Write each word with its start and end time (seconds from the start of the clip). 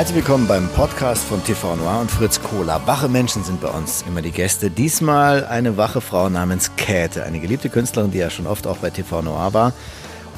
Herzlich 0.00 0.16
willkommen 0.16 0.48
beim 0.48 0.66
Podcast 0.70 1.26
von 1.26 1.44
TV 1.44 1.76
Noir 1.76 2.00
und 2.00 2.10
Fritz 2.10 2.40
Kohler. 2.40 2.80
Wache 2.86 3.06
Menschen 3.06 3.44
sind 3.44 3.60
bei 3.60 3.68
uns 3.68 4.02
immer 4.08 4.22
die 4.22 4.30
Gäste. 4.30 4.70
Diesmal 4.70 5.44
eine 5.44 5.76
wache 5.76 6.00
Frau 6.00 6.30
namens 6.30 6.74
Käthe, 6.76 7.22
eine 7.24 7.38
geliebte 7.38 7.68
Künstlerin, 7.68 8.10
die 8.10 8.16
ja 8.16 8.30
schon 8.30 8.46
oft 8.46 8.66
auch 8.66 8.78
bei 8.78 8.88
TV 8.88 9.20
Noir 9.20 9.52
war. 9.52 9.74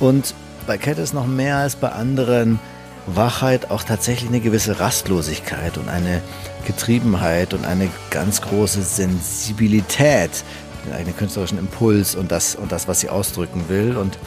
Und 0.00 0.34
bei 0.66 0.78
Käthe 0.78 1.00
ist 1.00 1.14
noch 1.14 1.28
mehr 1.28 1.58
als 1.58 1.76
bei 1.76 1.90
anderen 1.90 2.58
Wachheit 3.06 3.70
auch 3.70 3.84
tatsächlich 3.84 4.30
eine 4.30 4.40
gewisse 4.40 4.80
Rastlosigkeit 4.80 5.78
und 5.78 5.88
eine 5.88 6.22
Getriebenheit 6.66 7.54
und 7.54 7.64
eine 7.64 7.88
ganz 8.10 8.42
große 8.42 8.82
Sensibilität, 8.82 10.42
den 10.84 10.92
eigenen 10.92 11.16
künstlerischen 11.16 11.58
Impuls 11.58 12.16
und 12.16 12.32
das, 12.32 12.56
und 12.56 12.72
das, 12.72 12.88
was 12.88 12.98
sie 12.98 13.10
ausdrücken 13.10 13.66
will. 13.68 13.96
Und, 13.96 14.18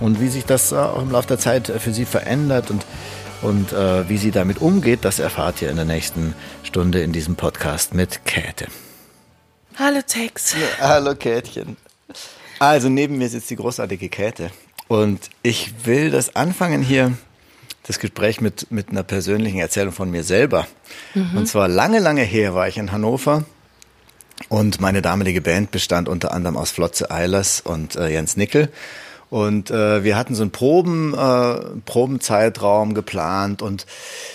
und 0.00 0.20
wie 0.20 0.30
sich 0.30 0.46
das 0.46 0.72
auch 0.72 1.00
im 1.00 1.12
Laufe 1.12 1.28
der 1.28 1.38
Zeit 1.38 1.68
für 1.78 1.92
sie 1.92 2.06
verändert 2.06 2.72
und 2.72 2.84
und 3.42 3.72
äh, 3.72 4.08
wie 4.08 4.18
sie 4.18 4.30
damit 4.30 4.60
umgeht, 4.60 5.00
das 5.04 5.18
erfahrt 5.18 5.62
ihr 5.62 5.70
in 5.70 5.76
der 5.76 5.84
nächsten 5.84 6.34
Stunde 6.62 7.02
in 7.02 7.12
diesem 7.12 7.36
Podcast 7.36 7.94
mit 7.94 8.24
Käthe. 8.24 8.66
Hallo 9.76 10.00
Tex. 10.06 10.54
Ja, 10.54 10.88
hallo 10.88 11.14
Käthchen. 11.14 11.76
Also 12.58 12.88
neben 12.88 13.18
mir 13.18 13.28
sitzt 13.28 13.48
die 13.50 13.56
großartige 13.56 14.08
Käthe. 14.08 14.50
Und 14.88 15.30
ich 15.42 15.86
will 15.86 16.10
das 16.10 16.36
anfangen 16.36 16.82
hier, 16.82 17.16
das 17.84 17.98
Gespräch 17.98 18.40
mit, 18.40 18.70
mit 18.70 18.90
einer 18.90 19.02
persönlichen 19.02 19.58
Erzählung 19.58 19.92
von 19.92 20.10
mir 20.10 20.24
selber. 20.24 20.66
Mhm. 21.14 21.38
Und 21.38 21.46
zwar 21.46 21.68
lange, 21.68 22.00
lange 22.00 22.22
her 22.22 22.54
war 22.54 22.68
ich 22.68 22.76
in 22.76 22.92
Hannover. 22.92 23.44
Und 24.48 24.80
meine 24.80 25.00
damalige 25.00 25.40
Band 25.40 25.70
bestand 25.70 26.08
unter 26.08 26.32
anderem 26.32 26.56
aus 26.56 26.70
Flotze 26.70 27.10
Eilers 27.10 27.60
und 27.60 27.96
äh, 27.96 28.08
Jens 28.08 28.36
Nickel. 28.36 28.70
Und 29.30 29.70
äh, 29.70 30.02
wir 30.02 30.16
hatten 30.16 30.34
so 30.34 30.42
einen 30.42 30.50
Proben, 30.50 31.14
äh, 31.14 31.60
Probenzeitraum 31.86 32.94
geplant 32.94 33.62
und 33.62 33.86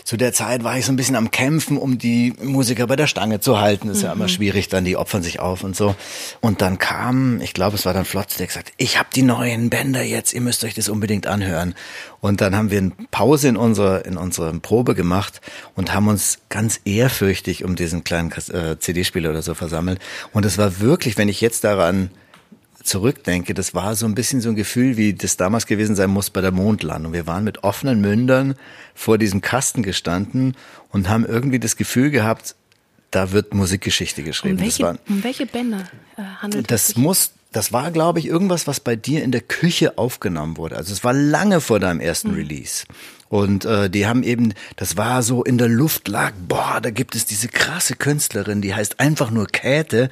zu 0.06 0.16
der 0.16 0.32
Zeit 0.32 0.64
war 0.64 0.78
ich 0.78 0.86
so 0.86 0.94
ein 0.94 0.96
bisschen 0.96 1.18
am 1.18 1.32
Kämpfen, 1.32 1.78
um 1.78 1.98
die 1.98 2.34
Musiker 2.42 2.88
bei 2.88 2.96
der 2.96 3.08
Stange 3.08 3.42
zu 3.42 3.60
halten. 3.60 3.90
Ist 3.90 3.98
mhm. 3.98 4.04
ja 4.06 4.14
immer 4.14 4.24
mhm. 4.24 4.30
schwierig, 4.30 4.70
dann 4.70 4.86
die 4.86 4.96
opfern 4.96 5.22
sich 5.22 5.42
auf 5.42 5.66
und 5.66 5.76
so. 5.76 5.96
Und 6.40 6.62
dann 6.62 6.80
kam, 6.80 7.42
ich 7.42 7.54
glaube, 7.54 7.76
es 7.76 7.86
war 7.86 7.94
dann 7.94 8.06
Flotz, 8.06 8.38
der 8.38 8.48
gesagt, 8.48 8.72
ich 8.78 8.98
habe 8.98 9.10
die 9.14 9.24
neuen 9.24 9.70
Bänder 9.70 10.02
jetzt, 10.02 10.34
ihr 10.34 10.42
müsst 10.42 10.64
euch 10.64 10.76
das 10.76 10.88
unbedingt 10.88 11.28
anhören. 11.28 11.76
Und 12.22 12.40
dann 12.40 12.56
haben 12.56 12.72
wir 12.72 12.80
eine 12.80 12.92
Pause 13.12 13.50
in 13.50 13.58
unserer 13.58 14.06
in 14.06 14.16
unserer 14.16 14.54
Probe 14.54 14.96
gemacht 14.96 15.42
und 15.76 15.94
haben 15.94 16.08
uns 16.08 16.40
ganz 16.48 16.80
ehrfürchtig 16.86 17.66
um 17.66 17.76
diesen 17.76 18.06
kleinen 18.06 18.32
äh, 18.32 18.80
CD-Spieler 18.80 19.32
oder 19.32 19.42
so 19.42 19.56
versammelt. 19.56 20.00
Und 20.32 20.46
es 20.46 20.58
war 20.58 20.80
wirklich, 20.80 21.18
wenn 21.18 21.28
ich 21.28 21.42
jetzt 21.42 21.66
daran 21.66 22.12
zurückdenke, 22.86 23.54
das 23.54 23.74
war 23.74 23.96
so 23.96 24.06
ein 24.06 24.16
bisschen 24.16 24.42
so 24.42 24.50
ein 24.50 24.56
Gefühl, 24.56 24.98
wie 24.98 25.14
das 25.14 25.38
damals 25.38 25.66
gewesen 25.66 25.96
sein 25.96 26.10
muss 26.10 26.30
bei 26.30 26.42
der 26.42 26.52
Mondlandung. 26.52 27.14
Wir 27.14 27.28
waren 27.28 27.44
mit 27.44 27.64
offenen 27.64 28.00
Mündern 28.02 28.56
vor 28.94 29.18
diesem 29.18 29.42
Kasten 29.42 29.84
gestanden 29.84 30.56
und 30.90 31.10
haben 31.10 31.26
irgendwie 31.26 31.60
das 31.60 31.76
Gefühl 31.76 32.12
gehabt, 32.12 32.56
da 33.12 33.32
wird 33.32 33.54
Musikgeschichte 33.54 34.24
geschrieben. 34.24 34.58
Um 34.58 34.62
welche, 34.62 34.84
waren, 34.84 35.00
um 35.08 35.24
welche 35.24 35.46
Bänder 35.46 35.84
äh, 36.18 36.22
handelt 36.42 36.70
das? 36.70 36.88
Das 36.88 36.98
muss, 36.98 37.32
das 37.52 37.72
war, 37.72 37.92
glaube 37.92 38.20
ich, 38.20 38.28
irgendwas, 38.28 38.68
was 38.68 38.80
bei 38.80 38.96
dir 38.96 39.24
in 39.24 39.32
der 39.32 39.42
Küche 39.42 39.98
aufgenommen 39.98 40.58
wurde. 40.58 40.76
Also 40.76 40.94
es 40.94 41.04
war 41.04 41.14
lange 41.14 41.62
vor 41.62 41.80
deinem 41.80 42.00
ersten 42.00 42.32
mhm. 42.32 42.36
Release. 42.36 42.86
Und 43.36 43.66
äh, 43.66 43.90
die 43.90 44.08
haben 44.08 44.24
eben, 44.24 44.54
das 44.78 44.96
war 44.96 45.22
so 45.22 45.44
in 45.44 45.58
der 45.58 45.68
Luft 45.68 46.08
lag, 46.08 46.32
boah, 46.48 46.80
da 46.82 46.90
gibt 46.90 47.16
es 47.16 47.26
diese 47.26 47.50
krasse 47.50 47.94
Künstlerin, 47.98 48.62
die 48.62 48.74
heißt 48.74 49.02
einfach 49.02 49.30
nur 49.30 49.48
Käthe. 49.48 50.10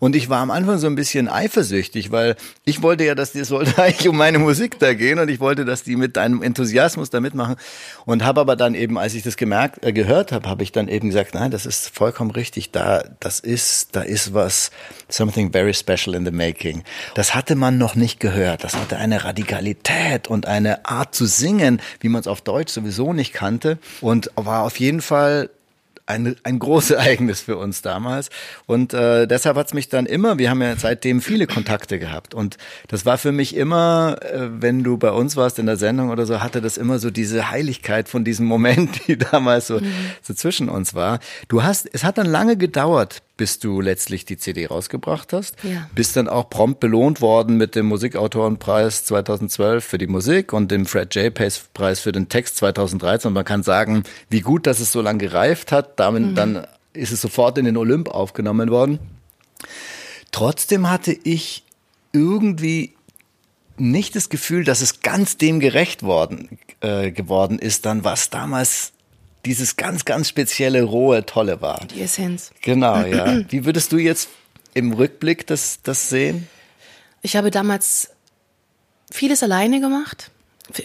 Und 0.00 0.14
ich 0.14 0.28
war 0.28 0.40
am 0.40 0.50
Anfang 0.50 0.76
so 0.76 0.86
ein 0.86 0.94
bisschen 0.94 1.30
eifersüchtig, 1.30 2.12
weil 2.12 2.36
ich 2.66 2.82
wollte 2.82 3.04
ja, 3.04 3.14
dass 3.14 3.32
die 3.32 3.42
sollte 3.44 3.78
eigentlich 3.82 4.06
um 4.06 4.18
meine 4.18 4.38
Musik 4.38 4.78
da 4.80 4.92
gehen 4.92 5.18
und 5.18 5.30
ich 5.30 5.40
wollte, 5.40 5.64
dass 5.64 5.82
die 5.82 5.96
mit 5.96 6.18
deinem 6.18 6.42
Enthusiasmus 6.42 7.08
da 7.08 7.20
mitmachen. 7.20 7.56
Und 8.04 8.22
habe 8.22 8.42
aber 8.42 8.54
dann 8.54 8.74
eben, 8.74 8.98
als 8.98 9.14
ich 9.14 9.22
das 9.22 9.38
gemerkt, 9.38 9.82
äh, 9.82 9.94
gehört 9.94 10.30
habe, 10.30 10.46
habe 10.46 10.62
ich 10.62 10.70
dann 10.70 10.88
eben 10.88 11.08
gesagt, 11.08 11.32
nein, 11.32 11.50
das 11.50 11.64
ist 11.64 11.88
vollkommen 11.88 12.32
richtig. 12.32 12.70
Da, 12.70 13.02
das 13.18 13.40
ist, 13.40 13.96
da 13.96 14.02
ist 14.02 14.34
was, 14.34 14.72
something 15.08 15.52
very 15.52 15.72
special 15.72 16.14
in 16.14 16.26
the 16.26 16.30
making. 16.30 16.84
Das 17.14 17.34
hatte 17.34 17.54
man 17.54 17.78
noch 17.78 17.94
nicht 17.94 18.20
gehört. 18.20 18.62
Das 18.62 18.74
hatte 18.74 18.98
eine 18.98 19.24
Radikalität 19.24 20.28
und 20.28 20.44
eine 20.44 20.84
Art 20.84 21.14
zu 21.14 21.24
singen, 21.24 21.80
wie 22.00 22.10
man 22.10 22.20
es 22.20 22.26
auf 22.26 22.42
Deutsch 22.42 22.57
sowieso 22.66 23.12
nicht 23.12 23.32
kannte 23.32 23.78
und 24.00 24.30
war 24.36 24.64
auf 24.64 24.78
jeden 24.80 25.00
Fall 25.00 25.50
ein, 26.08 26.36
ein 26.42 26.58
großes 26.58 26.90
Ereignis 26.96 27.42
für 27.42 27.56
uns 27.56 27.82
damals. 27.82 28.30
Und 28.66 28.94
äh, 28.94 29.26
deshalb 29.26 29.56
hat's 29.56 29.74
mich 29.74 29.88
dann 29.88 30.06
immer, 30.06 30.38
wir 30.38 30.50
haben 30.50 30.62
ja 30.62 30.74
seitdem 30.76 31.20
viele 31.20 31.46
Kontakte 31.46 31.98
gehabt. 31.98 32.34
Und 32.34 32.56
das 32.88 33.06
war 33.06 33.18
für 33.18 33.32
mich 33.32 33.54
immer, 33.54 34.16
äh, 34.22 34.48
wenn 34.60 34.82
du 34.82 34.96
bei 34.96 35.10
uns 35.10 35.36
warst 35.36 35.58
in 35.58 35.66
der 35.66 35.76
Sendung 35.76 36.10
oder 36.10 36.26
so, 36.26 36.40
hatte 36.40 36.60
das 36.60 36.76
immer 36.76 36.98
so 36.98 37.10
diese 37.10 37.50
Heiligkeit 37.50 38.08
von 38.08 38.24
diesem 38.24 38.46
Moment, 38.46 39.00
die 39.06 39.18
damals 39.18 39.68
so, 39.68 39.78
mhm. 39.80 39.92
so 40.22 40.34
zwischen 40.34 40.68
uns 40.68 40.94
war. 40.94 41.20
Du 41.48 41.62
hast, 41.62 41.88
es 41.92 42.04
hat 42.04 42.18
dann 42.18 42.26
lange 42.26 42.56
gedauert, 42.56 43.22
bis 43.38 43.58
du 43.58 43.80
letztlich 43.80 44.26
die 44.26 44.36
CD 44.36 44.66
rausgebracht 44.66 45.32
hast. 45.32 45.56
Ja. 45.62 45.88
Bist 45.94 46.16
dann 46.16 46.28
auch 46.28 46.50
prompt 46.50 46.80
belohnt 46.80 47.22
worden 47.22 47.56
mit 47.56 47.74
dem 47.74 47.86
Musikautorenpreis 47.86 49.04
2012 49.04 49.82
für 49.82 49.96
die 49.96 50.06
Musik 50.06 50.52
und 50.52 50.70
dem 50.70 50.84
Fred 50.84 51.14
J. 51.14 51.32
Pace 51.32 51.64
Preis 51.72 52.00
für 52.00 52.12
den 52.12 52.28
Text 52.28 52.56
2013. 52.58 53.28
Und 53.28 53.34
man 53.34 53.46
kann 53.46 53.62
sagen, 53.62 54.02
wie 54.28 54.40
gut, 54.40 54.66
dass 54.66 54.80
es 54.80 54.92
so 54.92 55.00
lange 55.00 55.18
gereift 55.18 55.72
hat. 55.72 55.98
Damit, 55.98 56.22
mhm. 56.22 56.34
Dann 56.34 56.66
ist 56.92 57.12
es 57.12 57.22
sofort 57.22 57.56
in 57.56 57.64
den 57.64 57.78
Olymp 57.78 58.10
aufgenommen 58.10 58.70
worden. 58.70 58.98
Trotzdem 60.32 60.90
hatte 60.90 61.16
ich 61.22 61.62
irgendwie 62.12 62.94
nicht 63.76 64.16
das 64.16 64.28
Gefühl, 64.28 64.64
dass 64.64 64.80
es 64.80 65.00
ganz 65.00 65.36
dem 65.36 65.60
gerecht 65.60 66.02
worden, 66.02 66.58
äh, 66.80 67.12
geworden 67.12 67.58
ist, 67.58 67.86
dann 67.86 68.04
was 68.04 68.30
damals 68.30 68.92
dieses 69.48 69.76
ganz, 69.76 70.04
ganz 70.04 70.28
spezielle, 70.28 70.82
rohe, 70.82 71.24
tolle 71.24 71.62
war. 71.62 71.86
Die 71.86 72.02
Essenz. 72.02 72.50
Genau, 72.60 73.00
ja. 73.00 73.40
Wie 73.48 73.64
würdest 73.64 73.92
du 73.92 73.96
jetzt 73.96 74.28
im 74.74 74.92
Rückblick 74.92 75.46
das, 75.46 75.80
das 75.82 76.10
sehen? 76.10 76.46
Ich 77.22 77.34
habe 77.34 77.50
damals 77.50 78.10
vieles 79.10 79.42
alleine 79.42 79.80
gemacht 79.80 80.30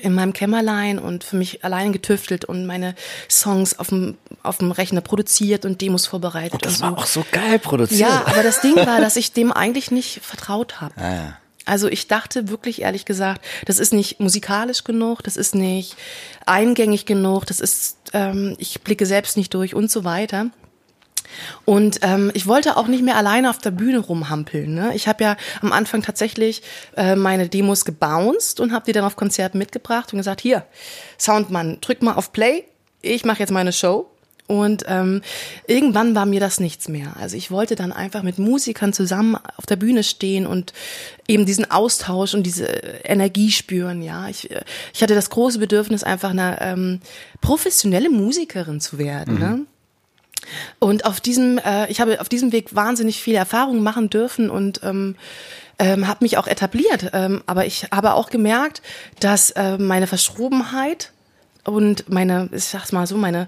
in 0.02 0.14
meinem 0.14 0.32
Kämmerlein 0.32 0.98
und 0.98 1.26
für 1.26 1.36
mich 1.36 1.66
allein 1.66 1.92
getüftelt 1.92 2.46
und 2.46 2.66
meine 2.66 2.96
Songs 3.30 3.78
auf 3.78 3.90
dem, 3.90 4.18
auf 4.42 4.60
dem 4.60 4.72
Rechner 4.72 5.02
produziert 5.02 5.66
und 5.66 5.82
Demos 5.82 6.08
vorbereitet. 6.08 6.54
Und 6.54 6.66
das 6.66 6.76
und 6.76 6.84
war 6.84 6.98
auch 6.98 7.06
so 7.06 7.26
geil 7.34 7.60
produziert. 7.60 8.00
Ja, 8.00 8.24
aber 8.26 8.44
das 8.44 8.62
Ding 8.62 8.78
war, 8.78 9.02
dass 9.02 9.18
ich 9.18 9.34
dem 9.34 9.52
eigentlich 9.52 9.92
nicht 9.92 10.22
vertraut 10.24 10.80
habe. 10.80 10.94
Ah, 10.96 11.14
ja. 11.14 11.38
Also 11.66 11.88
ich 11.88 12.08
dachte 12.08 12.50
wirklich 12.50 12.82
ehrlich 12.82 13.06
gesagt, 13.06 13.44
das 13.66 13.80
ist 13.80 13.94
nicht 13.94 14.20
musikalisch 14.20 14.84
genug, 14.84 15.24
das 15.24 15.38
ist 15.38 15.56
nicht 15.56 15.96
eingängig 16.46 17.06
genug, 17.06 17.46
das 17.46 17.60
ist, 17.60 17.98
ähm, 18.14 18.56
ich 18.58 18.82
blicke 18.82 19.06
selbst 19.06 19.38
nicht 19.38 19.54
durch 19.54 19.74
und 19.74 19.90
so 19.90 20.04
weiter. 20.04 20.50
Und 21.66 22.00
ähm, 22.02 22.32
ich 22.34 22.48
wollte 22.48 22.78
auch 22.78 22.88
nicht 22.88 23.04
mehr 23.04 23.16
alleine 23.16 23.50
auf 23.50 23.58
der 23.58 23.72
Bühne 23.72 24.00
rumhampeln. 24.00 24.74
Ne? 24.74 24.92
Ich 24.94 25.08
habe 25.08 25.24
ja 25.24 25.38
am 25.62 25.72
Anfang 25.72 26.02
tatsächlich 26.02 26.62
äh, 26.96 27.16
meine 27.16 27.50
Demos 27.50 27.86
gebounced 27.86 28.60
und 28.60 28.72
habe 28.72 28.86
die 28.86 28.92
dann 28.92 29.06
auf 29.06 29.16
Konzerten 29.16 29.58
mitgebracht 29.58 30.14
und 30.14 30.18
gesagt, 30.18 30.42
hier, 30.42 30.66
Soundmann, 31.18 31.80
drück 31.82 32.02
mal 32.02 32.14
auf 32.14 32.34
Play, 32.34 32.66
ich 33.02 33.26
mache 33.26 33.40
jetzt 33.40 33.52
meine 33.52 33.74
Show. 33.74 34.10
Und 34.46 34.84
ähm, 34.88 35.22
irgendwann 35.68 36.16
war 36.16 36.26
mir 36.26 36.42
das 36.42 36.60
nichts 36.60 36.90
mehr. 36.90 37.16
Also 37.20 37.38
ich 37.38 37.50
wollte 37.50 37.76
dann 37.76 37.94
einfach 37.94 38.24
mit 38.24 38.40
Musikern 38.40 38.92
zusammen 38.92 39.38
auf 39.58 39.66
der 39.66 39.78
Bühne 39.78 40.04
stehen 40.04 40.46
und 40.46 40.74
eben 41.28 41.46
diesen 41.46 41.72
Austausch 41.72 42.34
und 42.34 42.44
diese 42.44 42.66
Energie 42.66 43.52
spüren. 43.52 44.02
Ja, 44.02 44.28
ich, 44.28 44.50
ich 44.94 45.02
hatte 45.02 45.16
das 45.16 45.30
große 45.30 45.60
Bedürfnis, 45.60 46.04
einfach 46.04 46.32
eine 46.32 46.58
ähm, 46.62 47.00
professionelle 47.40 48.10
Musikerin 48.10 48.82
zu 48.82 48.98
werden. 48.98 49.36
Mhm. 49.36 49.40
Ne? 49.40 49.66
Und 50.80 51.06
auf 51.06 51.22
diesem, 51.22 51.58
äh, 51.60 51.90
ich 51.90 52.02
habe 52.02 52.20
auf 52.20 52.28
diesem 52.28 52.52
Weg 52.52 52.76
wahnsinnig 52.76 53.22
viele 53.22 53.38
Erfahrungen 53.38 53.82
machen 53.82 54.10
dürfen 54.10 54.50
und 54.50 54.82
ähm, 54.84 55.16
ähm, 55.80 56.08
habe 56.08 56.24
mich 56.24 56.38
auch 56.38 56.48
etabliert. 56.48 57.12
Ähm, 57.14 57.42
aber 57.46 57.66
ich 57.66 57.88
habe 57.92 58.14
auch 58.14 58.30
gemerkt, 58.30 58.82
dass 59.20 59.52
äh, 59.52 59.78
meine 59.78 60.08
Verschrobenheit 60.08 61.12
und 61.66 62.10
meine, 62.10 62.50
ich 62.52 62.66
sag's 62.66 62.92
mal 62.92 63.08
so, 63.08 63.18
meine 63.18 63.48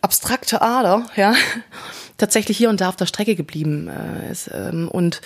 abstrakte 0.00 0.62
Ader, 0.62 1.06
ja, 1.16 1.34
tatsächlich 2.18 2.56
hier 2.56 2.70
und 2.70 2.80
da 2.80 2.88
auf 2.88 2.96
der 2.96 3.06
Strecke 3.06 3.34
geblieben 3.36 3.88
äh, 3.88 4.30
ist. 4.30 4.50
Ähm, 4.52 4.88
und 4.88 5.20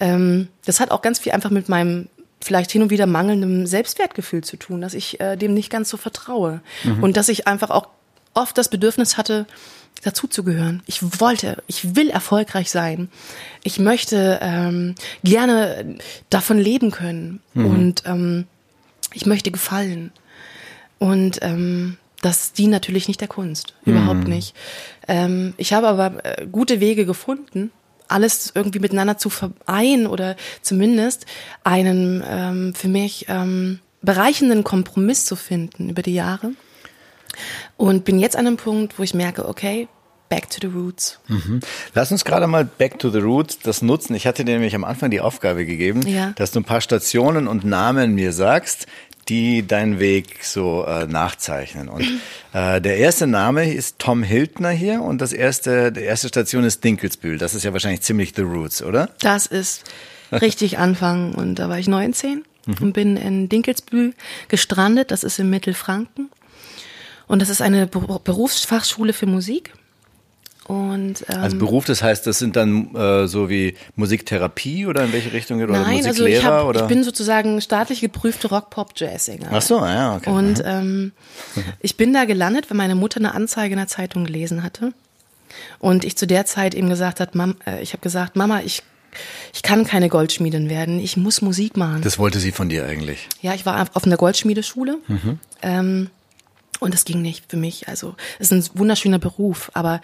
ähm, 0.00 0.48
das 0.64 0.80
hat 0.80 0.90
auch 0.90 1.02
ganz 1.02 1.18
viel 1.18 1.32
einfach 1.32 1.50
mit 1.50 1.68
meinem 1.68 2.08
vielleicht 2.42 2.70
hin 2.70 2.82
und 2.82 2.90
wieder 2.90 3.06
mangelndem 3.06 3.66
Selbstwertgefühl 3.66 4.44
zu 4.44 4.56
tun, 4.56 4.82
dass 4.82 4.92
ich 4.92 5.18
äh, 5.20 5.36
dem 5.36 5.54
nicht 5.54 5.70
ganz 5.70 5.88
so 5.88 5.96
vertraue 5.96 6.60
mhm. 6.84 7.02
und 7.02 7.16
dass 7.16 7.30
ich 7.30 7.46
einfach 7.46 7.70
auch 7.70 7.88
oft 8.34 8.58
das 8.58 8.68
Bedürfnis 8.68 9.16
hatte, 9.16 9.46
dazuzugehören. 10.02 10.82
Ich 10.86 11.20
wollte, 11.20 11.62
ich 11.66 11.96
will 11.96 12.10
erfolgreich 12.10 12.70
sein. 12.70 13.08
Ich 13.62 13.78
möchte 13.78 14.38
ähm, 14.42 14.94
gerne 15.22 15.96
davon 16.28 16.58
leben 16.58 16.90
können 16.90 17.40
mhm. 17.54 17.66
und 17.66 18.02
ähm, 18.04 18.46
ich 19.14 19.24
möchte 19.24 19.50
gefallen. 19.50 20.12
Und 20.98 21.38
ähm, 21.42 21.96
das 22.22 22.52
dient 22.52 22.70
natürlich 22.70 23.08
nicht 23.08 23.20
der 23.20 23.28
Kunst, 23.28 23.74
überhaupt 23.84 24.24
mhm. 24.24 24.34
nicht. 24.34 24.54
Ähm, 25.08 25.54
ich 25.56 25.72
habe 25.72 25.88
aber 25.88 26.24
äh, 26.24 26.46
gute 26.46 26.80
Wege 26.80 27.04
gefunden, 27.04 27.70
alles 28.08 28.52
irgendwie 28.54 28.78
miteinander 28.78 29.18
zu 29.18 29.30
vereinen 29.30 30.06
oder 30.06 30.36
zumindest 30.62 31.26
einen 31.64 32.22
ähm, 32.26 32.74
für 32.74 32.88
mich 32.88 33.26
ähm, 33.28 33.80
bereichenden 34.02 34.64
Kompromiss 34.64 35.26
zu 35.26 35.36
finden 35.36 35.90
über 35.90 36.02
die 36.02 36.14
Jahre. 36.14 36.52
Und 37.76 38.04
bin 38.04 38.18
jetzt 38.18 38.36
an 38.36 38.46
einem 38.46 38.56
Punkt, 38.56 38.98
wo 38.98 39.02
ich 39.02 39.12
merke, 39.14 39.48
okay, 39.48 39.88
back 40.28 40.48
to 40.50 40.58
the 40.60 40.66
roots. 40.66 41.18
Mhm. 41.28 41.60
Lass 41.94 42.10
uns 42.12 42.24
gerade 42.24 42.46
mal 42.46 42.64
back 42.64 42.98
to 42.98 43.10
the 43.10 43.18
roots 43.18 43.58
das 43.58 43.82
nutzen. 43.82 44.14
Ich 44.14 44.26
hatte 44.26 44.44
dir 44.44 44.52
nämlich 44.52 44.74
am 44.74 44.84
Anfang 44.84 45.10
die 45.10 45.20
Aufgabe 45.20 45.66
gegeben, 45.66 46.06
Ja. 46.06 46.32
dass 46.36 46.52
du 46.52 46.60
ein 46.60 46.64
paar 46.64 46.80
Stationen 46.80 47.48
und 47.48 47.64
Namen 47.64 48.14
mir 48.14 48.32
sagst, 48.32 48.86
die 49.28 49.66
deinen 49.66 49.98
Weg 50.00 50.44
so 50.44 50.84
äh, 50.86 51.06
nachzeichnen. 51.06 51.88
Und 51.88 52.04
äh, 52.52 52.80
der 52.80 52.96
erste 52.98 53.26
Name 53.26 53.72
ist 53.72 53.98
Tom 53.98 54.22
Hildner 54.22 54.70
hier 54.70 55.00
und 55.02 55.20
das 55.20 55.32
erste, 55.32 55.92
die 55.92 56.00
erste 56.02 56.28
Station 56.28 56.64
ist 56.64 56.84
Dinkelsbühl. 56.84 57.38
Das 57.38 57.54
ist 57.54 57.62
ja 57.64 57.72
wahrscheinlich 57.72 58.02
ziemlich 58.02 58.32
the 58.36 58.42
roots, 58.42 58.82
oder? 58.82 59.10
Das 59.20 59.46
ist 59.46 59.84
richtig 60.32 60.78
Anfang. 60.78 61.34
Und 61.34 61.56
da 61.56 61.68
war 61.68 61.78
ich 61.78 61.88
19 61.88 62.44
und 62.80 62.92
bin 62.92 63.16
in 63.16 63.48
Dinkelsbühl 63.48 64.14
gestrandet. 64.48 65.10
Das 65.10 65.24
ist 65.24 65.38
in 65.38 65.50
Mittelfranken. 65.50 66.30
Und 67.26 67.40
das 67.42 67.48
ist 67.48 67.62
eine 67.62 67.86
Beru- 67.86 68.18
Berufsfachschule 68.22 69.12
für 69.12 69.26
Musik. 69.26 69.72
Und 70.66 71.24
ähm, 71.28 71.40
Als 71.40 71.58
Beruf, 71.58 71.84
das 71.84 72.02
heißt, 72.02 72.26
das 72.26 72.38
sind 72.38 72.56
dann 72.56 72.94
äh, 72.94 73.28
so 73.28 73.50
wie 73.50 73.74
Musiktherapie 73.96 74.86
oder 74.86 75.04
in 75.04 75.12
welche 75.12 75.32
Richtung 75.32 75.58
geht? 75.58 75.68
Oder 75.68 75.80
nein, 75.80 75.96
also 75.96 76.08
Musiklehrer 76.08 76.38
ich, 76.38 76.44
hab, 76.44 76.64
oder? 76.66 76.82
ich 76.82 76.86
bin 76.86 77.04
sozusagen 77.04 77.60
staatlich 77.60 78.00
geprüfte 78.00 78.48
Rock-Pop-Jazz-Sänger. 78.48 79.48
Ach 79.52 79.62
so, 79.62 79.80
ja, 79.80 80.16
okay. 80.16 80.30
Und 80.30 80.62
ähm, 80.64 81.12
ich 81.80 81.96
bin 81.96 82.14
da 82.14 82.24
gelandet, 82.24 82.70
weil 82.70 82.78
meine 82.78 82.94
Mutter 82.94 83.18
eine 83.18 83.34
Anzeige 83.34 83.74
in 83.74 83.78
der 83.78 83.88
Zeitung 83.88 84.24
gelesen 84.24 84.62
hatte. 84.62 84.94
Und 85.78 86.04
ich 86.04 86.16
zu 86.16 86.26
der 86.26 86.46
Zeit 86.46 86.74
eben 86.74 86.88
gesagt 86.88 87.20
hat, 87.20 87.34
Mam, 87.34 87.56
äh, 87.66 87.82
ich 87.82 87.92
habe 87.92 88.00
gesagt, 88.00 88.34
Mama, 88.34 88.60
ich, 88.64 88.82
ich 89.52 89.62
kann 89.62 89.84
keine 89.84 90.08
Goldschmiedin 90.08 90.70
werden, 90.70 90.98
ich 90.98 91.18
muss 91.18 91.42
Musik 91.42 91.76
machen. 91.76 92.00
das 92.00 92.18
wollte 92.18 92.38
sie 92.40 92.52
von 92.52 92.70
dir 92.70 92.86
eigentlich. 92.86 93.28
Ja, 93.42 93.54
ich 93.54 93.66
war 93.66 93.86
auf 93.92 94.04
einer 94.04 94.16
Goldschmiedeschule. 94.16 94.98
Ähm, 95.60 96.08
und 96.80 96.94
das 96.94 97.04
ging 97.04 97.22
nicht 97.22 97.44
für 97.48 97.56
mich. 97.56 97.88
Also 97.88 98.14
es 98.38 98.50
ist 98.50 98.72
ein 98.72 98.78
wunderschöner 98.78 99.18
Beruf, 99.18 99.70
aber 99.74 100.00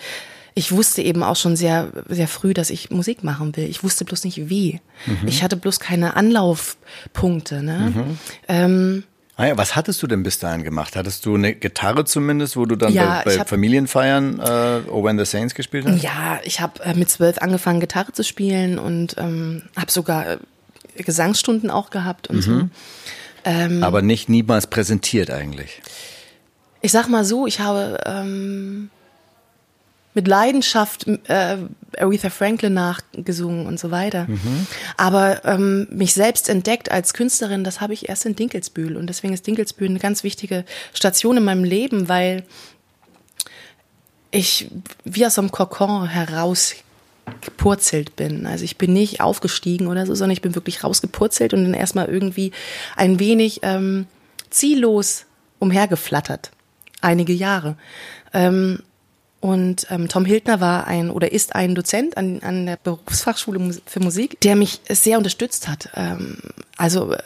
ich 0.54 0.72
wusste 0.72 1.02
eben 1.02 1.22
auch 1.22 1.36
schon 1.36 1.56
sehr, 1.56 1.88
sehr 2.08 2.28
früh, 2.28 2.54
dass 2.54 2.70
ich 2.70 2.90
Musik 2.90 3.22
machen 3.24 3.56
will. 3.56 3.64
Ich 3.68 3.82
wusste 3.84 4.04
bloß 4.04 4.24
nicht 4.24 4.48
wie. 4.48 4.80
Ich 5.26 5.42
hatte 5.42 5.56
bloß 5.56 5.80
keine 5.80 6.16
Anlaufpunkte. 6.16 7.62
Ne? 7.62 8.16
Ähm, 8.48 9.04
Ah 9.36 9.46
ja, 9.46 9.56
was 9.56 9.74
hattest 9.74 10.02
du 10.02 10.06
denn 10.06 10.22
bis 10.22 10.38
dahin 10.38 10.64
gemacht? 10.64 10.96
Hattest 10.96 11.24
du 11.24 11.34
eine 11.34 11.54
Gitarre 11.54 12.04
zumindest, 12.04 12.58
wo 12.58 12.66
du 12.66 12.76
dann 12.76 12.92
Ja, 12.92 13.22
bei, 13.24 13.36
bei 13.36 13.38
hab- 13.38 13.48
Familienfeiern 13.48 14.38
äh, 14.38 14.80
Oh 14.90 15.02
When 15.02 15.18
the 15.18 15.24
Saints 15.24 15.54
gespielt 15.54 15.86
hast? 15.86 16.02
ja, 16.02 16.40
ich 16.44 16.60
habe 16.60 16.82
äh, 16.84 16.92
mit 16.92 17.08
zwölf 17.08 17.38
angefangen, 17.38 17.80
Gitarre 17.80 18.12
zu 18.12 18.22
spielen 18.22 18.78
und 18.78 19.14
ähm, 19.16 19.62
habe 19.78 19.90
sogar 19.90 20.32
äh, 20.32 20.38
Gesangsstunden 21.02 21.70
auch 21.70 21.88
gehabt 21.88 22.26
und 22.28 22.42
so. 22.42 22.68
Ähm, 23.44 23.82
Aber 23.82 24.02
nicht 24.02 24.28
niemals 24.28 24.66
präsentiert 24.66 25.30
eigentlich. 25.30 25.80
Ich 26.82 26.92
sag 26.92 27.08
mal 27.08 27.24
so, 27.24 27.46
ich 27.46 27.60
habe 27.60 27.98
ähm, 28.04 28.90
mit 30.20 30.28
Leidenschaft 30.28 31.06
äh, 31.06 31.56
Aretha 31.96 32.28
Franklin 32.28 32.74
nachgesungen 32.74 33.66
und 33.66 33.80
so 33.80 33.90
weiter. 33.90 34.26
Aber 34.98 35.46
ähm, 35.46 35.88
mich 35.90 36.12
selbst 36.12 36.50
entdeckt 36.50 36.90
als 36.90 37.14
Künstlerin, 37.14 37.64
das 37.64 37.80
habe 37.80 37.94
ich 37.94 38.10
erst 38.10 38.26
in 38.26 38.36
Dinkelsbühl. 38.36 38.98
Und 38.98 39.06
deswegen 39.06 39.32
ist 39.32 39.46
Dinkelsbühl 39.46 39.88
eine 39.88 39.98
ganz 39.98 40.22
wichtige 40.22 40.66
Station 40.92 41.38
in 41.38 41.44
meinem 41.44 41.64
Leben, 41.64 42.10
weil 42.10 42.44
ich 44.30 44.70
wie 45.04 45.24
aus 45.24 45.38
einem 45.38 45.50
Kokon 45.50 46.06
heraus 46.06 46.74
gepurzelt 47.40 48.14
bin. 48.16 48.44
Also 48.44 48.64
ich 48.64 48.76
bin 48.76 48.92
nicht 48.92 49.22
aufgestiegen 49.22 49.86
oder 49.86 50.04
so, 50.04 50.14
sondern 50.14 50.32
ich 50.32 50.42
bin 50.42 50.54
wirklich 50.54 50.84
rausgepurzelt 50.84 51.54
und 51.54 51.64
dann 51.64 51.72
erstmal 51.72 52.10
irgendwie 52.10 52.52
ein 52.94 53.18
wenig 53.18 53.60
ähm, 53.62 54.06
ziellos 54.50 55.24
umhergeflattert. 55.60 56.50
Einige 57.00 57.32
Jahre. 57.32 57.78
Ähm, 58.34 58.80
und 59.40 59.86
ähm, 59.90 60.08
Tom 60.08 60.26
Hildner 60.26 60.60
war 60.60 60.86
ein 60.86 61.10
oder 61.10 61.32
ist 61.32 61.54
ein 61.54 61.74
Dozent 61.74 62.16
an, 62.18 62.40
an 62.42 62.66
der 62.66 62.76
Berufsfachschule 62.76 63.74
für 63.86 64.00
Musik, 64.00 64.38
der 64.42 64.54
mich 64.54 64.80
sehr 64.88 65.16
unterstützt 65.16 65.66
hat. 65.66 65.88
Ähm, 65.94 66.38
also 66.76 67.12
äh, 67.12 67.22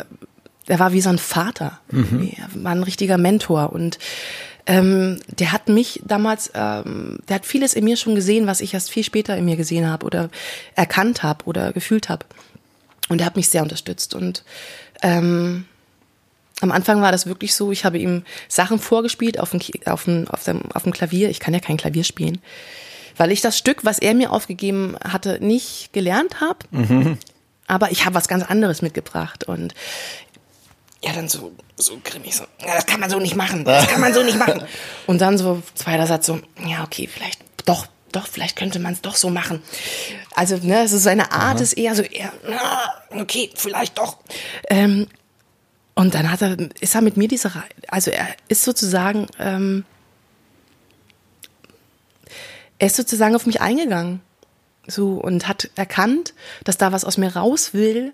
er 0.66 0.78
war 0.78 0.92
wie 0.92 1.00
so 1.00 1.10
ein 1.10 1.18
Vater, 1.18 1.80
irgendwie. 1.90 2.36
er 2.38 2.48
war 2.62 2.72
ein 2.72 2.84
richtiger 2.84 3.18
Mentor 3.18 3.72
und 3.72 3.98
ähm, 4.66 5.20
der 5.26 5.52
hat 5.52 5.68
mich 5.68 6.00
damals, 6.06 6.50
ähm, 6.54 7.18
der 7.28 7.36
hat 7.36 7.46
vieles 7.46 7.74
in 7.74 7.84
mir 7.84 7.96
schon 7.96 8.14
gesehen, 8.14 8.46
was 8.46 8.60
ich 8.60 8.72
erst 8.72 8.90
viel 8.90 9.04
später 9.04 9.36
in 9.36 9.44
mir 9.44 9.56
gesehen 9.56 9.90
habe 9.90 10.06
oder 10.06 10.30
erkannt 10.74 11.22
habe 11.22 11.44
oder 11.44 11.72
gefühlt 11.72 12.08
habe. 12.08 12.24
Und 13.08 13.20
er 13.20 13.26
hat 13.26 13.36
mich 13.36 13.48
sehr 13.48 13.62
unterstützt 13.62 14.14
und 14.14 14.44
ähm, 15.02 15.66
am 16.60 16.72
Anfang 16.72 17.02
war 17.02 17.12
das 17.12 17.26
wirklich 17.26 17.54
so, 17.54 17.72
ich 17.72 17.84
habe 17.84 17.98
ihm 17.98 18.24
Sachen 18.48 18.78
vorgespielt 18.78 19.40
auf 19.40 19.50
dem, 19.50 19.60
auf 19.86 20.04
dem, 20.04 20.28
auf 20.28 20.44
dem, 20.44 20.62
auf 20.72 20.82
dem 20.84 20.92
Klavier. 20.92 21.30
Ich 21.30 21.40
kann 21.40 21.54
ja 21.54 21.60
kein 21.60 21.76
Klavier 21.76 22.04
spielen, 22.04 22.40
weil 23.16 23.32
ich 23.32 23.40
das 23.40 23.58
Stück, 23.58 23.84
was 23.84 23.98
er 23.98 24.14
mir 24.14 24.30
aufgegeben 24.32 24.96
hatte, 25.02 25.44
nicht 25.44 25.92
gelernt 25.92 26.40
habe. 26.40 26.58
Aber 27.66 27.90
ich 27.90 28.04
habe 28.04 28.14
was 28.14 28.28
ganz 28.28 28.44
anderes 28.44 28.82
mitgebracht 28.82 29.44
und 29.44 29.74
ja, 31.02 31.12
dann 31.12 31.28
so, 31.28 31.52
so 31.76 32.00
grimmig, 32.02 32.34
so, 32.34 32.44
ja, 32.60 32.74
das 32.74 32.86
kann 32.86 32.98
man 32.98 33.10
so 33.10 33.18
nicht 33.18 33.36
machen, 33.36 33.64
das 33.64 33.86
kann 33.88 34.00
man 34.00 34.14
so 34.14 34.22
nicht 34.22 34.38
machen. 34.38 34.62
Und 35.06 35.20
dann 35.20 35.36
so, 35.36 35.62
zweiter 35.74 36.06
Satz 36.06 36.24
so, 36.24 36.40
ja, 36.66 36.82
okay, 36.82 37.06
vielleicht 37.12 37.40
doch, 37.66 37.86
doch, 38.10 38.26
vielleicht 38.26 38.56
könnte 38.56 38.78
man 38.78 38.94
es 38.94 39.02
doch 39.02 39.14
so 39.14 39.28
machen. 39.28 39.62
Also, 40.34 40.56
ne, 40.56 40.82
es 40.82 40.92
ist 40.92 41.02
seine 41.02 41.30
Art, 41.30 41.60
ist 41.60 41.74
eher 41.74 41.94
so, 41.94 42.02
eher, 42.02 42.32
okay, 43.10 43.50
vielleicht 43.54 43.98
doch. 43.98 44.16
Ähm, 44.70 45.08
und 45.94 46.14
dann 46.14 46.30
hat 46.30 46.42
er, 46.42 46.56
ist 46.80 46.94
er 46.94 47.02
mit 47.02 47.16
mir 47.16 47.28
diese, 47.28 47.52
also 47.88 48.10
er 48.10 48.26
ist 48.48 48.64
sozusagen, 48.64 49.26
ähm, 49.38 49.84
er 52.78 52.88
ist 52.88 52.96
sozusagen 52.96 53.34
auf 53.36 53.46
mich 53.46 53.60
eingegangen. 53.60 54.20
So, 54.86 55.12
und 55.12 55.48
hat 55.48 55.70
erkannt, 55.76 56.34
dass 56.64 56.76
da 56.76 56.92
was 56.92 57.06
aus 57.06 57.16
mir 57.16 57.34
raus 57.34 57.72
will, 57.72 58.12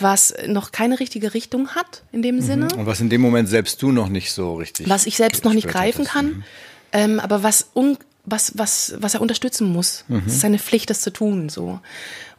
was 0.00 0.34
noch 0.46 0.72
keine 0.72 0.98
richtige 0.98 1.32
Richtung 1.32 1.76
hat, 1.76 2.02
in 2.10 2.22
dem 2.22 2.40
Sinne. 2.40 2.68
Und 2.76 2.86
was 2.86 3.00
in 3.00 3.08
dem 3.08 3.20
Moment 3.20 3.48
selbst 3.48 3.80
du 3.82 3.92
noch 3.92 4.08
nicht 4.08 4.32
so 4.32 4.54
richtig. 4.54 4.88
Was 4.88 5.06
ich 5.06 5.16
selbst 5.16 5.44
noch 5.44 5.52
nicht 5.52 5.68
greifen 5.68 6.08
hattest. 6.08 6.12
kann, 6.12 6.44
ähm, 6.92 7.20
aber 7.20 7.44
was, 7.44 7.70
un, 7.74 7.98
was, 8.24 8.58
was, 8.58 8.94
was 8.98 9.14
er 9.14 9.20
unterstützen 9.20 9.70
muss. 9.70 10.04
Es 10.26 10.34
ist 10.34 10.40
seine 10.40 10.58
Pflicht, 10.58 10.90
das 10.90 11.02
zu 11.02 11.12
tun, 11.12 11.48
so. 11.48 11.78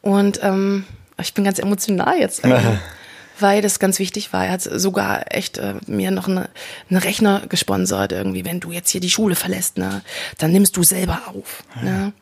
Und, 0.01 0.41
ähm, 0.43 0.85
ich 1.21 1.33
bin 1.33 1.43
ganz 1.43 1.59
emotional 1.59 2.17
jetzt. 2.17 2.43
Weil 3.39 3.61
das 3.61 3.79
ganz 3.79 3.99
wichtig 3.99 4.33
war. 4.33 4.45
Er 4.45 4.51
hat 4.51 4.61
sogar 4.61 5.33
echt 5.33 5.57
äh, 5.57 5.75
mir 5.87 6.11
noch 6.11 6.27
eine, 6.27 6.49
eine 6.89 7.03
Rechner 7.03 7.43
gesponsert, 7.47 8.11
irgendwie, 8.11 8.45
wenn 8.45 8.59
du 8.59 8.71
jetzt 8.71 8.89
hier 8.89 9.01
die 9.01 9.09
Schule 9.09 9.35
verlässt, 9.35 9.77
ne, 9.77 10.01
dann 10.37 10.51
nimmst 10.51 10.75
du 10.77 10.83
selber 10.83 11.21
auf. 11.27 11.63
Ne? 11.81 12.13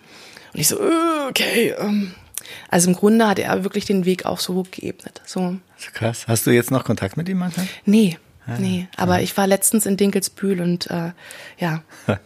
Und 0.53 0.59
ich 0.59 0.67
so, 0.67 0.79
äh, 0.79 1.29
okay. 1.29 1.75
Ähm. 1.79 2.13
Also 2.69 2.89
im 2.89 2.95
Grunde 2.95 3.27
hat 3.27 3.39
er 3.39 3.63
wirklich 3.63 3.85
den 3.85 4.05
Weg 4.05 4.25
auch 4.25 4.39
so 4.39 4.63
geebnet. 4.71 5.21
So, 5.25 5.57
Krass. 5.93 6.27
Hast 6.27 6.47
du 6.47 6.51
jetzt 6.51 6.71
noch 6.71 6.83
Kontakt 6.83 7.17
mit 7.17 7.29
ihm 7.29 7.37
manchmal? 7.37 7.67
nee, 7.85 8.17
nee. 8.59 8.87
Aber 8.95 9.21
ich 9.21 9.35
war 9.37 9.47
letztens 9.47 9.85
in 9.85 9.97
Dinkelsbühl 9.97 10.61
und 10.61 10.89
äh, 10.89 11.11
ja. 11.59 11.83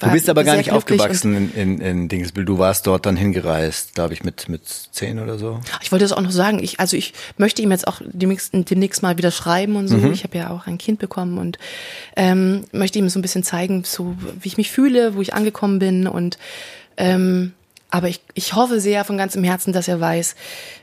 Du 0.00 0.10
bist 0.10 0.28
aber 0.28 0.42
gar 0.44 0.56
nicht 0.56 0.72
aufgewachsen 0.72 1.36
in, 1.36 1.54
in, 1.54 1.80
in 1.80 2.08
Dingsbühl. 2.08 2.44
Du 2.44 2.58
warst 2.58 2.86
dort 2.86 3.06
dann 3.06 3.16
hingereist, 3.16 3.94
glaube 3.94 4.14
ich, 4.14 4.24
mit, 4.24 4.48
mit 4.48 4.66
zehn 4.66 5.18
oder 5.20 5.38
so. 5.38 5.60
Ich 5.80 5.92
wollte 5.92 6.04
das 6.04 6.12
auch 6.12 6.20
noch 6.20 6.32
sagen. 6.32 6.58
Ich, 6.62 6.80
also 6.80 6.96
ich 6.96 7.14
möchte 7.36 7.62
ihm 7.62 7.70
jetzt 7.70 7.86
auch 7.86 8.00
demnächst, 8.04 8.50
demnächst 8.52 9.02
mal 9.02 9.16
wieder 9.16 9.30
schreiben 9.30 9.76
und 9.76 9.88
so. 9.88 9.96
Mhm. 9.96 10.12
Ich 10.12 10.24
habe 10.24 10.36
ja 10.38 10.50
auch 10.50 10.66
ein 10.66 10.78
Kind 10.78 10.98
bekommen 10.98 11.38
und 11.38 11.58
ähm, 12.16 12.64
möchte 12.72 12.98
ihm 12.98 13.08
so 13.08 13.18
ein 13.18 13.22
bisschen 13.22 13.44
zeigen, 13.44 13.84
so 13.84 14.16
wie 14.40 14.48
ich 14.48 14.56
mich 14.56 14.70
fühle, 14.70 15.14
wo 15.14 15.22
ich 15.22 15.34
angekommen 15.34 15.78
bin. 15.78 16.06
Und 16.06 16.38
ähm, 16.96 17.52
aber 17.90 18.08
ich, 18.08 18.20
ich 18.34 18.54
hoffe 18.54 18.80
sehr 18.80 19.04
von 19.04 19.16
ganzem 19.16 19.44
Herzen, 19.44 19.72
dass 19.72 19.88
er 19.88 20.00
weiß, 20.00 20.34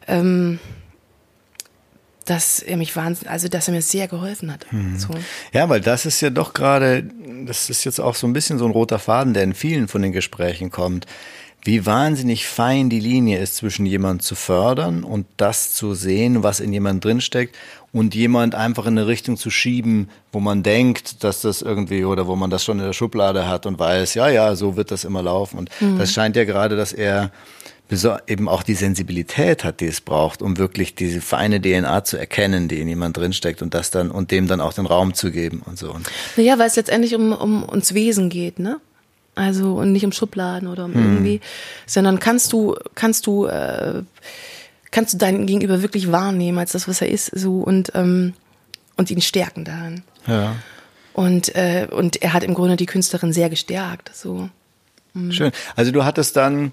ähm, 0.08 0.60
dass 2.26 2.60
er 2.60 2.78
mich 2.78 2.96
wahnsinnig, 2.96 3.32
also 3.32 3.48
dass 3.48 3.68
er 3.68 3.74
mir 3.74 3.82
sehr 3.82 4.08
geholfen 4.08 4.52
hat. 4.52 4.66
Mhm. 4.72 4.98
So. 4.98 5.10
Ja, 5.52 5.68
weil 5.70 5.82
das 5.82 6.06
ist 6.06 6.22
ja 6.22 6.30
doch 6.30 6.54
gerade, 6.54 7.04
das 7.46 7.70
ist 7.70 7.84
jetzt 7.84 8.00
auch 8.00 8.16
so 8.16 8.28
ein 8.28 8.34
bisschen 8.34 8.60
so 8.60 8.66
ein 8.66 8.72
roter 8.72 9.00
Faden, 9.00 9.34
der 9.34 9.44
in 9.44 9.54
vielen 9.54 9.88
von 9.88 10.02
den 10.02 10.12
Gesprächen 10.12 10.72
kommt. 10.72 11.06
Wie 11.66 11.86
wahnsinnig 11.86 12.46
fein 12.46 12.90
die 12.90 13.00
Linie 13.00 13.40
ist 13.40 13.56
zwischen 13.56 13.86
jemand 13.86 14.22
zu 14.22 14.36
fördern 14.36 15.06
und 15.06 15.26
das 15.38 15.74
zu 15.74 15.94
sehen, 15.94 16.44
was 16.44 16.60
in 16.60 16.74
jemand 16.74 17.06
drinsteckt 17.06 17.56
und 17.94 18.16
jemand 18.16 18.54
einfach 18.54 18.86
in 18.86 18.98
eine 18.98 19.08
Richtung 19.08 19.38
zu 19.38 19.50
schieben, 19.50 20.10
wo 20.34 20.42
man 20.42 20.62
denkt, 20.62 21.24
dass 21.24 21.40
das 21.40 21.62
irgendwie 21.62 22.04
oder 22.04 22.28
wo 22.28 22.36
man 22.36 22.50
das 22.50 22.66
schon 22.66 22.80
in 22.80 22.86
der 22.86 22.92
Schublade 22.92 23.48
hat 23.48 23.66
und 23.66 23.80
weiß, 23.80 24.14
ja, 24.16 24.28
ja, 24.28 24.56
so 24.56 24.76
wird 24.76 24.92
das 24.92 25.06
immer 25.06 25.22
laufen. 25.22 25.58
Und 25.58 25.70
das 25.98 26.12
scheint 26.12 26.36
ja 26.36 26.44
gerade, 26.44 26.76
dass 26.76 26.92
er 26.92 27.32
eben 28.28 28.48
auch 28.48 28.64
die 28.64 28.74
Sensibilität 28.74 29.64
hat, 29.64 29.80
die 29.80 29.88
es 29.88 30.02
braucht, 30.02 30.42
um 30.42 30.58
wirklich 30.58 30.96
diese 30.96 31.22
feine 31.22 31.62
DNA 31.62 32.04
zu 32.04 32.18
erkennen, 32.18 32.68
die 32.68 32.80
in 32.80 32.88
jemand 32.88 33.18
drinsteckt 33.18 33.62
und 33.62 33.74
das 33.74 33.92
dann 33.92 34.12
und 34.12 34.32
dem 34.32 34.48
dann 34.48 34.62
auch 34.62 34.74
den 34.74 34.86
Raum 34.86 35.14
zu 35.14 35.32
geben 35.32 35.62
und 35.66 35.78
so. 35.78 35.96
Naja, 36.38 36.58
weil 36.60 36.68
es 36.68 36.76
letztendlich 36.76 37.16
um, 37.16 37.32
um 37.34 37.64
uns 37.64 37.94
Wesen 37.94 38.30
geht, 38.30 38.60
ne? 38.60 38.80
Also 39.36 39.76
und 39.76 39.92
nicht 39.92 40.06
um 40.06 40.12
Schubladen 40.12 40.68
oder 40.68 40.86
um 40.86 40.94
irgendwie, 40.94 41.42
sondern 41.88 42.20
kannst 42.20 42.54
du, 42.54 42.76
kannst 42.94 43.26
du, 43.26 43.46
äh, 43.46 44.04
kannst 44.92 45.14
du 45.14 45.18
deinen 45.18 45.48
Gegenüber 45.48 45.82
wirklich 45.82 46.12
wahrnehmen 46.12 46.60
als 46.60 46.74
das, 46.74 46.88
was 46.88 47.02
er 47.02 47.10
ist, 47.10 47.32
so 47.34 47.62
und 47.62 47.92
ähm, 47.96 48.34
und 48.96 49.10
ihn 49.10 49.22
stärken 49.22 49.66
daran. 49.66 50.04
ja. 50.28 50.56
Und, 51.14 51.56
äh, 51.56 51.88
und 51.92 52.24
er 52.24 52.34
hat 52.34 52.44
im 52.44 52.56
Grunde 52.56 52.76
die 52.76 52.88
Künstlerin 52.88 53.34
sehr 53.34 53.50
gestärkt. 53.50 54.10
So. 54.16 54.50
Schön. 55.30 55.52
Also 55.76 55.92
du 55.92 56.06
hattest 56.06 56.36
dann 56.36 56.72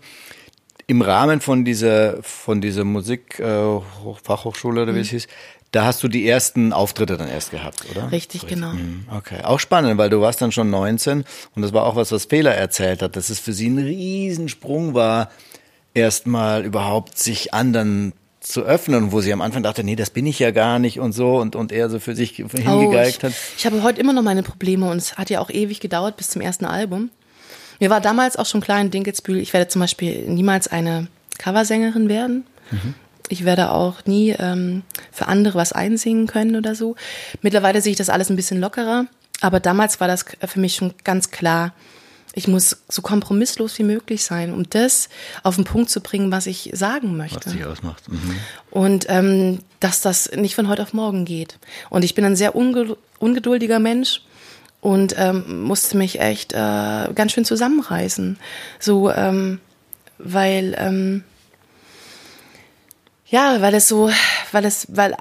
im 0.90 1.02
Rahmen 1.02 1.40
von 1.40 1.64
dieser, 1.64 2.20
von 2.20 2.60
dieser 2.60 2.82
Musik, 2.82 3.38
äh, 3.38 3.44
oder 3.44 4.94
wie 4.94 4.98
es 4.98 5.10
hieß, 5.10 5.28
da 5.70 5.84
hast 5.84 6.02
du 6.02 6.08
die 6.08 6.26
ersten 6.26 6.72
Auftritte 6.72 7.16
dann 7.16 7.28
erst 7.28 7.52
gehabt, 7.52 7.86
oder? 7.92 8.10
Richtig, 8.10 8.48
genau. 8.48 8.72
Mhm, 8.72 9.04
Okay, 9.16 9.44
auch 9.44 9.60
spannend, 9.60 9.98
weil 9.98 10.10
du 10.10 10.20
warst 10.20 10.42
dann 10.42 10.50
schon 10.50 10.68
19 10.68 11.24
und 11.54 11.62
das 11.62 11.72
war 11.72 11.86
auch 11.86 11.94
was, 11.94 12.10
was 12.10 12.24
Fehler 12.24 12.56
erzählt 12.56 13.02
hat, 13.02 13.14
dass 13.14 13.30
es 13.30 13.38
für 13.38 13.52
sie 13.52 13.68
ein 13.68 13.78
Riesensprung 13.78 14.92
war, 14.92 15.30
erstmal 15.94 16.64
überhaupt 16.64 17.16
sich 17.18 17.54
anderen 17.54 18.12
zu 18.40 18.62
öffnen, 18.62 19.12
wo 19.12 19.20
sie 19.20 19.32
am 19.32 19.42
Anfang 19.42 19.62
dachte, 19.62 19.84
nee, 19.84 19.94
das 19.94 20.10
bin 20.10 20.26
ich 20.26 20.40
ja 20.40 20.50
gar 20.50 20.80
nicht 20.80 20.98
und 20.98 21.12
so 21.12 21.36
und, 21.36 21.54
und 21.54 21.70
er 21.70 21.88
so 21.88 22.00
für 22.00 22.16
sich 22.16 22.32
hingegeigt 22.32 23.22
oh, 23.22 23.28
ich, 23.28 23.32
hat. 23.32 23.32
Ich 23.56 23.64
habe 23.64 23.84
heute 23.84 24.00
immer 24.00 24.12
noch 24.12 24.22
meine 24.24 24.42
Probleme 24.42 24.90
und 24.90 24.96
es 24.96 25.16
hat 25.16 25.30
ja 25.30 25.40
auch 25.40 25.50
ewig 25.50 25.78
gedauert 25.78 26.16
bis 26.16 26.30
zum 26.30 26.42
ersten 26.42 26.64
Album. 26.64 27.10
Mir 27.80 27.90
war 27.90 28.00
damals 28.00 28.36
auch 28.36 28.46
schon 28.46 28.60
klar 28.60 28.80
in 28.80 28.90
Dinkelsbühl, 28.90 29.38
ich 29.38 29.52
werde 29.52 29.68
zum 29.68 29.80
Beispiel 29.80 30.28
niemals 30.28 30.68
eine 30.68 31.08
Coversängerin 31.38 32.08
werden. 32.08 32.46
Mhm. 32.70 32.94
Ich 33.28 33.44
werde 33.44 33.70
auch 33.70 34.04
nie 34.06 34.30
ähm, 34.38 34.82
für 35.12 35.26
andere 35.26 35.56
was 35.56 35.72
einsingen 35.72 36.26
können 36.26 36.56
oder 36.56 36.74
so. 36.74 36.96
Mittlerweile 37.42 37.80
sehe 37.80 37.92
ich 37.92 37.96
das 37.96 38.10
alles 38.10 38.28
ein 38.28 38.36
bisschen 38.36 38.60
lockerer, 38.60 39.06
aber 39.40 39.60
damals 39.60 40.00
war 40.00 40.08
das 40.08 40.24
für 40.46 40.60
mich 40.60 40.74
schon 40.74 40.94
ganz 41.04 41.30
klar, 41.30 41.72
ich 42.34 42.46
muss 42.46 42.76
so 42.88 43.02
kompromisslos 43.02 43.78
wie 43.78 43.82
möglich 43.82 44.24
sein, 44.24 44.52
um 44.52 44.68
das 44.68 45.08
auf 45.42 45.56
den 45.56 45.64
Punkt 45.64 45.90
zu 45.90 46.00
bringen, 46.00 46.30
was 46.30 46.46
ich 46.46 46.70
sagen 46.74 47.16
möchte. 47.16 47.46
Was 47.46 47.52
sich 47.52 47.64
ausmacht. 47.64 48.08
Mhm. 48.08 48.36
Und 48.70 49.06
ähm, 49.08 49.58
dass 49.80 50.00
das 50.00 50.30
nicht 50.32 50.54
von 50.54 50.68
heute 50.68 50.82
auf 50.82 50.92
morgen 50.92 51.24
geht. 51.24 51.58
Und 51.88 52.04
ich 52.04 52.14
bin 52.14 52.24
ein 52.24 52.36
sehr 52.36 52.54
unge 52.54 52.96
ungeduldiger 53.18 53.80
Mensch 53.80 54.22
und 54.80 55.14
ähm, 55.18 55.62
musste 55.62 55.96
mich 55.96 56.20
echt 56.20 56.52
äh, 56.52 56.56
ganz 57.14 57.32
schön 57.32 57.44
zusammenreißen. 57.44 58.38
So, 58.78 59.10
ähm, 59.10 59.60
weil 60.18 60.74
ähm, 60.78 61.24
ja, 63.26 63.60
weil 63.60 63.74
es 63.74 63.86
so, 63.86 64.10
weil 64.52 64.64
es, 64.64 64.86
weil 64.90 65.16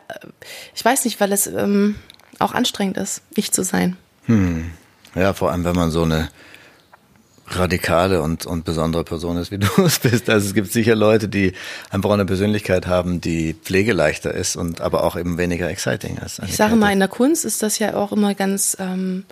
ich 0.75 0.83
weiß 0.83 1.05
nicht, 1.05 1.19
weil 1.19 1.31
es 1.31 1.47
ähm, 1.47 1.95
auch 2.39 2.53
anstrengend 2.53 2.97
ist, 2.97 3.21
ich 3.35 3.51
zu 3.51 3.63
sein. 3.63 3.97
Hm. 4.25 4.71
Ja, 5.15 5.33
vor 5.33 5.51
allem 5.51 5.63
wenn 5.63 5.75
man 5.75 5.91
so 5.91 6.03
eine 6.03 6.29
radikale 7.51 8.21
und, 8.21 8.45
und 8.45 8.65
besondere 8.65 9.03
Person 9.03 9.37
ist, 9.37 9.51
wie 9.51 9.57
du 9.59 9.67
es 9.83 9.99
bist. 9.99 10.29
Also 10.29 10.47
es 10.47 10.53
gibt 10.53 10.71
sicher 10.71 10.95
Leute, 10.95 11.27
die 11.27 11.53
einfach 11.89 12.11
eine 12.11 12.25
Persönlichkeit 12.25 12.87
haben, 12.87 13.21
die 13.21 13.53
pflegeleichter 13.53 14.33
ist 14.33 14.55
und 14.55 14.81
aber 14.81 15.03
auch 15.03 15.15
eben 15.15 15.37
weniger 15.37 15.69
exciting 15.69 16.17
ist. 16.17 16.39
Ich 16.45 16.55
sage 16.55 16.75
mal, 16.75 16.91
in 16.91 16.99
der 16.99 17.07
Kunst 17.07 17.45
ist 17.45 17.61
das 17.63 17.79
ja 17.79 17.95
auch 17.95 18.11
immer 18.11 18.33
ganz, 18.35 18.77
ähm, 18.79 19.25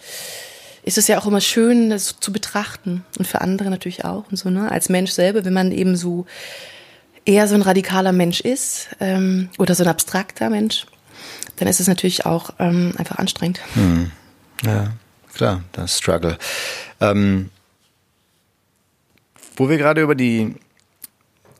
ist 0.83 0.97
es 0.97 1.07
ja 1.07 1.19
auch 1.19 1.25
immer 1.25 1.41
schön, 1.41 1.89
das 1.89 2.19
zu 2.19 2.31
betrachten 2.31 3.03
und 3.17 3.27
für 3.27 3.41
andere 3.41 3.69
natürlich 3.69 4.05
auch 4.05 4.25
und 4.29 4.37
so, 4.37 4.49
ne? 4.49 4.71
Als 4.71 4.89
Mensch 4.89 5.11
selber, 5.11 5.45
wenn 5.45 5.53
man 5.53 5.71
eben 5.71 5.95
so 5.95 6.25
eher 7.25 7.47
so 7.47 7.55
ein 7.55 7.61
radikaler 7.61 8.13
Mensch 8.13 8.39
ist 8.39 8.87
ähm, 8.99 9.49
oder 9.57 9.75
so 9.75 9.83
ein 9.83 9.89
abstrakter 9.89 10.49
Mensch, 10.49 10.85
dann 11.57 11.67
ist 11.67 11.79
es 11.79 11.87
natürlich 11.87 12.25
auch 12.25 12.51
ähm, 12.59 12.93
einfach 12.97 13.17
anstrengend. 13.17 13.59
Hm. 13.73 14.11
Ja, 14.63 14.93
klar, 15.33 15.61
das 15.73 15.97
Struggle. 15.97 16.37
Ähm, 17.01 17.49
wo 19.57 19.69
wir 19.69 19.77
gerade 19.77 20.01
über 20.01 20.15
die 20.15 20.55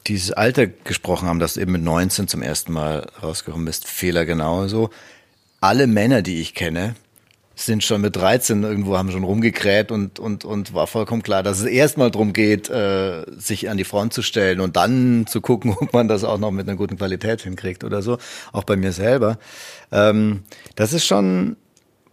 dieses 0.08 0.32
Alter 0.32 0.68
gesprochen 0.68 1.28
haben, 1.28 1.40
dass 1.40 1.56
du 1.56 1.60
eben 1.60 1.74
mit 1.74 1.84
19 1.84 2.30
zum 2.30 2.42
ersten 2.42 2.72
Mal 2.72 3.08
rausgekommen 3.22 3.66
bist, 3.66 3.86
Fehler 3.86 4.26
genauso. 4.26 4.90
Alle 5.60 5.86
Männer, 5.86 6.22
die 6.22 6.40
ich 6.40 6.54
kenne, 6.54 6.96
sind 7.56 7.84
schon 7.84 8.02
mit 8.02 8.16
13 8.16 8.64
irgendwo, 8.64 8.98
haben 8.98 9.12
schon 9.12 9.24
rumgekräht 9.24 9.92
und, 9.92 10.20
und, 10.20 10.46
und 10.46 10.74
war 10.74 10.86
vollkommen 10.86 11.24
klar, 11.24 11.42
dass 11.42 11.60
es 11.60 11.66
erstmal 11.66 12.12
darum 12.12 12.32
geht, 12.32 12.70
äh, 12.70 13.26
sich 13.36 13.70
an 13.70 13.78
die 13.78 13.84
Front 13.84 14.14
zu 14.14 14.22
stellen 14.22 14.60
und 14.62 14.78
dann 14.78 15.26
zu 15.28 15.42
gucken, 15.42 15.76
ob 15.80 15.92
man 15.92 16.08
das 16.08 16.24
auch 16.24 16.38
noch 16.38 16.52
mit 16.52 16.70
einer 16.70 16.78
guten 16.78 16.98
Qualität 16.98 17.42
hinkriegt 17.42 17.84
oder 17.84 18.02
so. 18.02 18.20
Auch 18.54 18.64
bei 18.64 18.76
mir 18.76 18.92
selber. 18.92 19.40
Ähm, 19.92 20.44
das 20.76 20.94
ist 20.94 21.06
schon 21.06 21.58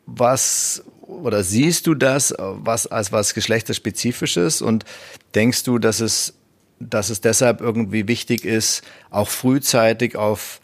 was, 0.07 0.83
oder 1.07 1.43
siehst 1.43 1.87
du 1.87 1.95
das 1.95 2.35
was, 2.39 2.87
als 2.87 3.13
was 3.13 3.35
geschlechterspezifisches? 3.35 4.63
Und 4.63 4.85
denkst 5.35 5.65
du, 5.65 5.79
dass 5.79 6.01
es, 6.01 6.35
dass 6.81 7.11
es 7.11 7.21
deshalb 7.21 7.61
irgendwie 7.61 8.09
wichtig 8.09 8.45
ist, 8.45 8.83
auch 9.11 9.29
frühzeitig 9.29 10.17
auf 10.17 10.61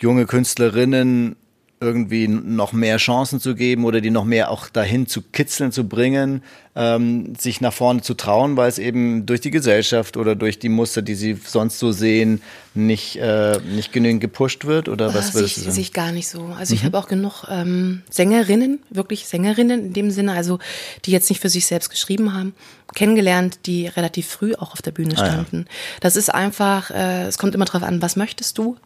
junge 0.00 0.26
Künstlerinnen 0.26 1.36
irgendwie 1.78 2.26
noch 2.26 2.72
mehr 2.72 2.96
Chancen 2.96 3.38
zu 3.38 3.54
geben 3.54 3.84
oder 3.84 4.00
die 4.00 4.10
noch 4.10 4.24
mehr 4.24 4.50
auch 4.50 4.68
dahin 4.68 5.06
zu 5.06 5.20
kitzeln, 5.20 5.72
zu 5.72 5.86
bringen, 5.86 6.42
ähm, 6.74 7.34
sich 7.36 7.60
nach 7.60 7.72
vorne 7.72 8.00
zu 8.00 8.14
trauen, 8.14 8.56
weil 8.56 8.68
es 8.70 8.78
eben 8.78 9.26
durch 9.26 9.42
die 9.42 9.50
Gesellschaft 9.50 10.16
oder 10.16 10.34
durch 10.34 10.58
die 10.58 10.70
Muster, 10.70 11.02
die 11.02 11.14
sie 11.14 11.34
sonst 11.34 11.78
so 11.78 11.92
sehen, 11.92 12.40
nicht, 12.74 13.16
äh, 13.16 13.58
nicht 13.60 13.92
genügend 13.92 14.22
gepusht 14.22 14.64
wird? 14.64 14.88
Oder 14.88 15.12
was 15.12 15.30
ah, 15.30 15.34
würdest 15.34 15.58
du 15.58 15.60
sagen? 15.60 15.72
Sehe 15.72 15.82
ich 15.82 15.92
gar 15.92 16.12
nicht 16.12 16.28
so. 16.28 16.46
Also 16.58 16.72
mhm. 16.72 16.78
ich 16.78 16.84
habe 16.84 16.96
auch 16.96 17.08
genug 17.08 17.44
ähm, 17.50 18.02
Sängerinnen, 18.08 18.80
wirklich 18.88 19.26
Sängerinnen 19.26 19.86
in 19.86 19.92
dem 19.92 20.10
Sinne, 20.10 20.32
also 20.32 20.58
die 21.04 21.10
jetzt 21.10 21.28
nicht 21.28 21.42
für 21.42 21.50
sich 21.50 21.66
selbst 21.66 21.90
geschrieben 21.90 22.32
haben, 22.32 22.54
kennengelernt, 22.94 23.60
die 23.66 23.86
relativ 23.86 24.28
früh 24.28 24.54
auch 24.54 24.72
auf 24.72 24.80
der 24.80 24.92
Bühne 24.92 25.12
standen. 25.12 25.66
Ah, 25.68 25.70
ja. 25.70 25.98
Das 26.00 26.16
ist 26.16 26.32
einfach, 26.32 26.90
äh, 26.90 27.26
es 27.26 27.36
kommt 27.36 27.54
immer 27.54 27.66
drauf 27.66 27.82
an, 27.82 28.00
was 28.00 28.16
möchtest 28.16 28.56
du? 28.56 28.76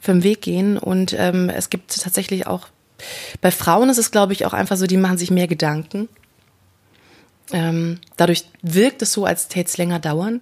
Für 0.00 0.12
den 0.12 0.22
Weg 0.22 0.42
gehen. 0.42 0.78
Und 0.78 1.14
ähm, 1.16 1.48
es 1.48 1.70
gibt 1.70 2.00
tatsächlich 2.00 2.46
auch, 2.46 2.68
bei 3.40 3.50
Frauen 3.50 3.88
ist 3.90 3.98
es, 3.98 4.10
glaube 4.10 4.32
ich, 4.32 4.46
auch 4.46 4.52
einfach 4.52 4.76
so, 4.76 4.86
die 4.86 4.96
machen 4.96 5.18
sich 5.18 5.30
mehr 5.30 5.48
Gedanken. 5.48 6.08
Ähm, 7.52 8.00
dadurch 8.16 8.44
wirkt 8.62 9.02
es 9.02 9.12
so, 9.12 9.24
als 9.24 9.48
täte 9.48 9.68
es 9.68 9.78
länger 9.78 9.98
dauern. 9.98 10.40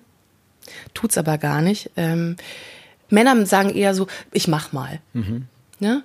Tut's 0.95 1.19
aber 1.19 1.39
gar 1.39 1.63
nicht. 1.63 1.91
Ähm, 1.97 2.37
Männer 3.09 3.47
sagen 3.47 3.71
eher 3.71 3.95
so, 3.95 4.09
ich 4.33 4.49
mach 4.49 4.73
mal. 4.73 5.01
Mhm. 5.13 5.47
Ja? 5.79 6.03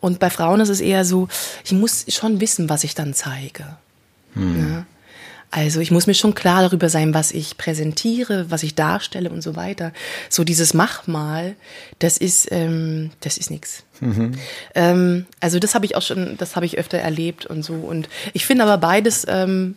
Und 0.00 0.20
bei 0.20 0.28
Frauen 0.28 0.60
ist 0.60 0.68
es 0.68 0.80
eher 0.80 1.04
so, 1.04 1.28
ich 1.64 1.72
muss 1.72 2.04
schon 2.08 2.40
wissen, 2.40 2.68
was 2.68 2.84
ich 2.84 2.94
dann 2.94 3.14
zeige. 3.14 3.78
Mhm. 4.34 4.58
Ja? 4.58 4.86
Also 5.54 5.78
ich 5.78 5.92
muss 5.92 6.08
mir 6.08 6.14
schon 6.14 6.34
klar 6.34 6.62
darüber 6.62 6.88
sein, 6.88 7.14
was 7.14 7.30
ich 7.30 7.56
präsentiere, 7.56 8.50
was 8.50 8.64
ich 8.64 8.74
darstelle 8.74 9.30
und 9.30 9.40
so 9.40 9.54
weiter. 9.54 9.92
So 10.28 10.42
dieses 10.42 10.74
Mach 10.74 11.06
mal, 11.06 11.54
das 12.00 12.18
ist 12.18 12.48
ähm, 12.50 13.12
das 13.20 13.38
ist 13.38 13.52
nichts. 13.52 13.84
Mhm. 14.00 14.32
Ähm, 14.74 15.26
also 15.38 15.60
das 15.60 15.76
habe 15.76 15.86
ich 15.86 15.94
auch 15.94 16.02
schon, 16.02 16.36
das 16.38 16.56
habe 16.56 16.66
ich 16.66 16.76
öfter 16.76 16.98
erlebt 16.98 17.46
und 17.46 17.62
so. 17.62 17.74
Und 17.74 18.08
ich 18.32 18.46
finde 18.46 18.64
aber 18.64 18.78
beides, 18.78 19.26
ähm, 19.28 19.76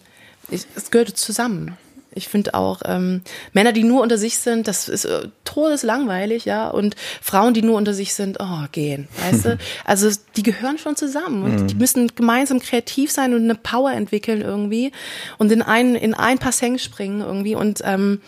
es 0.49 0.89
gehört 0.89 1.15
zusammen. 1.15 1.77
Ich 2.17 2.27
finde 2.27 2.53
auch 2.53 2.81
ähm, 2.85 3.21
Männer, 3.53 3.71
die 3.71 3.83
nur 3.83 4.01
unter 4.01 4.17
sich 4.17 4.39
sind, 4.39 4.67
das 4.67 4.89
ist 4.89 5.05
äh, 5.05 5.29
todeslangweilig, 5.45 6.45
ja. 6.45 6.67
Und 6.69 6.95
Frauen, 7.21 7.53
die 7.53 7.61
nur 7.61 7.77
unter 7.77 7.93
sich 7.93 8.13
sind, 8.13 8.37
oh, 8.39 8.65
gehen, 8.71 9.07
weißt 9.23 9.45
du? 9.45 9.57
Also 9.85 10.09
die 10.35 10.43
gehören 10.43 10.77
schon 10.77 10.95
zusammen 10.95 11.43
und 11.43 11.61
mhm. 11.61 11.67
die 11.67 11.75
müssen 11.75 12.11
gemeinsam 12.15 12.59
kreativ 12.59 13.11
sein 13.11 13.33
und 13.33 13.43
eine 13.43 13.55
Power 13.55 13.91
entwickeln 13.91 14.41
irgendwie 14.41 14.91
und 15.37 15.51
in 15.51 15.61
ein 15.61 15.95
in 15.95 16.13
ein 16.13 16.39
Passeng 16.39 16.77
springen 16.77 17.21
irgendwie 17.21 17.55
und 17.55 17.81
ähm, 17.83 18.21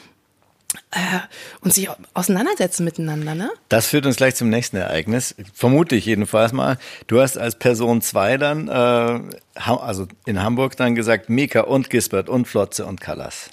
äh, 0.91 1.19
und 1.61 1.73
sich 1.73 1.89
auseinandersetzen 2.13 2.83
miteinander, 2.83 3.33
ne? 3.33 3.49
Das 3.69 3.87
führt 3.87 4.05
uns 4.05 4.17
gleich 4.17 4.35
zum 4.35 4.49
nächsten 4.49 4.77
Ereignis. 4.77 5.35
Vermute 5.53 5.95
ich 5.95 6.05
jedenfalls 6.05 6.51
mal. 6.51 6.77
Du 7.07 7.21
hast 7.21 7.37
als 7.37 7.57
Person 7.57 8.01
zwei 8.01 8.37
dann, 8.37 8.67
äh, 8.67 9.19
also 9.55 10.07
in 10.25 10.43
Hamburg 10.43 10.77
dann 10.77 10.95
gesagt, 10.95 11.29
Mika 11.29 11.61
und 11.61 11.89
Gisbert 11.89 12.29
und 12.29 12.47
Flotze 12.47 12.85
und 12.85 13.01
Callas. 13.01 13.49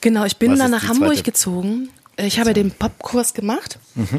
Genau, 0.00 0.24
ich 0.24 0.36
bin 0.36 0.52
Was 0.52 0.58
dann 0.58 0.70
nach 0.70 0.88
Hamburg 0.88 1.22
gezogen. 1.24 1.90
Ich 2.16 2.38
habe 2.38 2.52
den 2.54 2.70
Popkurs 2.70 3.34
gemacht. 3.34 3.78
Mhm. 3.94 4.18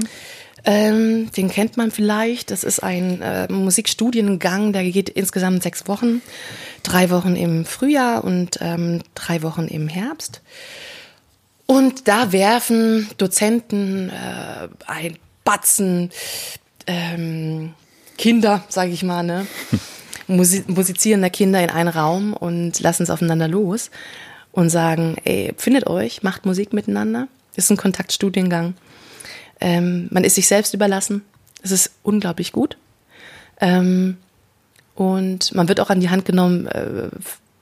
Ähm, 0.63 1.31
den 1.31 1.49
kennt 1.49 1.77
man 1.77 1.89
vielleicht. 1.89 2.51
Das 2.51 2.63
ist 2.63 2.83
ein 2.83 3.21
äh, 3.21 3.51
Musikstudiengang, 3.51 4.73
der 4.73 4.83
geht 4.83 5.09
insgesamt 5.09 5.63
sechs 5.63 5.87
Wochen. 5.87 6.21
Drei 6.83 7.09
Wochen 7.09 7.35
im 7.35 7.65
Frühjahr 7.65 8.23
und 8.23 8.59
ähm, 8.61 9.01
drei 9.15 9.41
Wochen 9.41 9.67
im 9.67 9.87
Herbst. 9.87 10.41
Und 11.65 12.07
da 12.07 12.31
werfen 12.31 13.09
Dozenten 13.17 14.09
äh, 14.09 14.67
ein 14.85 15.17
Batzen 15.43 16.11
ähm, 16.85 17.73
Kinder, 18.17 18.63
sage 18.69 18.91
ich 18.91 19.03
mal, 19.03 19.23
ne? 19.23 19.47
musizierender 20.27 21.29
Kinder 21.29 21.61
in 21.61 21.69
einen 21.69 21.89
Raum 21.89 22.33
und 22.33 22.79
lassen 22.79 23.03
es 23.03 23.09
aufeinander 23.09 23.47
los 23.47 23.89
und 24.51 24.69
sagen, 24.69 25.17
ey, 25.23 25.53
findet 25.57 25.87
euch, 25.87 26.23
macht 26.23 26.45
Musik 26.45 26.73
miteinander. 26.73 27.27
Ist 27.55 27.69
ein 27.69 27.77
Kontaktstudiengang. 27.77 28.75
Ähm, 29.59 30.07
man 30.11 30.23
ist 30.23 30.35
sich 30.35 30.47
selbst 30.47 30.73
überlassen. 30.73 31.21
Es 31.61 31.71
ist 31.71 31.91
unglaublich 32.03 32.51
gut. 32.51 32.77
Ähm, 33.59 34.17
und 34.95 35.53
man 35.53 35.67
wird 35.67 35.79
auch 35.79 35.89
an 35.89 35.99
die 35.99 36.09
Hand 36.09 36.25
genommen, 36.25 36.67
äh, 36.67 37.09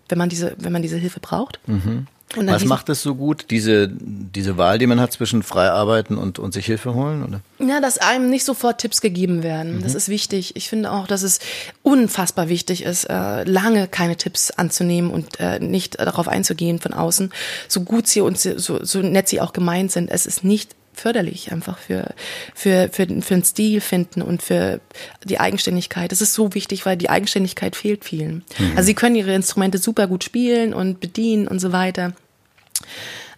wenn 0.08 0.17
man 0.17 0.29
diese, 0.29 0.55
wenn 0.58 0.72
man 0.72 0.81
diese 0.81 0.98
Hilfe 0.98 1.19
braucht. 1.19 1.60
Mhm. 1.67 2.08
Was 2.36 2.63
macht 2.65 2.89
es 2.89 3.01
so 3.01 3.15
gut, 3.15 3.45
diese, 3.50 3.89
diese 3.89 4.57
Wahl, 4.57 4.77
die 4.77 4.86
man 4.86 5.00
hat 5.00 5.12
zwischen 5.12 5.41
frei 5.41 5.69
arbeiten 5.71 6.15
und, 6.15 6.38
und 6.38 6.53
sich 6.53 6.67
Hilfe 6.67 6.93
holen? 6.93 7.24
Oder? 7.24 7.41
Ja, 7.65 7.81
dass 7.81 7.98
einem 7.98 8.29
nicht 8.29 8.45
sofort 8.45 8.79
Tipps 8.79 9.01
gegeben 9.01 9.41
werden. 9.41 9.77
Mhm. 9.77 9.83
Das 9.83 9.95
ist 9.95 10.09
wichtig. 10.09 10.55
Ich 10.55 10.69
finde 10.69 10.91
auch, 10.91 11.07
dass 11.07 11.24
es 11.24 11.39
unfassbar 11.81 12.48
wichtig 12.48 12.83
ist, 12.83 13.05
äh, 13.05 13.43
lange 13.45 13.88
keine 13.88 14.15
Tipps 14.15 14.51
anzunehmen 14.51 15.09
und 15.09 15.39
äh, 15.39 15.59
nicht 15.59 16.00
darauf 16.00 16.27
einzugehen 16.27 16.79
von 16.79 16.93
außen. 16.93 17.31
So 17.67 17.81
gut 17.81 18.07
sie 18.07 18.21
und 18.21 18.39
so, 18.39 18.83
so 18.83 19.00
nett 19.01 19.27
sie 19.27 19.41
auch 19.41 19.53
gemeint 19.53 19.91
sind, 19.91 20.12
es 20.12 20.27
ist 20.27 20.43
nicht 20.43 20.75
förderlich 21.00 21.51
einfach 21.51 21.77
für, 21.77 22.13
für, 22.53 22.89
für, 22.91 23.08
für 23.08 23.34
den 23.34 23.44
Stil 23.44 23.82
finden 23.82 24.22
und 24.22 24.41
für 24.41 24.82
die 25.24 25.39
Eigenständigkeit. 25.39 26.12
Das 26.12 26.22
ist 26.22 26.34
so 26.34 26.53
wichtig, 26.53 26.86
weil 26.86 26.98
die 26.98 27.10
Eigenständigkeit 27.10 27.75
fehlt 27.75 28.06
vielen. 28.06 28.44
Mhm. 28.58 28.72
Also 28.75 28.88
sie 28.88 28.94
können 28.94 29.15
ihre 29.15 29.34
Instrumente 29.34 29.77
super 29.77 30.08
gut 30.08 30.24
spielen 30.24 30.74
und 30.74 31.00
bedienen 31.00 31.48
und 31.48 31.60
so 31.60 31.72
weiter. 31.72 32.13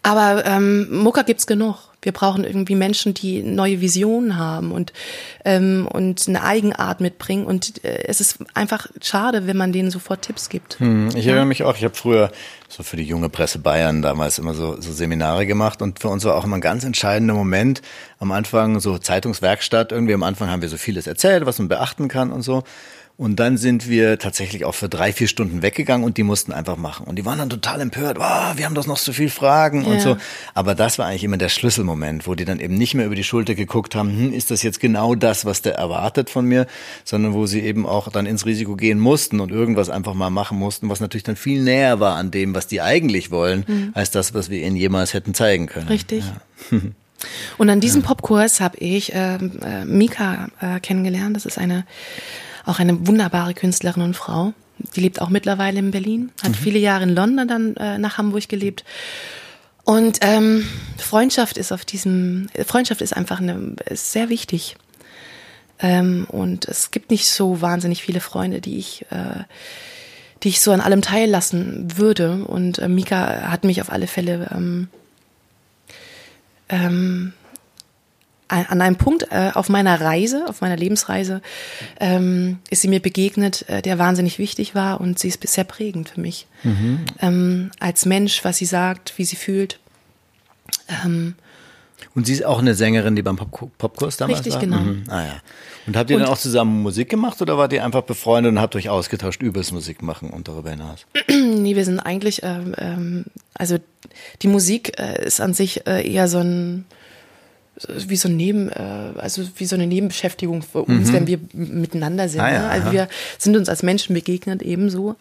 Aber 0.03 0.45
ähm, 0.45 1.03
Mucker 1.03 1.23
gibt's 1.23 1.45
genug. 1.45 1.77
Wir 2.01 2.11
brauchen 2.11 2.43
irgendwie 2.43 2.73
Menschen, 2.73 3.13
die 3.13 3.43
neue 3.43 3.79
Visionen 3.79 4.35
haben 4.37 4.71
und, 4.71 4.91
ähm, 5.45 5.87
und 5.91 6.27
eine 6.27 6.43
Eigenart 6.43 6.99
mitbringen. 6.99 7.45
Und 7.45 7.83
äh, 7.85 8.05
es 8.07 8.19
ist 8.19 8.39
einfach 8.55 8.87
schade, 9.01 9.45
wenn 9.45 9.57
man 9.57 9.71
denen 9.71 9.91
sofort 9.91 10.23
Tipps 10.23 10.49
gibt. 10.49 10.79
Hm, 10.79 11.09
ich 11.15 11.27
erinnere 11.27 11.45
mich 11.45 11.63
auch, 11.63 11.77
ich 11.77 11.83
habe 11.83 11.93
früher 11.93 12.31
so 12.67 12.81
für 12.81 12.97
die 12.97 13.03
junge 13.03 13.29
Presse 13.29 13.59
Bayern 13.59 14.01
damals 14.01 14.39
immer 14.39 14.55
so, 14.55 14.81
so 14.81 14.91
Seminare 14.91 15.45
gemacht 15.45 15.83
und 15.83 15.99
für 15.99 16.07
uns 16.07 16.23
war 16.23 16.35
auch 16.35 16.45
immer 16.45 16.57
ein 16.57 16.61
ganz 16.61 16.83
entscheidender 16.83 17.35
Moment 17.35 17.83
am 18.17 18.31
Anfang, 18.31 18.79
so 18.79 18.97
Zeitungswerkstatt. 18.97 19.91
Irgendwie 19.91 20.15
am 20.15 20.23
Anfang 20.23 20.49
haben 20.49 20.63
wir 20.63 20.69
so 20.69 20.77
vieles 20.77 21.05
erzählt, 21.05 21.45
was 21.45 21.59
man 21.59 21.67
beachten 21.67 22.07
kann 22.07 22.31
und 22.31 22.41
so. 22.41 22.63
Und 23.17 23.39
dann 23.39 23.57
sind 23.57 23.87
wir 23.87 24.17
tatsächlich 24.17 24.65
auch 24.65 24.73
für 24.73 24.89
drei, 24.89 25.13
vier 25.13 25.27
Stunden 25.27 25.61
weggegangen 25.61 26.05
und 26.05 26.17
die 26.17 26.23
mussten 26.23 26.53
einfach 26.53 26.77
machen. 26.77 27.05
Und 27.05 27.17
die 27.17 27.25
waren 27.25 27.37
dann 27.37 27.49
total 27.49 27.81
empört, 27.81 28.17
oh, 28.19 28.57
wir 28.57 28.65
haben 28.65 28.73
doch 28.73 28.87
noch 28.87 28.97
so 28.97 29.13
viel 29.13 29.29
Fragen 29.29 29.85
ja. 29.85 29.91
und 29.91 30.01
so. 30.01 30.17
Aber 30.53 30.73
das 30.75 30.97
war 30.97 31.05
eigentlich 31.05 31.23
immer 31.23 31.37
der 31.37 31.49
Schlüsselmoment, 31.49 32.25
wo 32.25 32.35
die 32.35 32.45
dann 32.45 32.59
eben 32.59 32.75
nicht 32.75 32.95
mehr 32.95 33.05
über 33.05 33.15
die 33.15 33.23
Schulter 33.23 33.53
geguckt 33.53 33.95
haben, 33.95 34.09
hm, 34.09 34.33
ist 34.33 34.49
das 34.49 34.63
jetzt 34.63 34.79
genau 34.79 35.13
das, 35.15 35.45
was 35.45 35.61
der 35.61 35.75
erwartet 35.75 36.29
von 36.29 36.45
mir, 36.45 36.65
sondern 37.03 37.33
wo 37.33 37.45
sie 37.45 37.61
eben 37.61 37.85
auch 37.85 38.09
dann 38.09 38.25
ins 38.25 38.45
Risiko 38.45 38.75
gehen 38.75 38.99
mussten 38.99 39.39
und 39.39 39.51
irgendwas 39.51 39.89
einfach 39.89 40.13
mal 40.13 40.29
machen 40.29 40.57
mussten, 40.57 40.89
was 40.89 40.99
natürlich 40.99 41.23
dann 41.23 41.35
viel 41.35 41.61
näher 41.61 41.99
war 41.99 42.15
an 42.15 42.31
dem, 42.31 42.55
was 42.55 42.67
die 42.67 42.81
eigentlich 42.81 43.29
wollen, 43.29 43.65
mhm. 43.67 43.91
als 43.93 44.11
das, 44.11 44.33
was 44.33 44.49
wir 44.49 44.65
ihnen 44.65 44.75
jemals 44.75 45.13
hätten 45.13 45.33
zeigen 45.33 45.67
können. 45.67 45.87
Richtig. 45.87 46.25
Ja. 46.71 46.79
Und 47.57 47.69
an 47.69 47.79
diesem 47.79 48.01
ja. 48.01 48.07
Popkurs 48.15 48.61
habe 48.61 48.77
ich 48.77 49.13
äh, 49.13 49.35
äh, 49.35 49.85
Mika 49.85 50.49
äh, 50.59 50.79
kennengelernt. 50.79 51.35
Das 51.35 51.45
ist 51.45 51.57
eine 51.57 51.85
auch 52.65 52.79
eine 52.79 53.07
wunderbare 53.07 53.53
Künstlerin 53.53 54.03
und 54.03 54.15
Frau. 54.15 54.53
Die 54.95 55.01
lebt 55.01 55.21
auch 55.21 55.29
mittlerweile 55.29 55.79
in 55.79 55.91
Berlin, 55.91 56.31
hat 56.41 56.51
mhm. 56.51 56.55
viele 56.55 56.79
Jahre 56.79 57.03
in 57.03 57.15
London 57.15 57.47
dann 57.47 57.75
äh, 57.75 57.97
nach 57.97 58.17
Hamburg 58.17 58.49
gelebt. 58.49 58.83
Und 59.83 60.19
ähm, 60.21 60.67
Freundschaft 60.97 61.57
ist 61.57 61.71
auf 61.71 61.85
diesem, 61.85 62.47
Freundschaft 62.65 63.01
ist 63.01 63.15
einfach 63.15 63.39
eine, 63.39 63.75
ist 63.85 64.11
sehr 64.11 64.29
wichtig. 64.29 64.75
Ähm, 65.79 66.25
und 66.29 66.65
es 66.65 66.91
gibt 66.91 67.09
nicht 67.09 67.27
so 67.29 67.61
wahnsinnig 67.61 68.03
viele 68.03 68.19
Freunde, 68.19 68.61
die 68.61 68.77
ich, 68.77 69.05
äh, 69.09 69.43
die 70.43 70.49
ich 70.49 70.61
so 70.61 70.71
an 70.71 70.81
allem 70.81 71.01
teillassen 71.01 71.97
würde. 71.97 72.45
Und 72.45 72.79
äh, 72.79 72.87
Mika 72.87 73.49
hat 73.49 73.63
mich 73.63 73.81
auf 73.81 73.91
alle 73.91 74.07
Fälle 74.07 74.49
ähm, 74.53 74.87
ähm, 76.69 77.33
an 78.51 78.81
einem 78.81 78.97
Punkt 78.97 79.27
äh, 79.31 79.51
auf 79.53 79.69
meiner 79.69 79.99
Reise, 80.01 80.45
auf 80.47 80.61
meiner 80.61 80.75
Lebensreise, 80.75 81.41
ähm, 81.99 82.59
ist 82.69 82.81
sie 82.81 82.89
mir 82.89 82.99
begegnet, 82.99 83.67
äh, 83.69 83.81
der 83.81 83.97
wahnsinnig 83.97 84.39
wichtig 84.39 84.75
war 84.75 84.99
und 84.99 85.19
sie 85.19 85.29
ist 85.29 85.39
bisher 85.39 85.63
prägend 85.63 86.09
für 86.09 86.21
mich. 86.21 86.47
Mhm. 86.63 87.05
Ähm, 87.21 87.71
als 87.79 88.05
Mensch, 88.05 88.43
was 88.43 88.57
sie 88.57 88.65
sagt, 88.65 89.17
wie 89.17 89.25
sie 89.25 89.37
fühlt. 89.37 89.79
Ähm, 91.03 91.35
und 92.13 92.27
sie 92.27 92.33
ist 92.33 92.45
auch 92.45 92.59
eine 92.59 92.75
Sängerin, 92.75 93.15
die 93.15 93.21
beim 93.21 93.37
Pop 93.37 93.71
Popkurs 93.77 94.17
damals 94.17 94.39
richtig, 94.39 94.53
war? 94.55 94.61
Richtig, 94.61 94.77
genau. 94.77 94.91
Mhm. 94.91 95.03
Ah 95.07 95.25
ja. 95.25 95.35
Und 95.87 95.95
habt 95.95 96.09
ihr 96.09 96.17
und, 96.17 96.23
dann 96.23 96.31
auch 96.31 96.37
zusammen 96.37 96.81
Musik 96.81 97.09
gemacht 97.09 97.41
oder 97.41 97.57
wart 97.57 97.71
ihr 97.73 97.85
einfach 97.85 98.01
befreundet 98.01 98.51
und 98.51 98.59
habt 98.59 98.75
euch 98.75 98.89
ausgetauscht 98.89 99.41
übers 99.41 99.71
Musikmachen 99.71 100.29
und 100.29 100.47
darüber 100.47 100.71
hinaus? 100.71 101.05
nee, 101.29 101.75
wir 101.75 101.85
sind 101.85 101.99
eigentlich, 101.99 102.41
ähm, 102.43 102.75
ähm, 102.77 103.25
also 103.53 103.77
die 104.41 104.47
Musik 104.47 104.99
äh, 104.99 105.25
ist 105.25 105.39
an 105.39 105.53
sich 105.53 105.87
äh, 105.87 106.05
eher 106.07 106.27
so 106.27 106.39
ein 106.39 106.85
wie 107.87 108.15
so 108.15 108.27
ein 108.27 108.37
Neben, 108.37 108.69
äh, 108.69 109.13
also 109.17 109.43
wie 109.57 109.65
so 109.65 109.75
eine 109.75 109.87
Nebenbeschäftigung 109.87 110.61
für 110.61 110.83
uns, 110.83 111.09
mhm. 111.09 111.13
wenn 111.13 111.27
wir 111.27 111.39
miteinander 111.53 112.29
sind. 112.29 112.41
Ah, 112.41 112.51
ja, 112.51 112.59
ne? 112.59 112.69
Also 112.69 112.91
wir 112.91 113.07
sind 113.37 113.55
uns 113.55 113.69
als 113.69 113.83
Menschen 113.83 114.13
begegnet 114.13 114.61
ebenso, 114.61 115.15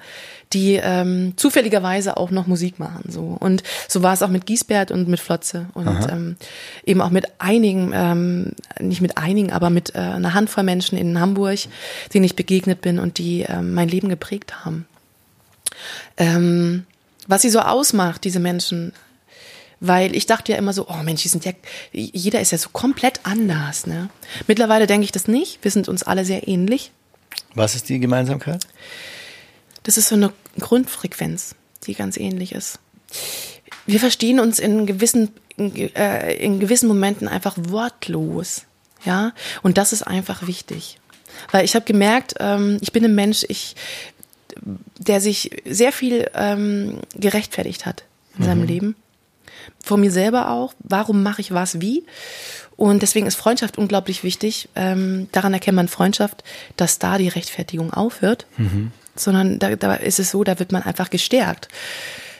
die 0.52 0.80
ähm, 0.82 1.34
zufälligerweise 1.36 2.16
auch 2.16 2.30
noch 2.30 2.46
Musik 2.46 2.78
machen. 2.78 3.10
So 3.10 3.36
und 3.38 3.62
so 3.88 4.02
war 4.02 4.12
es 4.12 4.22
auch 4.22 4.28
mit 4.28 4.46
Giesbert 4.46 4.90
und 4.90 5.08
mit 5.08 5.20
Flotze 5.20 5.66
und 5.74 6.06
ähm, 6.10 6.36
eben 6.84 7.00
auch 7.00 7.10
mit 7.10 7.26
einigen, 7.38 7.92
ähm, 7.94 8.52
nicht 8.78 9.00
mit 9.00 9.16
einigen, 9.16 9.52
aber 9.52 9.70
mit 9.70 9.94
äh, 9.94 9.98
einer 9.98 10.34
Handvoll 10.34 10.64
Menschen 10.64 10.98
in 10.98 11.20
Hamburg, 11.20 11.58
denen 12.12 12.24
ich 12.24 12.36
begegnet 12.36 12.80
bin 12.80 12.98
und 12.98 13.18
die 13.18 13.42
äh, 13.42 13.62
mein 13.62 13.88
Leben 13.88 14.08
geprägt 14.08 14.64
haben. 14.64 14.86
Ähm, 16.16 16.84
was 17.26 17.42
sie 17.42 17.50
so 17.50 17.60
ausmacht, 17.60 18.24
diese 18.24 18.40
Menschen, 18.40 18.92
weil 19.80 20.14
ich 20.14 20.26
dachte 20.26 20.52
ja 20.52 20.58
immer 20.58 20.74
so, 20.74 20.88
oh 20.88 21.02
Mensch, 21.02 21.22
die 21.22 21.28
sind 21.28 21.44
ja, 21.46 21.52
jeder 21.92 22.40
ist 22.40 22.52
ja 22.52 22.58
so 22.58 22.68
komplett 22.68 23.20
anders. 23.24 23.86
Ne? 23.86 24.10
Mittlerweile 24.46 24.86
denke 24.86 25.04
ich 25.04 25.12
das 25.12 25.26
nicht. 25.26 25.58
Wir 25.62 25.70
sind 25.70 25.88
uns 25.88 26.02
alle 26.02 26.24
sehr 26.26 26.46
ähnlich. 26.46 26.92
Was 27.54 27.74
ist 27.74 27.88
die 27.88 27.98
Gemeinsamkeit? 27.98 28.66
Das 29.82 29.96
ist 29.96 30.08
so 30.08 30.14
eine 30.14 30.32
Grundfrequenz, 30.58 31.54
die 31.84 31.94
ganz 31.94 32.18
ähnlich 32.18 32.52
ist. 32.52 32.78
Wir 33.86 33.98
verstehen 33.98 34.38
uns 34.38 34.58
in 34.58 34.84
gewissen, 34.84 35.30
in, 35.56 35.74
äh, 35.94 36.34
in 36.34 36.60
gewissen 36.60 36.86
Momenten 36.86 37.26
einfach 37.26 37.56
wortlos. 37.58 38.66
Ja, 39.04 39.32
und 39.62 39.78
das 39.78 39.94
ist 39.94 40.02
einfach 40.02 40.46
wichtig. 40.46 40.98
Weil 41.50 41.64
ich 41.64 41.74
habe 41.74 41.86
gemerkt, 41.86 42.34
ähm, 42.38 42.76
ich 42.82 42.92
bin 42.92 43.02
ein 43.02 43.14
Mensch, 43.14 43.46
ich, 43.48 43.74
der 44.98 45.22
sich 45.22 45.62
sehr 45.64 45.92
viel 45.92 46.30
ähm, 46.34 46.98
gerechtfertigt 47.14 47.86
hat 47.86 48.04
in 48.36 48.42
mhm. 48.42 48.46
seinem 48.46 48.64
Leben 48.64 48.96
vor 49.82 49.96
mir 49.96 50.10
selber 50.10 50.50
auch. 50.50 50.74
Warum 50.80 51.22
mache 51.22 51.40
ich 51.40 51.52
was 51.52 51.80
wie? 51.80 52.04
Und 52.76 53.02
deswegen 53.02 53.26
ist 53.26 53.34
Freundschaft 53.34 53.76
unglaublich 53.76 54.24
wichtig. 54.24 54.68
Ähm, 54.74 55.28
daran 55.32 55.52
erkennt 55.52 55.76
man 55.76 55.88
Freundschaft, 55.88 56.42
dass 56.76 56.98
da 56.98 57.18
die 57.18 57.28
Rechtfertigung 57.28 57.92
aufhört, 57.92 58.46
mhm. 58.56 58.92
sondern 59.14 59.58
da, 59.58 59.76
da 59.76 59.94
ist 59.94 60.18
es 60.18 60.30
so, 60.30 60.44
da 60.44 60.58
wird 60.58 60.72
man 60.72 60.82
einfach 60.82 61.10
gestärkt. 61.10 61.68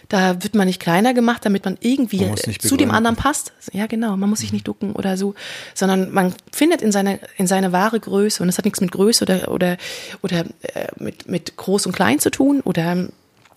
Da 0.08 0.42
wird 0.42 0.56
man 0.56 0.66
nicht 0.66 0.80
kleiner 0.80 1.14
gemacht, 1.14 1.44
damit 1.44 1.64
man 1.64 1.78
irgendwie 1.80 2.24
man 2.24 2.36
zu 2.36 2.76
dem 2.76 2.90
anderen 2.90 3.14
passt. 3.14 3.52
Ja, 3.72 3.86
genau. 3.86 4.16
Man 4.16 4.28
muss 4.28 4.40
sich 4.40 4.52
nicht 4.52 4.66
ducken 4.66 4.92
oder 4.92 5.16
so, 5.16 5.36
sondern 5.72 6.10
man 6.10 6.34
findet 6.50 6.82
in 6.82 6.90
seine, 6.90 7.20
in 7.36 7.46
seine 7.46 7.70
wahre 7.70 8.00
Größe. 8.00 8.42
Und 8.42 8.48
das 8.48 8.58
hat 8.58 8.64
nichts 8.64 8.80
mit 8.80 8.90
Größe 8.90 9.22
oder, 9.22 9.52
oder, 9.52 9.76
oder 10.20 10.46
äh, 10.62 10.88
mit, 10.96 11.28
mit 11.28 11.56
groß 11.56 11.86
und 11.86 11.92
klein 11.92 12.18
zu 12.18 12.30
tun 12.30 12.60
oder 12.60 13.08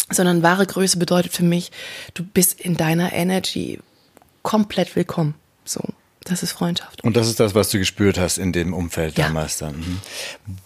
sondern 0.10 0.44
wahre 0.44 0.66
Größe 0.66 0.98
bedeutet 0.98 1.34
für 1.34 1.44
mich, 1.44 1.72
du 2.14 2.24
bist 2.24 2.60
in 2.60 2.76
deiner 2.76 3.14
Energy 3.14 3.80
komplett 4.42 4.96
willkommen. 4.96 5.36
So, 5.66 5.82
das 6.24 6.44
ist 6.44 6.52
Freundschaft. 6.52 7.04
Und 7.04 7.16
das 7.16 7.28
ist 7.28 7.40
das, 7.40 7.56
was 7.56 7.70
du 7.70 7.80
gespürt 7.80 8.20
hast 8.20 8.38
in 8.38 8.52
dem 8.52 8.74
Umfeld 8.74 9.18
ja. 9.18 9.28
damals 9.28 9.58
dann. 9.58 9.78
Mhm. 9.78 10.00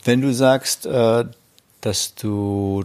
Wenn 0.04 0.22
du 0.22 0.34
sagst, 0.34 0.86
äh, 0.86 1.26
dass 1.82 2.16
du 2.16 2.84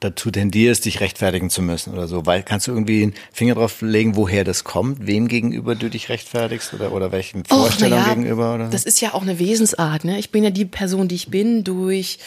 dazu 0.00 0.30
tendierst, 0.30 0.84
dich 0.84 1.00
rechtfertigen 1.00 1.50
zu 1.50 1.60
müssen 1.60 1.92
oder 1.92 2.06
so, 2.06 2.24
weil 2.24 2.42
kannst 2.44 2.68
du 2.68 2.72
irgendwie 2.72 3.02
einen 3.02 3.14
Finger 3.32 3.54
drauf 3.54 3.82
legen, 3.82 4.14
woher 4.14 4.44
das 4.44 4.62
kommt, 4.62 5.06
wem 5.06 5.26
gegenüber 5.26 5.74
du 5.74 5.90
dich 5.90 6.08
rechtfertigst 6.08 6.72
oder, 6.72 6.92
oder 6.92 7.10
welchen 7.10 7.44
Vorstellungen 7.44 8.04
ja, 8.04 8.14
gegenüber? 8.14 8.54
Oder? 8.54 8.68
Das 8.68 8.84
ist 8.84 9.00
ja 9.00 9.14
auch 9.14 9.22
eine 9.22 9.38
Wesensart. 9.40 10.04
Ne? 10.04 10.18
Ich 10.18 10.30
bin 10.30 10.44
ja 10.44 10.50
die 10.50 10.66
Person, 10.66 11.08
die 11.08 11.16
ich 11.16 11.28
bin, 11.28 11.64
durch 11.64 12.18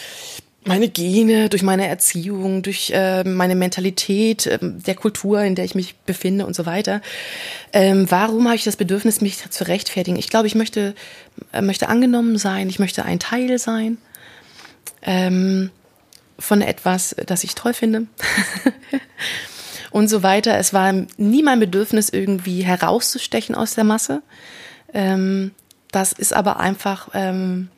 meine 0.63 0.89
Gene, 0.89 1.49
durch 1.49 1.63
meine 1.63 1.87
Erziehung, 1.87 2.61
durch 2.61 2.91
äh, 2.93 3.23
meine 3.23 3.55
Mentalität, 3.55 4.45
äh, 4.45 4.59
der 4.61 4.95
Kultur, 4.95 5.41
in 5.41 5.55
der 5.55 5.65
ich 5.65 5.75
mich 5.75 5.95
befinde 5.97 6.45
und 6.45 6.55
so 6.55 6.65
weiter. 6.65 7.01
Ähm, 7.73 8.09
warum 8.09 8.45
habe 8.45 8.55
ich 8.55 8.63
das 8.63 8.75
Bedürfnis, 8.75 9.21
mich 9.21 9.49
zu 9.49 9.67
rechtfertigen? 9.67 10.17
Ich 10.17 10.29
glaube, 10.29 10.47
ich 10.47 10.55
möchte, 10.55 10.93
äh, 11.51 11.61
möchte 11.61 11.89
angenommen 11.89 12.37
sein, 12.37 12.69
ich 12.69 12.79
möchte 12.79 13.05
ein 13.05 13.19
Teil 13.19 13.57
sein 13.57 13.97
ähm, 15.01 15.71
von 16.37 16.61
etwas, 16.61 17.15
das 17.25 17.43
ich 17.43 17.55
toll 17.55 17.73
finde. 17.73 18.07
und 19.91 20.07
so 20.07 20.23
weiter. 20.23 20.57
Es 20.57 20.73
war 20.73 20.93
nie 21.17 21.43
mein 21.43 21.59
Bedürfnis, 21.59 22.09
irgendwie 22.09 22.63
herauszustechen 22.63 23.55
aus 23.55 23.75
der 23.75 23.83
Masse. 23.83 24.23
Ähm, 24.93 25.51
das 25.91 26.13
ist 26.13 26.33
aber 26.33 26.59
einfach 26.59 27.09
ähm, 27.13 27.69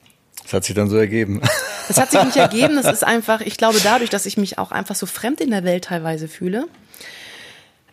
das 0.42 0.54
hat 0.54 0.64
sich 0.66 0.76
dann 0.76 0.90
so 0.90 0.98
ergeben. 0.98 1.42
Das 1.90 1.98
hat 1.98 2.12
sich 2.12 2.24
nicht 2.24 2.38
ergeben. 2.38 2.78
Das 2.82 2.86
ist 2.94 3.04
einfach, 3.04 3.42
ich 3.42 3.58
glaube, 3.58 3.78
dadurch, 3.84 4.10
dass 4.10 4.26
ich 4.26 4.38
mich 4.38 4.58
auch 4.58 4.72
einfach 4.72 4.96
so 4.96 5.06
fremd 5.06 5.42
in 5.42 5.52
der 5.52 5.66
Welt 5.66 5.84
teilweise 5.84 6.30
fühle, 6.30 6.66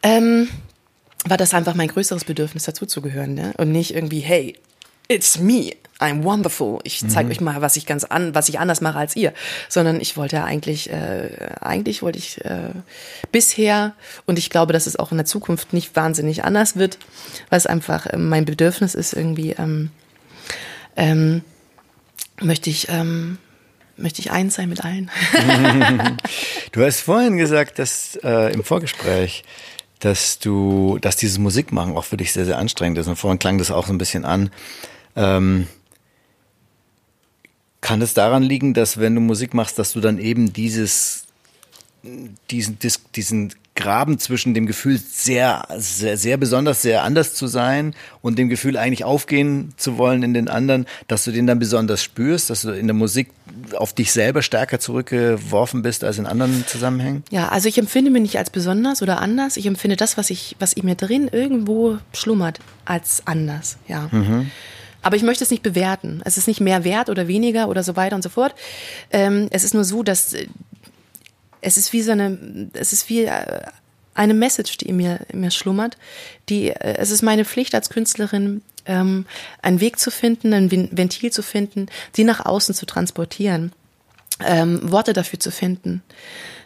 ähm, 0.04 0.48
war 1.24 1.36
das 1.36 1.54
einfach 1.54 1.74
mein 1.74 1.88
größeres 1.88 2.24
Bedürfnis, 2.24 2.62
dazuzugehören. 2.62 3.34
Ne? 3.34 3.52
Und 3.56 3.72
nicht 3.72 3.92
irgendwie, 3.92 4.20
hey, 4.20 4.56
it's 5.08 5.40
me. 5.40 5.72
I'm 5.98 6.22
wonderful. 6.22 6.78
Ich 6.84 7.00
zeige 7.08 7.24
mhm. 7.24 7.30
euch 7.32 7.40
mal, 7.40 7.60
was 7.60 7.76
ich 7.76 7.84
ganz 7.84 8.04
an, 8.04 8.34
was 8.34 8.48
ich 8.48 8.58
anders 8.58 8.80
mache 8.80 8.98
als 8.98 9.16
ihr. 9.16 9.34
Sondern 9.68 10.00
ich 10.00 10.16
wollte 10.16 10.36
ja 10.36 10.44
eigentlich, 10.44 10.88
äh, 10.90 11.50
eigentlich 11.60 12.00
wollte 12.00 12.18
ich 12.18 12.42
äh, 12.44 12.70
bisher 13.32 13.94
und 14.24 14.38
ich 14.38 14.48
glaube, 14.48 14.72
dass 14.72 14.86
es 14.86 14.96
auch 14.96 15.10
in 15.10 15.18
der 15.18 15.26
Zukunft 15.26 15.72
nicht 15.72 15.96
wahnsinnig 15.96 16.44
anders 16.44 16.76
wird, 16.76 16.96
weil 17.50 17.58
es 17.58 17.66
einfach 17.66 18.06
äh, 18.06 18.16
mein 18.16 18.46
Bedürfnis 18.46 18.94
ist 18.94 19.12
irgendwie. 19.12 19.50
Ähm, 19.58 19.90
ähm, 20.96 21.42
möchte 22.40 22.70
ich 22.70 22.88
ähm, 22.88 23.38
möchte 24.00 24.20
ich 24.20 24.30
eins 24.30 24.54
sein 24.54 24.68
mit 24.68 24.84
allen. 24.84 25.10
du 26.72 26.84
hast 26.84 27.00
vorhin 27.00 27.36
gesagt, 27.36 27.78
dass 27.78 28.18
äh, 28.22 28.52
im 28.52 28.64
Vorgespräch, 28.64 29.44
dass 30.00 30.38
du, 30.38 30.98
dass 31.00 31.16
dieses 31.16 31.38
Musikmachen 31.38 31.96
auch 31.96 32.04
für 32.04 32.16
dich 32.16 32.32
sehr, 32.32 32.46
sehr 32.46 32.58
anstrengend 32.58 32.98
ist. 32.98 33.06
Und 33.06 33.16
vorhin 33.16 33.38
klang 33.38 33.58
das 33.58 33.70
auch 33.70 33.86
so 33.86 33.92
ein 33.92 33.98
bisschen 33.98 34.24
an. 34.24 34.50
Ähm, 35.16 35.66
kann 37.80 38.02
es 38.02 38.14
daran 38.14 38.42
liegen, 38.42 38.74
dass 38.74 38.98
wenn 38.98 39.14
du 39.14 39.20
Musik 39.20 39.54
machst, 39.54 39.78
dass 39.78 39.92
du 39.92 40.00
dann 40.00 40.18
eben 40.18 40.52
dieses, 40.52 41.26
diesen, 42.50 42.78
diesen 43.14 43.54
Graben 43.80 44.18
zwischen 44.18 44.54
dem 44.54 44.66
Gefühl, 44.66 44.98
sehr, 44.98 45.66
sehr, 45.76 46.16
sehr 46.16 46.36
besonders, 46.36 46.82
sehr 46.82 47.02
anders 47.02 47.34
zu 47.34 47.46
sein 47.46 47.94
und 48.22 48.38
dem 48.38 48.48
Gefühl, 48.48 48.76
eigentlich 48.76 49.04
aufgehen 49.04 49.72
zu 49.76 49.98
wollen 49.98 50.22
in 50.22 50.34
den 50.34 50.48
anderen, 50.48 50.86
dass 51.08 51.24
du 51.24 51.32
den 51.32 51.46
dann 51.46 51.58
besonders 51.58 52.02
spürst, 52.02 52.50
dass 52.50 52.62
du 52.62 52.70
in 52.70 52.86
der 52.86 52.94
Musik 52.94 53.30
auf 53.76 53.92
dich 53.92 54.12
selber 54.12 54.42
stärker 54.42 54.78
zurückgeworfen 54.78 55.82
bist 55.82 56.04
als 56.04 56.18
in 56.18 56.26
anderen 56.26 56.64
Zusammenhängen? 56.66 57.24
Ja, 57.30 57.48
also 57.48 57.68
ich 57.68 57.78
empfinde 57.78 58.10
mich 58.10 58.22
nicht 58.22 58.38
als 58.38 58.50
besonders 58.50 59.02
oder 59.02 59.20
anders. 59.20 59.56
Ich 59.56 59.66
empfinde 59.66 59.96
das, 59.96 60.16
was 60.16 60.30
ich, 60.30 60.56
was 60.58 60.72
in 60.72 60.84
mir 60.84 60.94
drin 60.94 61.28
irgendwo 61.32 61.98
schlummert, 62.12 62.60
als 62.84 63.22
anders, 63.26 63.78
ja. 63.88 64.08
Mhm. 64.12 64.50
Aber 65.02 65.16
ich 65.16 65.22
möchte 65.22 65.44
es 65.44 65.50
nicht 65.50 65.62
bewerten. 65.62 66.20
Es 66.24 66.36
ist 66.36 66.46
nicht 66.46 66.60
mehr 66.60 66.84
wert 66.84 67.08
oder 67.08 67.26
weniger 67.26 67.68
oder 67.68 67.82
so 67.82 67.96
weiter 67.96 68.16
und 68.16 68.22
so 68.22 68.28
fort. 68.28 68.54
Ähm, 69.10 69.48
es 69.50 69.64
ist 69.64 69.74
nur 69.74 69.84
so, 69.84 70.02
dass 70.02 70.34
äh, 70.34 70.46
es 71.60 71.76
ist 71.76 71.92
wie 71.92 72.02
so 72.02 72.12
eine, 72.12 72.70
es 72.74 72.92
ist 72.92 73.08
wie 73.08 73.24
äh, 73.24 73.62
eine 74.14 74.34
Message, 74.34 74.76
die 74.78 74.88
in 74.88 74.96
mir, 74.96 75.20
in 75.28 75.40
mir 75.40 75.50
schlummert. 75.50 75.96
Die, 76.48 76.68
äh, 76.68 76.96
es 76.98 77.10
ist 77.10 77.22
meine 77.22 77.44
Pflicht 77.44 77.74
als 77.74 77.90
Künstlerin, 77.90 78.62
ähm, 78.86 79.26
einen 79.62 79.80
Weg 79.80 79.98
zu 79.98 80.10
finden, 80.10 80.52
ein 80.52 80.70
Ventil 80.70 81.30
zu 81.32 81.42
finden, 81.42 81.86
sie 82.14 82.24
nach 82.24 82.44
außen 82.44 82.74
zu 82.74 82.86
transportieren, 82.86 83.72
ähm, 84.44 84.90
Worte 84.90 85.12
dafür 85.12 85.38
zu 85.38 85.50
finden. 85.50 86.02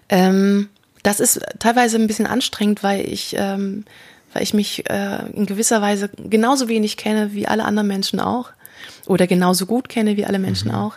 Ähm, 0.09 0.69
das 1.03 1.21
ist 1.21 1.41
teilweise 1.59 1.99
ein 1.99 2.07
bisschen 2.07 2.27
anstrengend, 2.27 2.83
weil 2.83 3.07
ich 3.07 3.35
ähm, 3.39 3.85
weil 4.35 4.43
ich 4.43 4.53
mich 4.53 4.91
äh, 4.91 5.27
in 5.33 5.47
gewisser 5.47 5.81
Weise 5.81 6.11
genauso 6.17 6.69
wenig 6.69 6.97
kenne 6.97 7.33
wie 7.33 7.47
alle 7.47 7.65
anderen 7.65 7.89
Menschen 7.89 8.21
auch 8.21 8.51
oder 9.07 9.27
genauso 9.27 9.65
gut 9.65 9.89
kenne 9.89 10.17
wie 10.17 10.27
alle 10.27 10.39
Menschen 10.39 10.69
mhm. 10.69 10.75
auch. 10.75 10.95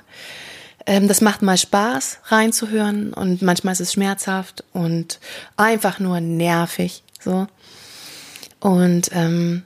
Ähm, 0.88 1.08
das 1.08 1.22
macht 1.22 1.42
mal 1.42 1.58
Spaß 1.58 2.20
reinzuhören 2.26 3.14
und 3.14 3.42
manchmal 3.42 3.74
ist 3.74 3.82
es 3.82 3.94
schmerzhaft 3.94 4.64
und 4.74 5.20
einfach 5.58 6.00
nur 6.00 6.22
nervig 6.22 7.04
so. 7.20 7.48
Und 8.60 9.10
ähm, 9.12 9.64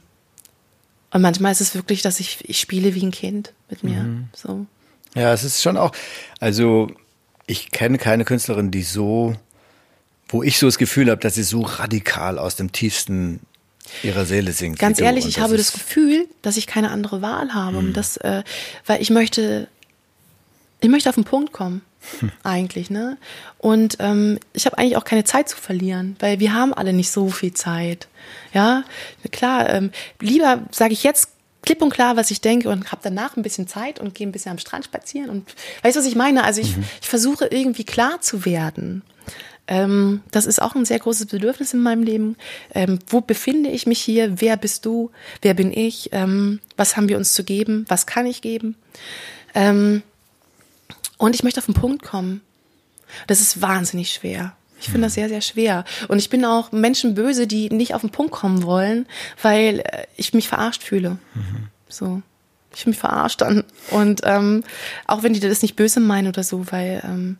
und 1.13 1.21
manchmal 1.21 1.51
ist 1.51 1.61
es 1.61 1.75
wirklich, 1.75 2.01
dass 2.01 2.19
ich 2.19 2.49
ich 2.49 2.59
spiele 2.59 2.95
wie 2.95 3.05
ein 3.05 3.11
Kind 3.11 3.53
mit 3.69 3.83
mir 3.83 4.01
mhm. 4.01 4.29
so. 4.33 4.65
Ja, 5.15 5.31
es 5.31 5.43
ist 5.43 5.61
schon 5.61 5.77
auch 5.77 5.91
also 6.39 6.89
ich 7.45 7.71
kenne 7.71 7.99
keine 7.99 8.25
Künstlerin, 8.25 8.71
die 8.71 8.83
so 8.83 9.35
wo 10.27 10.41
ich 10.41 10.57
so 10.57 10.65
das 10.65 10.77
Gefühl 10.77 11.11
habe, 11.11 11.21
dass 11.21 11.35
sie 11.35 11.43
so 11.43 11.61
radikal 11.61 12.39
aus 12.39 12.55
dem 12.55 12.71
tiefsten 12.71 13.41
ihrer 14.01 14.25
Seele 14.25 14.53
singt. 14.53 14.79
Ganz 14.79 14.99
ehrlich, 14.99 15.27
ich 15.27 15.39
habe 15.39 15.57
das 15.57 15.73
Gefühl, 15.73 16.27
dass 16.41 16.57
ich 16.57 16.67
keine 16.67 16.91
andere 16.91 17.21
Wahl 17.21 17.53
habe, 17.53 17.79
hm. 17.79 17.93
das, 17.93 18.17
äh, 18.17 18.43
weil 18.85 19.01
ich 19.01 19.09
möchte, 19.09 19.67
ich 20.81 20.89
möchte 20.89 21.09
auf 21.09 21.15
den 21.15 21.23
Punkt 21.23 21.53
kommen. 21.53 21.81
Hm. 22.19 22.31
Eigentlich, 22.43 22.89
ne? 22.89 23.17
Und 23.59 23.97
ähm, 23.99 24.39
ich 24.53 24.65
habe 24.65 24.77
eigentlich 24.77 24.97
auch 24.97 25.03
keine 25.03 25.23
Zeit 25.23 25.47
zu 25.47 25.55
verlieren, 25.55 26.15
weil 26.19 26.39
wir 26.39 26.53
haben 26.53 26.73
alle 26.73 26.93
nicht 26.93 27.11
so 27.11 27.29
viel 27.29 27.53
Zeit. 27.53 28.07
Ja, 28.53 28.83
klar, 29.31 29.69
ähm, 29.69 29.91
lieber 30.19 30.63
sage 30.71 30.93
ich 30.93 31.03
jetzt 31.03 31.29
klipp 31.61 31.81
und 31.81 31.91
klar, 31.91 32.17
was 32.17 32.31
ich 32.31 32.41
denke 32.41 32.69
und 32.69 32.91
habe 32.91 33.01
danach 33.03 33.37
ein 33.37 33.43
bisschen 33.43 33.67
Zeit 33.67 33.99
und 33.99 34.15
gehe 34.15 34.27
ein 34.27 34.31
bisschen 34.31 34.51
am 34.51 34.57
Strand 34.57 34.85
spazieren 34.85 35.29
und 35.29 35.47
weißt 35.83 35.95
du, 35.95 35.99
was 35.99 36.07
ich 36.07 36.15
meine? 36.15 36.43
Also 36.43 36.59
ich, 36.59 36.75
mhm. 36.75 36.85
ich 37.01 37.07
versuche 37.07 37.45
irgendwie 37.45 37.83
klar 37.83 38.19
zu 38.19 38.45
werden. 38.45 39.03
Ähm, 39.67 40.21
das 40.31 40.47
ist 40.47 40.61
auch 40.61 40.73
ein 40.73 40.85
sehr 40.85 40.99
großes 40.99 41.27
Bedürfnis 41.27 41.73
in 41.73 41.81
meinem 41.81 42.03
Leben. 42.03 42.35
Ähm, 42.73 42.97
wo 43.07 43.21
befinde 43.21 43.69
ich 43.69 43.85
mich 43.85 44.01
hier? 44.01 44.41
Wer 44.41 44.57
bist 44.57 44.85
du? 44.85 45.11
Wer 45.41 45.53
bin 45.53 45.71
ich? 45.71 46.09
Ähm, 46.13 46.59
was 46.77 46.97
haben 46.97 47.09
wir 47.09 47.17
uns 47.17 47.33
zu 47.33 47.43
geben? 47.43 47.85
Was 47.87 48.07
kann 48.07 48.25
ich 48.25 48.41
geben? 48.41 48.75
Ähm, 49.53 50.01
und 51.21 51.35
ich 51.35 51.43
möchte 51.43 51.59
auf 51.59 51.65
den 51.65 51.75
Punkt 51.75 52.03
kommen. 52.03 52.41
Das 53.27 53.41
ist 53.41 53.61
wahnsinnig 53.61 54.11
schwer. 54.11 54.55
Ich 54.79 54.87
finde 54.87 55.01
das 55.01 55.13
sehr, 55.13 55.29
sehr 55.29 55.41
schwer. 55.41 55.85
Und 56.07 56.17
ich 56.17 56.31
bin 56.31 56.43
auch 56.43 56.71
Menschen 56.71 57.13
böse, 57.13 57.45
die 57.45 57.69
nicht 57.69 57.93
auf 57.93 58.01
den 58.01 58.09
Punkt 58.09 58.31
kommen 58.31 58.63
wollen, 58.63 59.05
weil 59.41 59.79
äh, 59.81 60.05
ich 60.17 60.33
mich 60.33 60.47
verarscht 60.47 60.81
fühle. 60.81 61.19
Mhm. 61.35 61.67
So. 61.87 62.21
Ich 62.73 62.81
fühle 62.81 62.91
mich 62.91 62.99
verarscht 62.99 63.41
dann. 63.41 63.63
Und 63.91 64.21
ähm, 64.23 64.63
auch 65.05 65.21
wenn 65.21 65.33
die 65.33 65.39
das 65.39 65.61
nicht 65.61 65.75
böse 65.75 65.99
meinen 65.99 66.27
oder 66.27 66.41
so, 66.41 66.71
weil 66.71 67.03
ähm, 67.05 67.37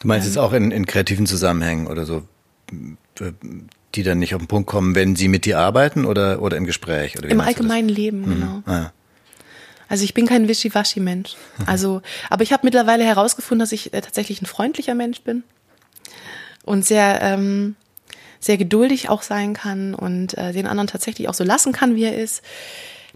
Du 0.00 0.08
meinst 0.08 0.26
jetzt 0.26 0.38
auch 0.38 0.52
in, 0.52 0.72
in 0.72 0.86
kreativen 0.86 1.26
Zusammenhängen 1.26 1.86
oder 1.86 2.04
so, 2.04 2.24
die 3.94 4.02
dann 4.02 4.18
nicht 4.18 4.34
auf 4.34 4.42
den 4.42 4.48
Punkt 4.48 4.68
kommen, 4.68 4.94
wenn 4.96 5.14
sie 5.14 5.28
mit 5.28 5.44
dir 5.44 5.60
arbeiten 5.60 6.04
oder, 6.04 6.42
oder 6.42 6.56
im 6.56 6.64
Gespräch? 6.64 7.16
Oder 7.16 7.28
Im 7.28 7.40
allgemeinen 7.40 7.88
Leben, 7.88 8.22
mhm. 8.22 8.24
genau. 8.24 8.62
Ah, 8.66 8.90
Also 9.88 10.04
ich 10.04 10.14
bin 10.14 10.26
kein 10.26 10.48
Wischiwaschi-Mensch. 10.48 11.36
Also, 11.66 12.02
aber 12.30 12.42
ich 12.42 12.52
habe 12.52 12.64
mittlerweile 12.64 13.04
herausgefunden, 13.04 13.60
dass 13.60 13.72
ich 13.72 13.92
äh, 13.92 14.00
tatsächlich 14.00 14.42
ein 14.42 14.46
freundlicher 14.46 14.94
Mensch 14.94 15.20
bin 15.22 15.44
und 16.64 16.84
sehr, 16.84 17.20
ähm, 17.22 17.76
sehr 18.40 18.56
geduldig 18.56 19.08
auch 19.08 19.22
sein 19.22 19.54
kann 19.54 19.94
und 19.94 20.36
äh, 20.36 20.52
den 20.52 20.66
anderen 20.66 20.88
tatsächlich 20.88 21.28
auch 21.28 21.34
so 21.34 21.44
lassen 21.44 21.72
kann, 21.72 21.96
wie 21.96 22.04
er 22.04 22.16
ist. 22.16 22.42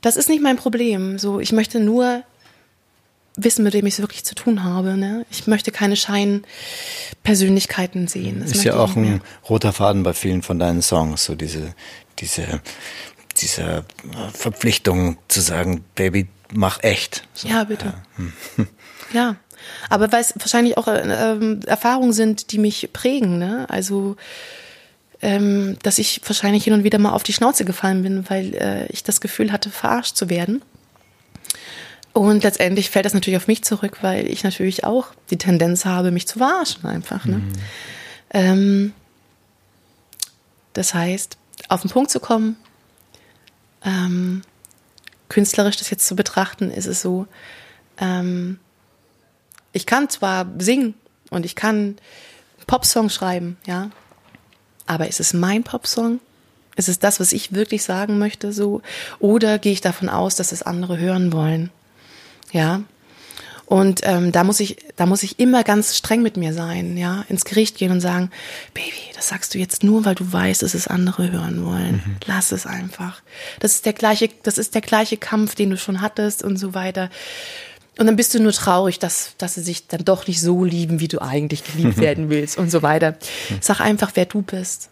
Das 0.00 0.16
ist 0.16 0.28
nicht 0.28 0.42
mein 0.42 0.56
Problem. 0.56 1.18
So, 1.18 1.40
ich 1.40 1.52
möchte 1.52 1.80
nur 1.80 2.22
wissen, 3.37 3.62
mit 3.62 3.74
wem 3.74 3.87
ich 3.87 3.94
es 3.94 4.00
wirklich 4.00 4.24
zu 4.24 4.35
tun 4.35 4.64
habe. 4.64 4.96
Ne? 4.96 5.24
Ich 5.30 5.46
möchte 5.46 5.70
keine 5.70 5.96
Scheinpersönlichkeiten 5.96 8.09
sehen. 8.09 8.40
Das 8.40 8.52
ist 8.52 8.64
ja 8.64 8.76
auch 8.76 8.96
ein 8.96 9.20
roter 9.48 9.72
Faden 9.72 10.02
bei 10.02 10.14
vielen 10.14 10.42
von 10.42 10.59
deinen 10.59 10.83
Songs, 10.83 11.24
so 11.24 11.35
diese, 11.35 11.74
diese, 12.18 12.61
diese 13.40 13.85
Verpflichtung 14.33 15.18
zu 15.28 15.40
sagen, 15.40 15.85
Baby, 15.94 16.28
mach 16.52 16.82
echt. 16.82 17.24
So, 17.34 17.48
ja, 17.48 17.64
bitte. 17.64 17.94
Ja. 18.56 18.64
Ja. 19.12 19.34
Aber 19.88 20.12
weil 20.12 20.20
es 20.20 20.34
wahrscheinlich 20.38 20.78
auch 20.78 20.86
äh, 20.86 21.00
äh, 21.00 21.58
Erfahrungen 21.66 22.12
sind, 22.12 22.52
die 22.52 22.58
mich 22.58 22.90
prägen. 22.92 23.38
Ne? 23.38 23.66
Also 23.68 24.16
ähm, 25.22 25.76
dass 25.82 25.98
ich 25.98 26.20
wahrscheinlich 26.24 26.64
hin 26.64 26.72
und 26.72 26.84
wieder 26.84 26.98
mal 26.98 27.12
auf 27.12 27.22
die 27.22 27.32
Schnauze 27.32 27.64
gefallen 27.64 28.02
bin, 28.02 28.28
weil 28.30 28.54
äh, 28.54 28.86
ich 28.86 29.02
das 29.02 29.20
Gefühl 29.20 29.52
hatte, 29.52 29.70
verarscht 29.70 30.16
zu 30.16 30.30
werden. 30.30 30.62
Und 32.12 32.42
letztendlich 32.42 32.90
fällt 32.90 33.04
das 33.04 33.14
natürlich 33.14 33.36
auf 33.36 33.46
mich 33.46 33.62
zurück, 33.62 33.98
weil 34.02 34.26
ich 34.26 34.42
natürlich 34.42 34.84
auch 34.84 35.08
die 35.30 35.38
Tendenz 35.38 35.84
habe, 35.84 36.10
mich 36.10 36.26
zu 36.26 36.38
verarschen 36.38 36.86
einfach. 36.86 37.24
Ne? 37.24 37.36
Mhm. 37.36 37.52
Ähm, 38.30 38.92
das 40.72 40.94
heißt, 40.94 41.36
auf 41.68 41.82
den 41.82 41.90
Punkt 41.90 42.10
zu 42.10 42.20
kommen, 42.20 42.56
ähm, 43.84 44.42
künstlerisch 45.30 45.78
das 45.78 45.88
jetzt 45.88 46.06
zu 46.06 46.14
betrachten, 46.14 46.70
ist 46.70 46.86
es 46.86 47.00
so, 47.00 47.26
ähm, 47.98 48.58
ich 49.72 49.86
kann 49.86 50.10
zwar 50.10 50.46
singen 50.58 50.94
und 51.30 51.46
ich 51.46 51.56
kann 51.56 51.96
Popsong 52.66 53.08
schreiben, 53.08 53.56
ja, 53.66 53.90
aber 54.86 55.08
ist 55.08 55.20
es 55.20 55.32
mein 55.32 55.62
Popsong? 55.62 56.20
Ist 56.76 56.88
es 56.88 56.98
das, 56.98 57.20
was 57.20 57.32
ich 57.32 57.52
wirklich 57.52 57.82
sagen 57.82 58.18
möchte, 58.18 58.52
so? 58.52 58.82
Oder 59.18 59.58
gehe 59.58 59.72
ich 59.72 59.80
davon 59.80 60.08
aus, 60.08 60.36
dass 60.36 60.52
es 60.52 60.62
andere 60.62 60.98
hören 60.98 61.32
wollen? 61.32 61.70
Ja. 62.52 62.82
Und 63.70 64.00
ähm, 64.02 64.33
da 64.33 64.42
muss 64.42 64.59
ich, 64.59 64.78
da 64.96 65.06
muss 65.06 65.22
ich 65.22 65.38
immer 65.38 65.62
ganz 65.62 65.96
streng 65.96 66.22
mit 66.22 66.37
mir 66.37 66.52
sein, 66.52 66.96
ja, 66.96 67.24
ins 67.28 67.44
Gericht 67.44 67.78
gehen 67.78 67.92
und 67.92 68.00
sagen, 68.00 68.30
Baby, 68.74 68.90
das 69.14 69.28
sagst 69.28 69.54
du 69.54 69.61
jetzt 69.61 69.85
nur, 69.85 70.04
weil 70.04 70.16
du 70.16 70.33
weißt, 70.33 70.64
dass 70.64 70.74
es 70.74 70.88
andere 70.88 71.30
hören 71.30 71.64
wollen. 71.64 72.02
Mhm. 72.04 72.16
Lass 72.26 72.50
es 72.50 72.66
einfach. 72.66 73.22
Das 73.61 73.76
ist 73.76 73.87
der 73.87 73.92
gleiche, 73.92 74.28
das 74.42 74.59
ist 74.59 74.74
der 74.74 74.80
gleiche 74.80 75.18
Kampf, 75.18 75.54
den 75.54 75.70
du 75.70 75.76
schon 75.76 76.00
hattest 76.00 76.42
und 76.42 76.56
so 76.56 76.74
weiter. 76.74 77.11
Und 77.96 78.06
dann 78.06 78.16
bist 78.16 78.35
du 78.35 78.40
nur 78.40 78.50
traurig, 78.50 78.98
dass, 78.98 79.35
dass 79.38 79.54
sie 79.54 79.62
sich 79.62 79.87
dann 79.87 80.04
doch 80.04 80.26
nicht 80.26 80.40
so 80.40 80.64
lieben, 80.64 80.98
wie 80.98 81.06
du 81.06 81.22
eigentlich 81.22 81.62
geliebt 81.62 81.96
werden 81.98 82.28
willst 82.28 82.59
und 82.59 82.72
so 82.72 82.83
weiter. 82.83 83.18
Sag 83.61 83.80
einfach, 83.80 84.11
wer 84.16 84.26
du 84.26 84.42
bist. 84.42 84.90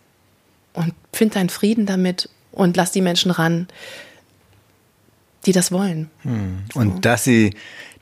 Und 0.73 0.95
find 1.13 1.35
deinen 1.35 1.49
Frieden 1.49 1.85
damit 1.85 2.29
und 2.53 2.77
lass 2.77 2.93
die 2.93 3.03
Menschen 3.03 3.33
ran, 3.33 3.67
die 5.47 5.53
das 5.53 5.73
wollen. 5.73 6.11
Hm. 6.23 6.59
Und 6.75 6.93
so. 6.93 6.99
dass 7.01 7.25
sie, 7.25 7.55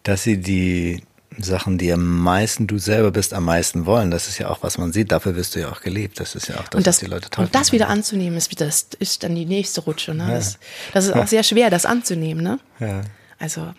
dass 0.09 0.23
sie 0.23 0.39
die 0.41 1.03
Sachen, 1.39 1.77
die 1.79 1.93
am 1.93 2.21
meisten 2.21 2.67
du 2.67 2.79
selber 2.79 3.11
bist, 3.11 3.35
am 3.35 3.45
meisten 3.45 3.85
wollen. 3.85 4.11
Das 4.11 4.27
ist 4.29 4.39
ja 4.39 4.49
auch, 4.49 4.63
was 4.63 4.79
man 4.79 4.93
sieht. 4.93 5.13
Dafür 5.13 5.37
wirst 5.37 5.55
du 5.55 5.61
ja 5.61 5.71
auch 5.71 5.81
geliebt. 5.83 6.19
Das 6.19 6.35
ist 6.35 6.49
ja 6.49 6.57
auch 6.57 6.69
das, 6.69 6.79
und 6.79 6.87
das, 6.87 6.97
was 6.97 7.01
die 7.01 7.07
Leute 7.07 7.29
toll 7.29 7.45
Und 7.45 7.55
das 7.55 7.73
wieder 7.73 7.89
anzunehmen, 7.89 8.39
ist, 8.39 8.59
das 8.61 8.87
ist 8.99 9.23
dann 9.23 9.35
die 9.35 9.45
nächste 9.45 9.83
Rutsche. 9.83 10.15
Ne? 10.15 10.27
Das, 10.31 10.59
das 10.95 11.05
ist 11.07 11.13
auch 11.15 11.27
sehr 11.27 11.43
schwer, 11.43 11.69
das 11.69 11.85
anzunehmen. 11.85 12.43
Ne? 12.43 12.59
Ja. 12.81 13.03
Also, 13.39 13.61
na, 13.61 13.75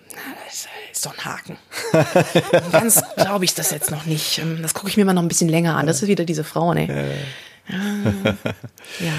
das 0.46 0.68
ist 0.94 1.06
doch 1.06 1.18
ein 1.18 1.26
Haken. 1.26 1.58
Ganz 2.72 3.02
glaube 3.16 3.46
ich 3.46 3.56
das 3.56 3.72
jetzt 3.72 3.90
noch 3.90 4.06
nicht. 4.06 4.38
Ähm, 4.38 4.60
Das 4.62 4.76
gucke 4.76 4.90
ich 4.90 4.98
mir 4.98 5.06
mal 5.06 5.14
noch 5.14 5.24
ein 5.24 5.28
bisschen 5.28 5.50
länger 5.50 5.76
an. 5.78 5.88
Das 5.88 6.04
ist 6.04 6.08
wieder 6.08 6.26
diese 6.26 6.44
Frau, 6.44 6.74
ne? 6.76 7.16
Ja. 7.70 7.76
ja. 9.00 9.14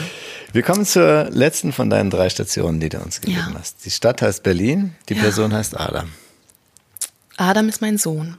Wir 0.53 0.63
kommen 0.63 0.87
zur 0.87 1.29
letzten 1.31 1.73
von 1.73 1.91
deinen 1.91 2.11
drei 2.11 2.31
Stationen, 2.31 2.79
die 2.81 2.89
du 2.89 2.99
uns 2.99 3.21
gegeben 3.21 3.49
Ja. 3.53 3.59
hast. 3.59 3.85
Die 3.85 3.91
Stadt 3.91 4.23
heißt 4.23 4.43
Berlin, 4.45 4.95
die 5.09 5.15
Ja. 5.15 5.23
Person 5.23 5.53
heißt 5.53 5.79
Adam. 5.79 6.13
Adam 7.39 7.69
ist 7.69 7.81
mein 7.81 7.99
Sohn. 7.99 8.37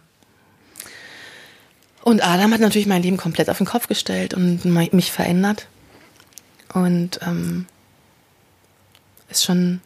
Und 2.03 2.23
Adam 2.23 2.53
hat 2.53 2.61
natürlich 2.61 2.87
mein 2.87 3.01
Leben 3.01 3.17
komplett 3.17 3.49
auf 3.49 3.57
den 3.57 3.65
Kopf 3.65 3.87
gestellt 3.87 4.33
und 4.33 4.65
mich 4.65 5.11
verändert. 5.11 5.67
Und 6.73 7.19
ähm, 7.23 7.65
ist 9.29 9.45
schon, 9.45 9.81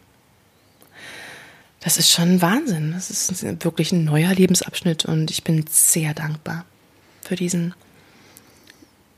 das 1.80 1.98
ist 1.98 2.12
schon 2.12 2.42
Wahnsinn. 2.42 2.94
Das 2.94 3.10
ist 3.10 3.44
wirklich 3.64 3.92
ein 3.92 4.04
neuer 4.04 4.34
Lebensabschnitt 4.34 5.06
und 5.06 5.32
ich 5.32 5.44
bin 5.44 5.66
sehr 5.70 6.14
dankbar 6.14 6.66
für 7.22 7.36
diesen 7.36 7.74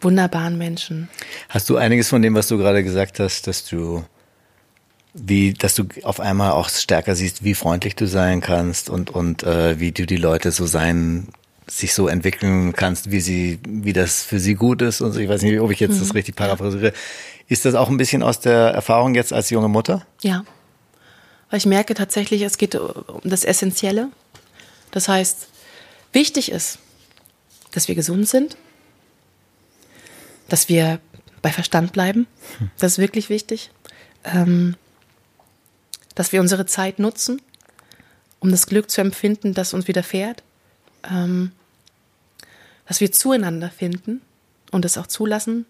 wunderbaren 0.01 0.57
Menschen. 0.57 1.09
Hast 1.49 1.69
du 1.69 1.77
einiges 1.77 2.09
von 2.09 2.21
dem, 2.21 2.35
was 2.35 2.47
du 2.47 2.57
gerade 2.57 2.83
gesagt 2.83 3.19
hast, 3.19 3.47
dass 3.47 3.65
du 3.65 4.03
wie, 5.15 5.53
dass 5.53 5.75
du 5.75 5.85
auf 6.03 6.19
einmal 6.19 6.51
auch 6.51 6.69
stärker 6.69 7.15
siehst, 7.15 7.43
wie 7.43 7.55
freundlich 7.55 7.95
du 7.95 8.05
sein 8.05 8.41
kannst 8.41 8.89
und 8.89 9.09
und 9.09 9.43
äh, 9.43 9.79
wie 9.79 9.91
du 9.93 10.05
die 10.05 10.17
Leute 10.17 10.51
so 10.51 10.65
sein 10.65 11.29
sich 11.67 11.93
so 11.93 12.07
entwickeln 12.07 12.73
kannst, 12.73 13.11
wie 13.11 13.21
sie, 13.21 13.59
wie 13.67 13.93
das 13.93 14.21
für 14.21 14.39
sie 14.39 14.53
gut 14.53 14.81
ist 14.81 15.01
und 15.01 15.13
so. 15.13 15.19
Ich 15.19 15.29
weiß 15.29 15.41
nicht, 15.41 15.59
ob 15.59 15.71
ich 15.71 15.79
jetzt 15.79 15.99
das 15.99 16.13
richtig 16.13 16.35
paraphrasiere. 16.35 16.93
Ist 17.47 17.65
das 17.65 17.73
auch 17.73 17.89
ein 17.89 17.97
bisschen 17.97 18.21
aus 18.21 18.39
der 18.39 18.69
Erfahrung 18.69 19.15
jetzt 19.15 19.33
als 19.33 19.49
junge 19.49 19.67
Mutter? 19.67 20.05
Ja. 20.21 20.43
Weil 21.49 21.57
ich 21.57 21.65
merke 21.65 21.95
tatsächlich, 21.95 22.41
es 22.43 22.57
geht 22.57 22.75
um 22.75 23.21
das 23.23 23.45
Essentielle. 23.45 24.09
Das 24.91 25.07
heißt, 25.07 25.47
wichtig 26.11 26.51
ist, 26.51 26.77
dass 27.71 27.87
wir 27.87 27.95
gesund 27.95 28.27
sind, 28.27 28.57
dass 30.49 30.69
wir 30.69 30.99
bei 31.41 31.51
Verstand 31.51 31.93
bleiben. 31.93 32.27
Das 32.77 32.93
ist 32.93 32.97
wirklich 32.99 33.29
wichtig. 33.29 33.71
Ähm, 34.23 34.75
dass 36.15 36.31
wir 36.31 36.41
unsere 36.41 36.65
Zeit 36.65 36.99
nutzen, 36.99 37.41
um 38.39 38.51
das 38.51 38.67
Glück 38.67 38.89
zu 38.89 39.01
empfinden, 39.01 39.53
das 39.53 39.73
uns 39.73 39.87
widerfährt. 39.87 40.43
Ähm, 41.09 41.51
dass 42.87 43.01
wir 43.01 43.11
zueinander 43.11 43.69
finden 43.69 44.21
und 44.71 44.85
das 44.85 44.97
auch 44.97 45.07
zulassen. 45.07 45.65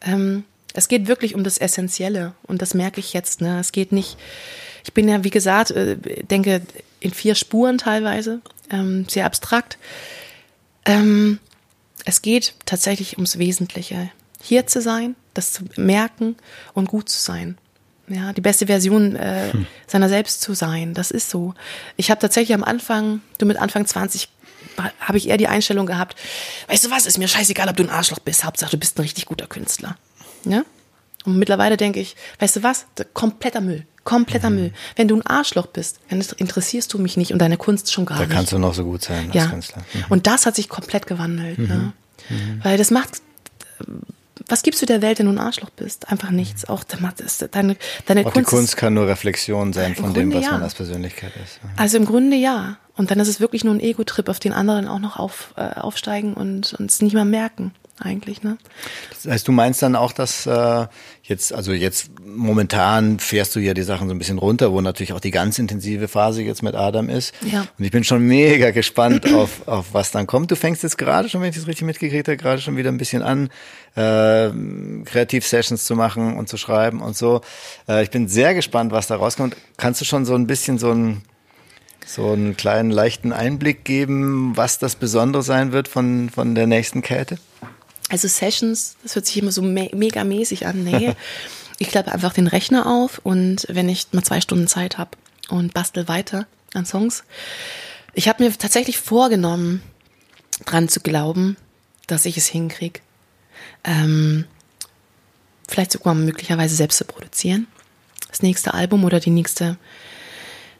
Ähm, 0.00 0.44
es 0.74 0.88
geht 0.88 1.06
wirklich 1.06 1.34
um 1.34 1.44
das 1.44 1.58
Essentielle 1.58 2.34
und 2.42 2.62
das 2.62 2.74
merke 2.74 3.00
ich 3.00 3.12
jetzt. 3.12 3.40
Ne? 3.40 3.58
Es 3.60 3.72
geht 3.72 3.92
nicht, 3.92 4.16
ich 4.84 4.92
bin 4.92 5.08
ja, 5.08 5.24
wie 5.24 5.30
gesagt, 5.30 5.70
äh, 5.70 5.96
denke 5.96 6.62
in 7.00 7.12
vier 7.12 7.34
Spuren 7.34 7.78
teilweise, 7.78 8.40
ähm, 8.70 9.06
sehr 9.08 9.26
abstrakt. 9.26 9.78
Ähm, 10.84 11.38
es 12.04 12.22
geht 12.22 12.54
tatsächlich 12.64 13.16
ums 13.16 13.38
Wesentliche. 13.38 14.10
Hier 14.40 14.66
zu 14.66 14.80
sein, 14.80 15.16
das 15.34 15.52
zu 15.52 15.64
merken 15.76 16.36
und 16.74 16.88
gut 16.88 17.08
zu 17.08 17.20
sein. 17.20 17.58
Ja, 18.08 18.32
die 18.32 18.40
beste 18.40 18.66
Version 18.66 19.16
äh, 19.16 19.52
seiner 19.86 20.08
selbst 20.08 20.40
zu 20.40 20.54
sein, 20.54 20.94
das 20.94 21.10
ist 21.10 21.30
so. 21.30 21.54
Ich 21.96 22.10
habe 22.10 22.20
tatsächlich 22.20 22.54
am 22.54 22.64
Anfang, 22.64 23.20
du 23.38 23.46
mit 23.46 23.56
Anfang 23.58 23.84
20, 23.86 24.28
habe 25.00 25.18
ich 25.18 25.28
eher 25.28 25.36
die 25.36 25.48
Einstellung 25.48 25.86
gehabt, 25.86 26.16
weißt 26.68 26.86
du 26.86 26.90
was, 26.90 27.06
ist 27.06 27.18
mir 27.18 27.28
scheißegal, 27.28 27.68
ob 27.68 27.76
du 27.76 27.82
ein 27.82 27.90
Arschloch 27.90 28.18
bist, 28.20 28.44
Hauptsache 28.44 28.70
du 28.70 28.78
bist 28.78 28.98
ein 28.98 29.02
richtig 29.02 29.26
guter 29.26 29.46
Künstler. 29.46 29.96
Ja? 30.44 30.62
Und 31.24 31.38
mittlerweile 31.38 31.76
denke 31.76 32.00
ich, 32.00 32.16
weißt 32.38 32.56
du 32.56 32.62
was, 32.62 32.86
kompletter 33.12 33.60
Müll, 33.60 33.84
kompletter 34.04 34.50
Müll. 34.50 34.72
Wenn 34.96 35.08
du 35.08 35.16
ein 35.16 35.26
Arschloch 35.26 35.66
bist, 35.66 35.98
dann 36.08 36.24
interessierst 36.38 36.92
du 36.94 36.98
mich 36.98 37.16
nicht 37.16 37.32
und 37.32 37.40
deine 37.40 37.56
Kunst 37.56 37.92
schon 37.92 38.06
gar 38.06 38.18
Da 38.18 38.24
nicht. 38.24 38.32
kannst 38.34 38.52
du 38.52 38.58
noch 38.58 38.72
so 38.72 38.84
gut 38.84 39.02
sein 39.02 39.26
als 39.26 39.34
Ja. 39.34 39.46
Künstler. 39.48 39.82
Mhm. 39.92 40.04
Und 40.08 40.26
das 40.26 40.46
hat 40.46 40.54
sich 40.56 40.68
komplett 40.68 41.06
gewandelt. 41.06 41.58
Ne? 41.58 41.92
Weil 42.62 42.78
das 42.78 42.90
macht. 42.90 43.20
Was 44.48 44.62
gibst 44.62 44.80
du 44.80 44.86
der 44.86 45.02
Welt, 45.02 45.18
wenn 45.18 45.26
du 45.26 45.32
ein 45.32 45.38
Arschloch 45.38 45.70
bist? 45.70 46.10
Einfach 46.10 46.30
nichts. 46.30 46.68
Auch 46.68 46.82
deine, 46.84 47.76
deine 48.06 48.26
Auch 48.26 48.32
Kunst. 48.32 48.36
die 48.36 48.42
Kunst 48.56 48.76
kann 48.76 48.94
nur 48.94 49.06
Reflexion 49.06 49.72
sein 49.72 49.94
von 49.94 50.14
dem, 50.14 50.30
Grunde 50.30 50.36
was 50.36 50.44
ja. 50.44 50.52
man 50.52 50.62
als 50.62 50.74
Persönlichkeit 50.74 51.32
ist. 51.44 51.60
Also 51.76 51.98
im 51.98 52.06
Grunde 52.06 52.36
ja. 52.36 52.78
Und 52.96 53.10
dann 53.10 53.20
ist 53.20 53.28
es 53.28 53.40
wirklich 53.40 53.62
nur 53.62 53.74
ein 53.74 53.80
Ego-Trip, 53.80 54.28
auf 54.28 54.40
den 54.40 54.52
anderen 54.52 54.88
auch 54.88 54.98
noch 54.98 55.18
auf, 55.18 55.54
äh, 55.56 55.78
aufsteigen 55.78 56.34
und 56.34 56.74
und 56.74 56.90
es 56.90 57.00
nicht 57.00 57.14
mal 57.14 57.24
merken, 57.24 57.72
eigentlich. 58.00 58.42
Ne? 58.42 58.58
Das 59.10 59.32
heißt, 59.32 59.48
du 59.48 59.52
meinst 59.52 59.82
dann 59.82 59.96
auch, 59.96 60.12
dass 60.12 60.46
äh, 60.46 60.86
jetzt, 61.22 61.52
also 61.52 61.72
jetzt 61.72 62.10
momentan 62.24 63.18
fährst 63.18 63.54
du 63.56 63.60
ja 63.60 63.74
die 63.74 63.82
Sachen 63.82 64.08
so 64.08 64.14
ein 64.14 64.18
bisschen 64.18 64.38
runter, 64.38 64.72
wo 64.72 64.80
natürlich 64.80 65.12
auch 65.12 65.20
die 65.20 65.30
ganz 65.30 65.58
intensive 65.58 66.08
Phase 66.08 66.42
jetzt 66.42 66.62
mit 66.62 66.74
Adam 66.74 67.08
ist. 67.08 67.34
Ja. 67.50 67.66
Und 67.78 67.84
ich 67.84 67.90
bin 67.90 68.04
schon 68.04 68.26
mega 68.26 68.70
gespannt 68.70 69.32
auf, 69.34 69.66
auf 69.66 69.86
was 69.92 70.10
dann 70.10 70.26
kommt. 70.26 70.50
Du 70.50 70.56
fängst 70.56 70.82
jetzt 70.82 70.98
gerade 70.98 71.28
schon, 71.28 71.40
wenn 71.40 71.50
ich 71.50 71.56
das 71.56 71.66
richtig 71.66 71.86
mitgekriegt 71.86 72.28
habe, 72.28 72.36
gerade 72.36 72.60
schon 72.60 72.76
wieder 72.76 72.90
ein 72.90 72.98
bisschen 72.98 73.22
an, 73.22 73.50
äh, 73.96 74.50
Kreativ-Sessions 75.04 75.84
zu 75.84 75.96
machen 75.96 76.36
und 76.36 76.48
zu 76.48 76.56
schreiben 76.56 77.00
und 77.00 77.16
so. 77.16 77.40
Äh, 77.88 78.02
ich 78.02 78.10
bin 78.10 78.28
sehr 78.28 78.54
gespannt, 78.54 78.92
was 78.92 79.06
da 79.06 79.16
rauskommt. 79.16 79.56
Kannst 79.76 80.00
du 80.00 80.04
schon 80.04 80.24
so 80.24 80.34
ein 80.34 80.46
bisschen 80.46 80.78
so 80.78 80.92
ein 80.92 81.22
so 82.08 82.32
einen 82.32 82.56
kleinen 82.56 82.90
leichten 82.90 83.32
Einblick 83.32 83.84
geben, 83.84 84.56
was 84.56 84.78
das 84.78 84.96
Besondere 84.96 85.42
sein 85.42 85.72
wird 85.72 85.88
von, 85.88 86.30
von 86.30 86.54
der 86.54 86.66
nächsten 86.66 87.02
Käthe? 87.02 87.38
Also 88.08 88.28
Sessions, 88.28 88.96
das 89.02 89.14
hört 89.14 89.26
sich 89.26 89.36
immer 89.36 89.52
so 89.52 89.62
me 89.62 89.90
mega 89.94 90.24
mäßig 90.24 90.66
an. 90.66 90.84
Nee. 90.84 91.14
ich 91.78 91.88
klappe 91.88 92.12
einfach 92.12 92.32
den 92.32 92.46
Rechner 92.46 92.86
auf 92.86 93.20
und 93.22 93.66
wenn 93.68 93.88
ich 93.88 94.08
mal 94.12 94.24
zwei 94.24 94.40
Stunden 94.40 94.66
Zeit 94.66 94.98
habe 94.98 95.10
und 95.48 95.74
bastel 95.74 96.08
weiter 96.08 96.46
an 96.74 96.86
Songs. 96.86 97.24
Ich 98.14 98.28
habe 98.28 98.42
mir 98.42 98.56
tatsächlich 98.56 98.98
vorgenommen, 98.98 99.82
dran 100.64 100.88
zu 100.88 101.00
glauben, 101.00 101.56
dass 102.06 102.26
ich 102.26 102.36
es 102.36 102.46
hinkriege. 102.46 103.00
Ähm, 103.84 104.44
vielleicht 105.68 105.92
sogar 105.92 106.14
möglicherweise 106.14 106.74
selbst 106.74 106.98
zu 106.98 107.04
produzieren. 107.04 107.66
Das 108.28 108.42
nächste 108.42 108.74
Album 108.74 109.04
oder 109.04 109.20
die 109.20 109.30
nächste, 109.30 109.76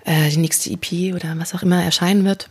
äh, 0.04 0.30
die 0.30 0.38
nächste 0.38 0.70
EP 0.70 1.14
oder 1.14 1.38
was 1.38 1.54
auch 1.54 1.62
immer 1.62 1.82
erscheinen 1.82 2.24
wird. 2.24 2.50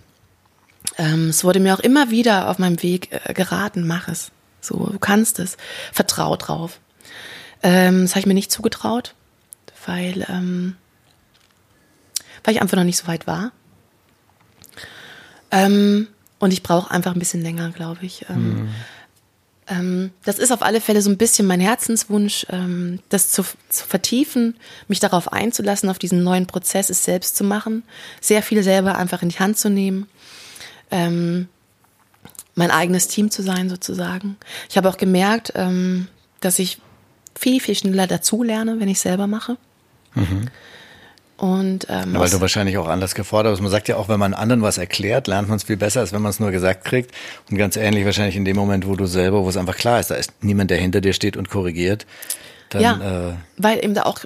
Ähm, 0.98 1.30
es 1.30 1.44
wurde 1.44 1.60
mir 1.60 1.76
auch 1.76 1.80
immer 1.80 2.10
wieder 2.10 2.50
auf 2.50 2.60
meinem 2.60 2.82
Weg 2.82 3.10
äh, 3.12 3.34
geraten, 3.34 3.86
mach 3.86 4.08
es. 4.08 4.32
So, 4.62 4.78
du 4.78 5.00
kannst 5.00 5.40
es. 5.40 5.58
Vertrau 5.94 6.36
drauf. 6.36 6.80
Ähm, 7.64 8.04
das 8.04 8.12
habe 8.12 8.22
ich 8.22 8.26
mir 8.26 8.34
nicht 8.34 8.52
zugetraut, 8.52 9.14
weil, 9.86 10.26
ähm, 10.30 10.76
weil 12.44 12.54
ich 12.56 12.62
einfach 12.62 12.78
noch 12.78 12.84
nicht 12.84 12.98
so 12.98 13.08
weit 13.08 13.28
war. 13.28 13.52
Ähm, 15.52 16.08
und 16.40 16.52
ich 16.52 16.64
brauche 16.64 16.92
einfach 16.92 17.14
ein 17.14 17.20
bisschen 17.20 17.42
länger, 17.42 17.72
glaube 17.72 18.06
ich. 18.06 18.26
Ähm, 18.30 18.70
ähm, 19.68 20.12
das 20.24 20.40
ist 20.40 20.52
auf 20.52 20.62
alle 20.62 20.82
Fälle 20.82 21.02
so 21.02 21.10
ein 21.10 21.18
bisschen 21.18 21.48
mein 21.48 21.60
Herzenswunsch, 21.60 22.46
ähm, 22.50 23.00
das 23.10 23.30
zu, 23.30 23.44
zu 23.70 23.86
vertiefen, 23.86 24.56
mich 24.88 25.00
darauf 25.00 25.32
einzulassen, 25.34 25.90
auf 25.90 26.00
diesen 26.00 26.24
neuen 26.24 26.48
Prozess, 26.48 26.90
es 26.90 27.04
selbst 27.04 27.36
zu 27.36 27.44
machen, 27.44 27.84
sehr 28.22 28.44
viel 28.44 28.64
selber 28.64 28.98
einfach 28.98 29.22
in 29.22 29.30
die 29.30 29.40
Hand 29.40 29.58
zu 29.58 29.70
nehmen. 29.70 30.08
Mein 32.58 32.72
eigenes 32.72 33.08
Team 33.08 33.32
zu 33.32 33.44
sein 33.44 33.70
sozusagen. 33.70 34.36
Ich 34.70 34.78
habe 34.78 34.90
auch 34.90 34.98
gemerkt, 34.98 35.54
ähm, 35.56 36.08
dass 36.42 36.60
ich 36.60 36.80
viel, 37.40 37.62
viel 37.62 37.76
schneller 37.76 38.08
dazulerne, 38.08 38.80
wenn 38.80 38.90
ich 38.90 39.00
selber 39.00 39.28
mache. 39.28 39.58
Und 41.38 41.86
ähm, 41.90 42.14
Ja, 42.16 42.20
weil 42.20 42.30
du 42.32 42.42
wahrscheinlich 42.42 42.80
auch 42.80 42.88
anders 42.88 43.14
gefordert 43.14 43.54
bist. 43.54 43.62
Man 43.62 43.72
sagt 43.72 43.88
ja 43.88 43.98
auch, 43.98 44.10
wenn 44.10 44.20
man 44.20 44.34
anderen 44.34 44.64
was 44.64 44.80
erklärt, 44.80 45.28
lernt 45.28 45.48
man 45.48 45.58
es 45.58 45.64
viel 45.66 45.78
besser, 45.78 46.00
als 46.00 46.12
wenn 46.12 46.22
man 46.24 46.32
es 46.32 46.40
nur 46.40 46.50
gesagt 46.50 46.84
kriegt. 46.84 47.12
Und 47.52 47.58
ganz 47.58 47.78
ähnlich 47.78 48.06
wahrscheinlich 48.06 48.36
in 48.36 48.44
dem 48.44 48.56
Moment, 48.56 48.88
wo 48.88 48.96
du 48.96 49.06
selber, 49.06 49.44
wo 49.44 49.50
es 49.50 49.58
einfach 49.58 49.78
klar 49.78 50.00
ist, 50.00 50.10
da 50.10 50.16
ist 50.16 50.32
niemand, 50.42 50.72
der 50.72 50.80
hinter 50.80 51.00
dir 51.00 51.14
steht 51.14 51.38
und 51.38 51.50
korrigiert. 51.50 52.08
Dann, 52.70 52.82
ja, 52.82 53.30
äh, 53.30 53.34
weil 53.58 53.84
eben 53.84 53.94
da 53.94 54.04
auch, 54.04 54.20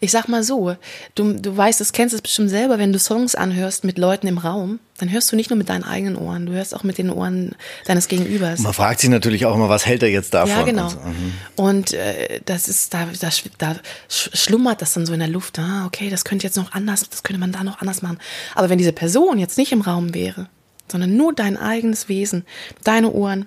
ich 0.00 0.10
sag 0.12 0.28
mal 0.28 0.42
so, 0.42 0.76
du, 1.14 1.32
du 1.32 1.56
weißt, 1.56 1.80
das 1.80 1.92
kennst 1.92 2.14
es 2.14 2.20
bestimmt 2.20 2.50
selber, 2.50 2.78
wenn 2.78 2.92
du 2.92 2.98
Songs 2.98 3.34
anhörst 3.34 3.84
mit 3.84 3.96
Leuten 3.96 4.26
im 4.26 4.36
Raum, 4.36 4.80
dann 4.98 5.10
hörst 5.10 5.32
du 5.32 5.36
nicht 5.36 5.48
nur 5.50 5.56
mit 5.56 5.68
deinen 5.70 5.82
eigenen 5.82 6.16
Ohren, 6.16 6.44
du 6.46 6.52
hörst 6.52 6.74
auch 6.74 6.82
mit 6.82 6.98
den 6.98 7.08
Ohren 7.10 7.54
deines 7.86 8.08
Gegenübers. 8.08 8.60
man 8.60 8.74
fragt 8.74 9.00
sich 9.00 9.08
natürlich 9.08 9.46
auch 9.46 9.54
immer, 9.54 9.68
was 9.70 9.86
hält 9.86 10.02
er 10.02 10.10
jetzt 10.10 10.34
davon? 10.34 10.50
Ja, 10.50 10.62
genau. 10.62 10.84
Und 10.84 10.90
so. 10.90 10.98
Mhm. 10.98 11.32
Und 11.56 11.92
äh, 11.94 12.40
das 12.44 12.68
ist, 12.68 12.92
da, 12.92 13.06
da, 13.18 13.30
da 13.58 13.76
sch- 14.10 14.36
schlummert 14.36 14.82
das 14.82 14.92
dann 14.92 15.06
so 15.06 15.12
in 15.14 15.20
der 15.20 15.28
Luft. 15.28 15.58
Ah, 15.58 15.86
okay, 15.86 16.10
das 16.10 16.24
könnte 16.24 16.46
jetzt 16.46 16.56
noch 16.56 16.72
anders, 16.72 17.08
das 17.08 17.22
könnte 17.22 17.40
man 17.40 17.52
da 17.52 17.64
noch 17.64 17.80
anders 17.80 18.02
machen. 18.02 18.18
Aber 18.54 18.68
wenn 18.68 18.78
diese 18.78 18.92
Person 18.92 19.38
jetzt 19.38 19.56
nicht 19.56 19.72
im 19.72 19.80
Raum 19.80 20.12
wäre, 20.14 20.48
sondern 20.90 21.16
nur 21.16 21.32
dein 21.34 21.56
eigenes 21.56 22.08
Wesen, 22.10 22.44
deine 22.84 23.10
Ohren, 23.10 23.46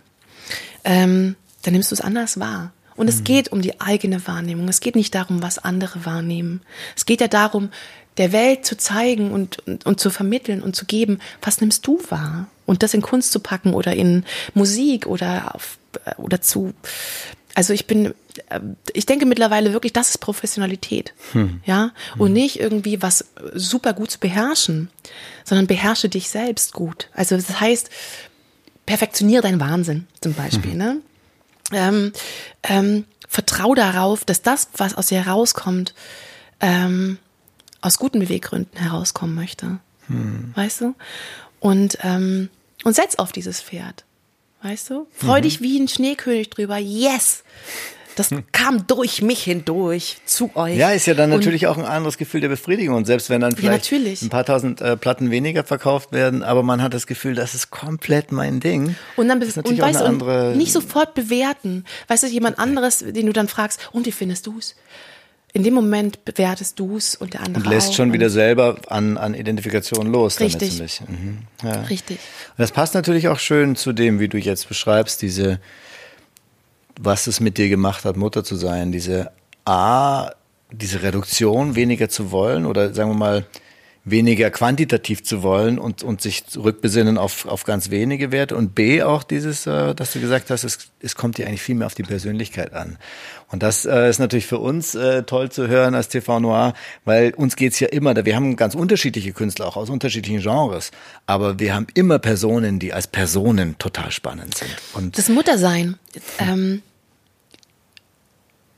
ähm, 0.83 1.35
dann 1.61 1.73
nimmst 1.73 1.91
du 1.91 1.95
es 1.95 2.01
anders 2.01 2.39
wahr. 2.39 2.73
Und 2.99 3.05
Mhm. 3.05 3.13
es 3.13 3.23
geht 3.23 3.51
um 3.51 3.61
die 3.61 3.79
eigene 3.79 4.27
Wahrnehmung. 4.27 4.67
Es 4.67 4.81
geht 4.81 4.95
nicht 4.95 5.15
darum, 5.15 5.41
was 5.41 5.57
andere 5.57 6.05
wahrnehmen. 6.05 6.61
Es 6.97 7.05
geht 7.05 7.21
ja 7.21 7.29
darum, 7.29 7.69
der 8.17 8.33
Welt 8.33 8.65
zu 8.65 8.75
zeigen 8.75 9.31
und, 9.31 9.65
und, 9.65 9.85
und 9.85 9.99
zu 10.01 10.09
vermitteln 10.09 10.61
und 10.61 10.75
zu 10.75 10.85
geben, 10.85 11.19
was 11.41 11.61
nimmst 11.61 11.87
du 11.87 12.01
wahr? 12.09 12.47
Und 12.65 12.83
das 12.83 12.93
in 12.93 13.01
Kunst 13.01 13.31
zu 13.31 13.39
packen 13.39 13.73
oder 13.73 13.95
in 13.95 14.25
Musik 14.53 15.07
oder 15.07 15.55
auf, 15.55 15.77
oder 16.17 16.41
zu, 16.41 16.73
also 17.55 17.71
ich 17.71 17.87
bin, 17.87 18.13
äh, 18.49 18.59
ich 18.91 19.05
denke 19.05 19.25
mittlerweile 19.25 19.71
wirklich, 19.71 19.93
das 19.93 20.09
ist 20.09 20.17
Professionalität, 20.17 21.13
hm. 21.31 21.61
ja, 21.65 21.91
und 22.17 22.27
hm. 22.27 22.33
nicht 22.33 22.59
irgendwie 22.59 23.01
was 23.01 23.25
super 23.53 23.93
gut 23.93 24.11
zu 24.11 24.19
beherrschen, 24.19 24.89
sondern 25.45 25.67
beherrsche 25.67 26.09
dich 26.09 26.29
selbst 26.29 26.73
gut. 26.73 27.07
Also 27.13 27.37
das 27.37 27.61
heißt, 27.61 27.89
perfektioniere 28.85 29.41
deinen 29.41 29.61
Wahnsinn 29.61 30.07
zum 30.19 30.33
Beispiel, 30.33 30.71
hm. 30.71 30.77
ne? 30.77 31.01
Ähm, 31.71 32.13
ähm, 32.63 33.05
vertrau 33.27 33.75
darauf, 33.75 34.25
dass 34.25 34.41
das, 34.41 34.69
was 34.75 34.95
aus 34.95 35.07
dir 35.07 35.23
herauskommt, 35.23 35.93
ähm, 36.59 37.17
aus 37.81 37.97
guten 37.97 38.19
Beweggründen 38.19 38.77
herauskommen 38.79 39.35
möchte. 39.35 39.79
Hm. 40.07 40.51
Weißt 40.55 40.81
du? 40.81 40.95
Und, 41.59 41.97
ähm, 42.03 42.49
und 42.83 42.95
setz 42.95 43.15
auf 43.15 43.31
dieses 43.31 43.61
Pferd. 43.61 44.03
Weißt 44.61 44.89
du? 44.89 45.07
Freu 45.11 45.37
mhm. 45.37 45.43
dich 45.43 45.61
wie 45.61 45.79
ein 45.79 45.87
Schneekönig 45.87 46.49
drüber. 46.49 46.77
Yes! 46.77 47.43
Das 48.19 48.31
hm. 48.31 48.43
kam 48.51 48.85
durch 48.85 49.21
mich 49.21 49.43
hindurch 49.43 50.17
zu 50.25 50.51
euch. 50.55 50.75
Ja, 50.75 50.91
ist 50.91 51.05
ja 51.05 51.13
dann 51.13 51.29
natürlich 51.29 51.65
und, 51.65 51.71
auch 51.71 51.77
ein 51.77 51.85
anderes 51.85 52.17
Gefühl 52.17 52.41
der 52.41 52.49
Befriedigung. 52.49 52.97
Und 52.97 53.05
selbst 53.05 53.29
wenn 53.29 53.39
dann 53.39 53.55
vielleicht 53.55 53.89
ja, 53.89 53.97
ein 53.97 54.29
paar 54.29 54.43
tausend 54.43 54.81
äh, 54.81 54.97
Platten 54.97 55.31
weniger 55.31 55.63
verkauft 55.63 56.11
werden, 56.11 56.43
aber 56.43 56.61
man 56.61 56.81
hat 56.81 56.93
das 56.93 57.07
Gefühl, 57.07 57.33
das 57.33 57.55
ist 57.55 57.71
komplett 57.71 58.33
mein 58.33 58.59
Ding. 58.59 58.97
Und 59.15 59.29
dann 59.29 59.41
und 59.41 59.79
weißt 59.79 60.01
du, 60.01 60.57
nicht 60.57 60.73
sofort 60.73 61.13
bewerten. 61.13 61.85
Weißt 62.09 62.23
du, 62.23 62.27
jemand 62.27 62.59
anderes, 62.59 62.99
den 62.99 63.25
du 63.25 63.31
dann 63.31 63.47
fragst, 63.47 63.89
und 63.93 64.05
wie 64.05 64.11
findest 64.11 64.47
du 64.47 64.57
es? 64.57 64.75
in 65.51 65.63
dem 65.63 65.73
Moment 65.73 66.25
bewertest 66.25 66.79
du 66.79 66.97
es 66.97 67.15
und 67.15 67.33
der 67.33 67.41
andere 67.41 67.63
Und 67.63 67.69
lässt 67.71 67.89
auch. 67.89 67.93
schon 67.95 68.13
wieder 68.13 68.29
selber 68.29 68.77
an, 68.87 69.17
an 69.17 69.33
Identifikation 69.33 70.11
los. 70.11 70.39
Richtig. 70.39 70.77
Damit. 70.77 71.01
Mhm. 71.07 71.37
Ja. 71.63 71.81
Richtig. 71.83 72.19
Und 72.49 72.59
das 72.59 72.71
passt 72.71 72.93
natürlich 72.93 73.29
auch 73.29 73.39
schön 73.39 73.75
zu 73.75 73.91
dem, 73.91 74.19
wie 74.19 74.27
du 74.27 74.37
jetzt 74.37 74.67
beschreibst, 74.67 75.23
diese, 75.23 75.59
was 77.01 77.27
es 77.27 77.39
mit 77.39 77.57
dir 77.57 77.69
gemacht 77.69 78.05
hat, 78.05 78.17
Mutter 78.17 78.43
zu 78.43 78.55
sein, 78.55 78.91
diese 78.91 79.31
A, 79.65 80.31
diese 80.71 81.01
Reduktion 81.01 81.75
weniger 81.75 82.09
zu 82.09 82.31
wollen 82.31 82.65
oder 82.65 82.93
sagen 82.93 83.11
wir 83.11 83.17
mal, 83.17 83.45
weniger 84.05 84.49
quantitativ 84.49 85.23
zu 85.23 85.43
wollen 85.43 85.77
und, 85.77 86.03
und 86.03 86.21
sich 86.21 86.47
zurückbesinnen 86.47 87.17
auf, 87.17 87.45
auf 87.45 87.63
ganz 87.63 87.89
wenige 87.89 88.31
Werte. 88.31 88.55
Und 88.55 88.73
B, 88.73 89.03
auch 89.03 89.23
dieses, 89.23 89.67
äh, 89.67 89.93
dass 89.93 90.13
du 90.13 90.19
gesagt 90.19 90.49
hast, 90.49 90.63
es, 90.63 90.91
es 90.99 91.15
kommt 91.15 91.37
dir 91.37 91.47
eigentlich 91.47 91.61
viel 91.61 91.75
mehr 91.75 91.87
auf 91.87 91.95
die 91.95 92.03
Persönlichkeit 92.03 92.73
an. 92.73 92.97
Und 93.49 93.61
das 93.61 93.85
äh, 93.85 94.09
ist 94.09 94.19
natürlich 94.19 94.45
für 94.45 94.59
uns 94.59 94.95
äh, 94.95 95.23
toll 95.23 95.51
zu 95.51 95.67
hören 95.67 95.95
als 95.95 96.07
TV 96.07 96.39
Noir, 96.39 96.73
weil 97.03 97.33
uns 97.33 97.55
geht's 97.55 97.79
ja 97.79 97.89
immer, 97.89 98.15
wir 98.25 98.35
haben 98.35 98.55
ganz 98.55 98.73
unterschiedliche 98.73 99.33
Künstler, 99.33 99.67
auch 99.67 99.75
aus 99.75 99.89
unterschiedlichen 99.89 100.41
Genres, 100.41 100.91
aber 101.25 101.59
wir 101.59 101.75
haben 101.75 101.87
immer 101.93 102.19
Personen, 102.19 102.79
die 102.79 102.93
als 102.93 103.07
Personen 103.07 103.77
total 103.79 104.11
spannend 104.11 104.57
sind. 104.57 104.75
Und 104.93 105.17
das 105.17 105.29
Muttersein, 105.29 105.97
ähm, 106.39 106.81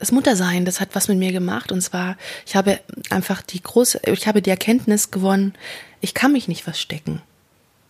das 0.02 0.10
Muttersein, 0.10 0.64
das 0.64 0.80
hat 0.80 0.96
was 0.96 1.06
mit 1.06 1.18
mir 1.18 1.30
gemacht. 1.30 1.70
Und 1.70 1.80
zwar, 1.80 2.16
ich 2.44 2.56
habe 2.56 2.80
einfach 3.10 3.40
die 3.40 3.62
große, 3.62 4.00
ich 4.06 4.26
habe 4.26 4.42
die 4.42 4.50
Erkenntnis 4.50 5.12
gewonnen, 5.12 5.54
ich 6.00 6.12
kann 6.12 6.32
mich 6.32 6.48
nicht 6.48 6.64
verstecken. 6.64 7.22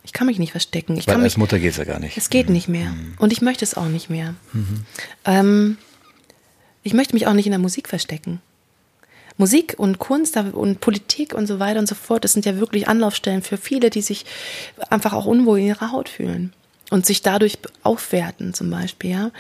Ich 0.05 0.13
kann 0.13 0.27
mich 0.27 0.39
nicht 0.39 0.51
verstecken. 0.51 0.99
Ich 0.99 1.07
Weil 1.07 1.15
kann 1.15 1.23
als 1.23 1.33
mich, 1.33 1.39
Mutter 1.39 1.59
geht's 1.59 1.79
ja 1.79 1.85
gar 1.85 2.01
nicht. 2.01 2.19
Es 2.19 2.29
geht 2.29 2.49
mhm. 2.49 2.53
nicht 2.53 2.69
mehr. 2.69 2.91
Mhm. 2.91 3.15
Und 3.19 3.33
ich 3.33 3.41
möchte 3.41 3.65
es 3.65 3.75
auch 3.75 3.87
nicht 3.87 4.11
mehr. 4.11 4.35
Mhm. 4.53 4.85
Ähm, 5.25 5.79
ich 6.83 6.93
möchte 6.93 7.15
mich 7.15 7.27
auch 7.27 7.33
nicht 7.33 7.47
in 7.47 7.53
der 7.53 7.59
Musik 7.59 7.89
verstecken. 7.89 8.43
Musik 9.39 9.77
und 9.79 9.99
Kunst 9.99 10.37
und 10.37 10.81
Politik 10.81 11.33
und 11.33 11.47
so 11.47 11.61
weiter 11.61 11.79
und 11.79 11.89
so 11.89 11.95
fort, 11.95 12.25
das 12.25 12.35
sind 12.35 12.45
ja 12.45 12.59
wirklich 12.59 12.89
Anlaufstellen 12.89 13.41
für 13.41 13.57
viele, 13.57 13.89
die 13.89 14.03
sich 14.03 14.27
einfach 14.91 15.15
auch 15.15 15.25
unwohl 15.25 15.61
in 15.61 15.69
ihrer 15.69 15.93
Haut 15.93 16.11
fühlen 16.11 16.53
und 16.91 17.07
sich 17.07 17.23
dadurch 17.23 17.57
aufwerten 17.83 18.53
zum 18.53 18.69
Beispiel. 18.69 19.13
Ja? 19.13 19.31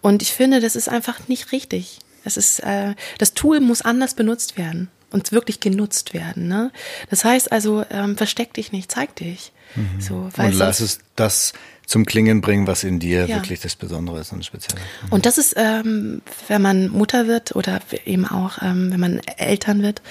Und 0.00 0.22
ich 0.22 0.32
finde, 0.32 0.58
das 0.58 0.74
ist 0.74 0.88
einfach 0.88 1.28
nicht 1.28 1.52
richtig. 1.52 2.00
Das 2.26 2.36
ist, 2.36 2.58
äh, 2.58 2.96
das 3.18 3.34
Tool 3.34 3.60
muss 3.60 3.82
anders 3.82 4.14
benutzt 4.14 4.58
werden 4.58 4.88
und 5.12 5.30
wirklich 5.30 5.60
genutzt 5.60 6.12
werden. 6.12 6.48
Ne? 6.48 6.72
Das 7.08 7.24
heißt 7.24 7.52
also, 7.52 7.84
ähm, 7.88 8.16
versteck 8.16 8.52
dich 8.54 8.72
nicht, 8.72 8.90
zeig 8.90 9.14
dich. 9.14 9.52
Mhm. 9.76 10.00
So, 10.00 10.14
und 10.36 10.54
lass 10.54 10.80
es 10.80 10.98
das 11.14 11.52
zum 11.86 12.04
Klingen 12.04 12.40
bringen, 12.40 12.66
was 12.66 12.82
in 12.82 12.98
dir 12.98 13.26
ja. 13.26 13.36
wirklich 13.36 13.60
das 13.60 13.76
Besondere 13.76 14.18
ist 14.18 14.32
und 14.32 14.44
Spezielle. 14.44 14.80
Mhm. 15.04 15.12
Und 15.12 15.24
das 15.24 15.38
ist, 15.38 15.54
ähm, 15.56 16.20
wenn 16.48 16.60
man 16.60 16.88
Mutter 16.88 17.28
wird 17.28 17.54
oder 17.54 17.80
eben 18.04 18.26
auch, 18.26 18.60
ähm, 18.60 18.90
wenn 18.90 18.98
man 18.98 19.20
Eltern 19.36 19.82
wird, 19.82 20.02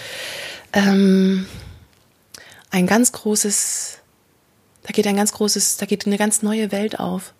ähm, 0.72 1.46
ein 2.72 2.88
ganz 2.88 3.12
großes, 3.12 3.98
da 4.84 4.94
geht 4.94 5.06
ein 5.06 5.18
ganz 5.18 5.34
großes, 5.34 5.76
da 5.76 5.86
geht 5.86 6.06
eine 6.06 6.18
ganz 6.18 6.44
neue 6.44 6.72
Welt 6.72 6.98
auf 6.98 7.34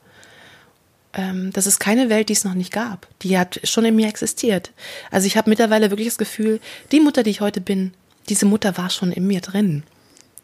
ähm, 1.16 1.52
das 1.54 1.66
ist 1.66 1.80
keine 1.80 2.10
Welt, 2.10 2.30
die 2.30 2.34
es 2.34 2.44
noch 2.44 2.54
nicht 2.54 2.72
gab. 2.72 3.08
Die 3.22 3.38
hat 3.38 3.60
schon 3.64 3.86
in 3.86 3.96
mir 3.96 4.08
existiert. 4.08 4.72
Also 5.12 5.28
ich 5.28 5.38
habe 5.38 5.50
mittlerweile 5.50 5.90
wirklich 5.90 6.10
das 6.10 6.18
Gefühl, 6.18 6.60
die 6.92 7.00
Mutter, 7.00 7.24
die 7.24 7.32
ich 7.32 7.42
heute 7.42 7.62
bin, 7.62 7.94
diese 8.30 8.46
Mutter 8.46 8.78
war 8.78 8.90
schon 8.90 9.12
in 9.12 9.26
mir 9.26 9.42
drin. 9.42 9.84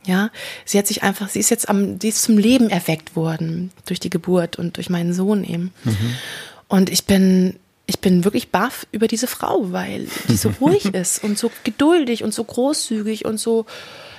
Ja, 0.06 0.32
sie 0.66 0.80
hat 0.80 0.88
sich 0.88 1.04
einfach, 1.04 1.30
sie 1.30 1.40
ist 1.40 1.52
jetzt 1.52 1.70
am, 1.70 2.00
die 2.00 2.08
ist 2.08 2.24
zum 2.24 2.38
Leben 2.38 2.70
erweckt 2.70 3.16
worden 3.16 3.72
durch 3.86 4.00
die 4.00 4.10
Geburt 4.10 4.58
und 4.58 4.78
durch 4.78 4.90
meinen 4.90 5.14
Sohn 5.14 5.44
eben. 5.44 5.74
Mhm. 5.84 6.16
Und 6.68 6.90
ich 6.90 7.06
bin, 7.06 7.58
ich 7.86 8.00
bin 8.00 8.24
wirklich 8.24 8.50
baff 8.50 8.88
über 8.92 9.08
diese 9.08 9.28
Frau, 9.28 9.72
weil 9.72 10.08
die 10.28 10.38
so 10.38 10.52
ruhig 10.62 10.86
ist 10.86 11.24
und 11.24 11.38
so 11.38 11.52
geduldig 11.64 12.24
und 12.24 12.34
so 12.34 12.44
großzügig 12.44 13.26
und 13.26 13.40
so 13.40 13.68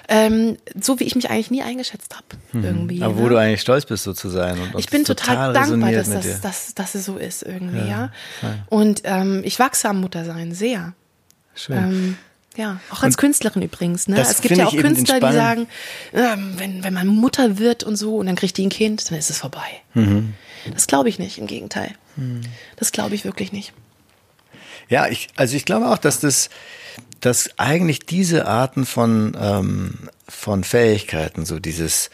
ähm, 0.09 0.57
so 0.81 1.01
wie 1.01 1.05
ich 1.05 1.15
mich 1.15 1.31
eigentlich 1.31 1.51
nie 1.51 1.62
eingeschätzt 1.62 2.15
habe. 2.15 2.27
Mhm. 2.53 2.65
Irgendwie. 2.65 3.03
Aber 3.03 3.17
wo 3.17 3.25
ne? 3.25 3.29
du 3.31 3.37
eigentlich 3.37 3.61
stolz 3.61 3.85
bist, 3.85 4.05
so 4.05 4.12
zu 4.12 4.29
sein. 4.29 4.59
Und, 4.59 4.75
und 4.75 4.81
ich 4.81 4.88
bin 4.88 5.05
total, 5.05 5.53
total 5.53 5.53
dankbar, 5.53 5.93
dass, 5.93 6.11
das, 6.11 6.41
dass, 6.41 6.75
dass 6.75 6.95
es 6.95 7.05
so 7.05 7.17
ist 7.17 7.43
irgendwie, 7.43 7.88
ja. 7.88 8.11
ja. 8.43 8.55
Und 8.69 9.03
ähm, 9.05 9.43
ich 9.45 9.59
wachse 9.59 9.88
am 9.88 10.01
Muttersein 10.01 10.53
sehr. 10.53 10.95
Schön. 11.55 11.77
Ähm, 11.77 12.17
ja, 12.57 12.81
auch 12.91 13.03
als 13.03 13.15
und 13.15 13.19
Künstlerin 13.19 13.62
übrigens. 13.62 14.09
Ne? 14.09 14.21
Es 14.21 14.41
gibt 14.43 14.57
ja 14.57 14.67
auch 14.67 14.77
Künstler, 14.77 15.21
die 15.21 15.35
sagen, 15.35 15.67
ähm, 16.12 16.55
wenn, 16.57 16.85
wenn 16.85 16.93
man 16.93 17.07
Mutter 17.07 17.59
wird 17.59 17.83
und 17.83 17.97
so 17.97 18.17
und 18.17 18.27
dann 18.27 18.37
kriegt 18.37 18.59
die 18.59 18.67
ein 18.67 18.71
Kind, 18.71 19.11
dann 19.11 19.19
ist 19.19 19.31
es 19.31 19.38
vorbei. 19.38 19.81
Mhm. 19.95 20.35
Das 20.73 20.87
glaube 20.87 21.09
ich 21.09 21.19
nicht, 21.19 21.38
im 21.38 21.47
Gegenteil. 21.47 21.93
Mhm. 22.17 22.43
Das 22.77 22.93
glaube 22.93 23.15
ich 23.15 23.25
wirklich 23.25 23.53
nicht. 23.53 23.73
Ja, 24.88 25.09
ich, 25.09 25.29
also 25.37 25.57
ich 25.57 25.64
glaube 25.64 25.88
auch, 25.88 25.99
dass 25.99 26.21
das 26.21 26.51
dass 27.23 27.51
eigentlich 27.57 28.01
diese 28.01 28.47
Arten 28.47 28.85
von, 28.85 29.37
ähm, 29.40 30.11
von 30.29 30.64
Fähigkeiten, 30.64 31.47
so 31.47 31.61
dieses 31.61 32.11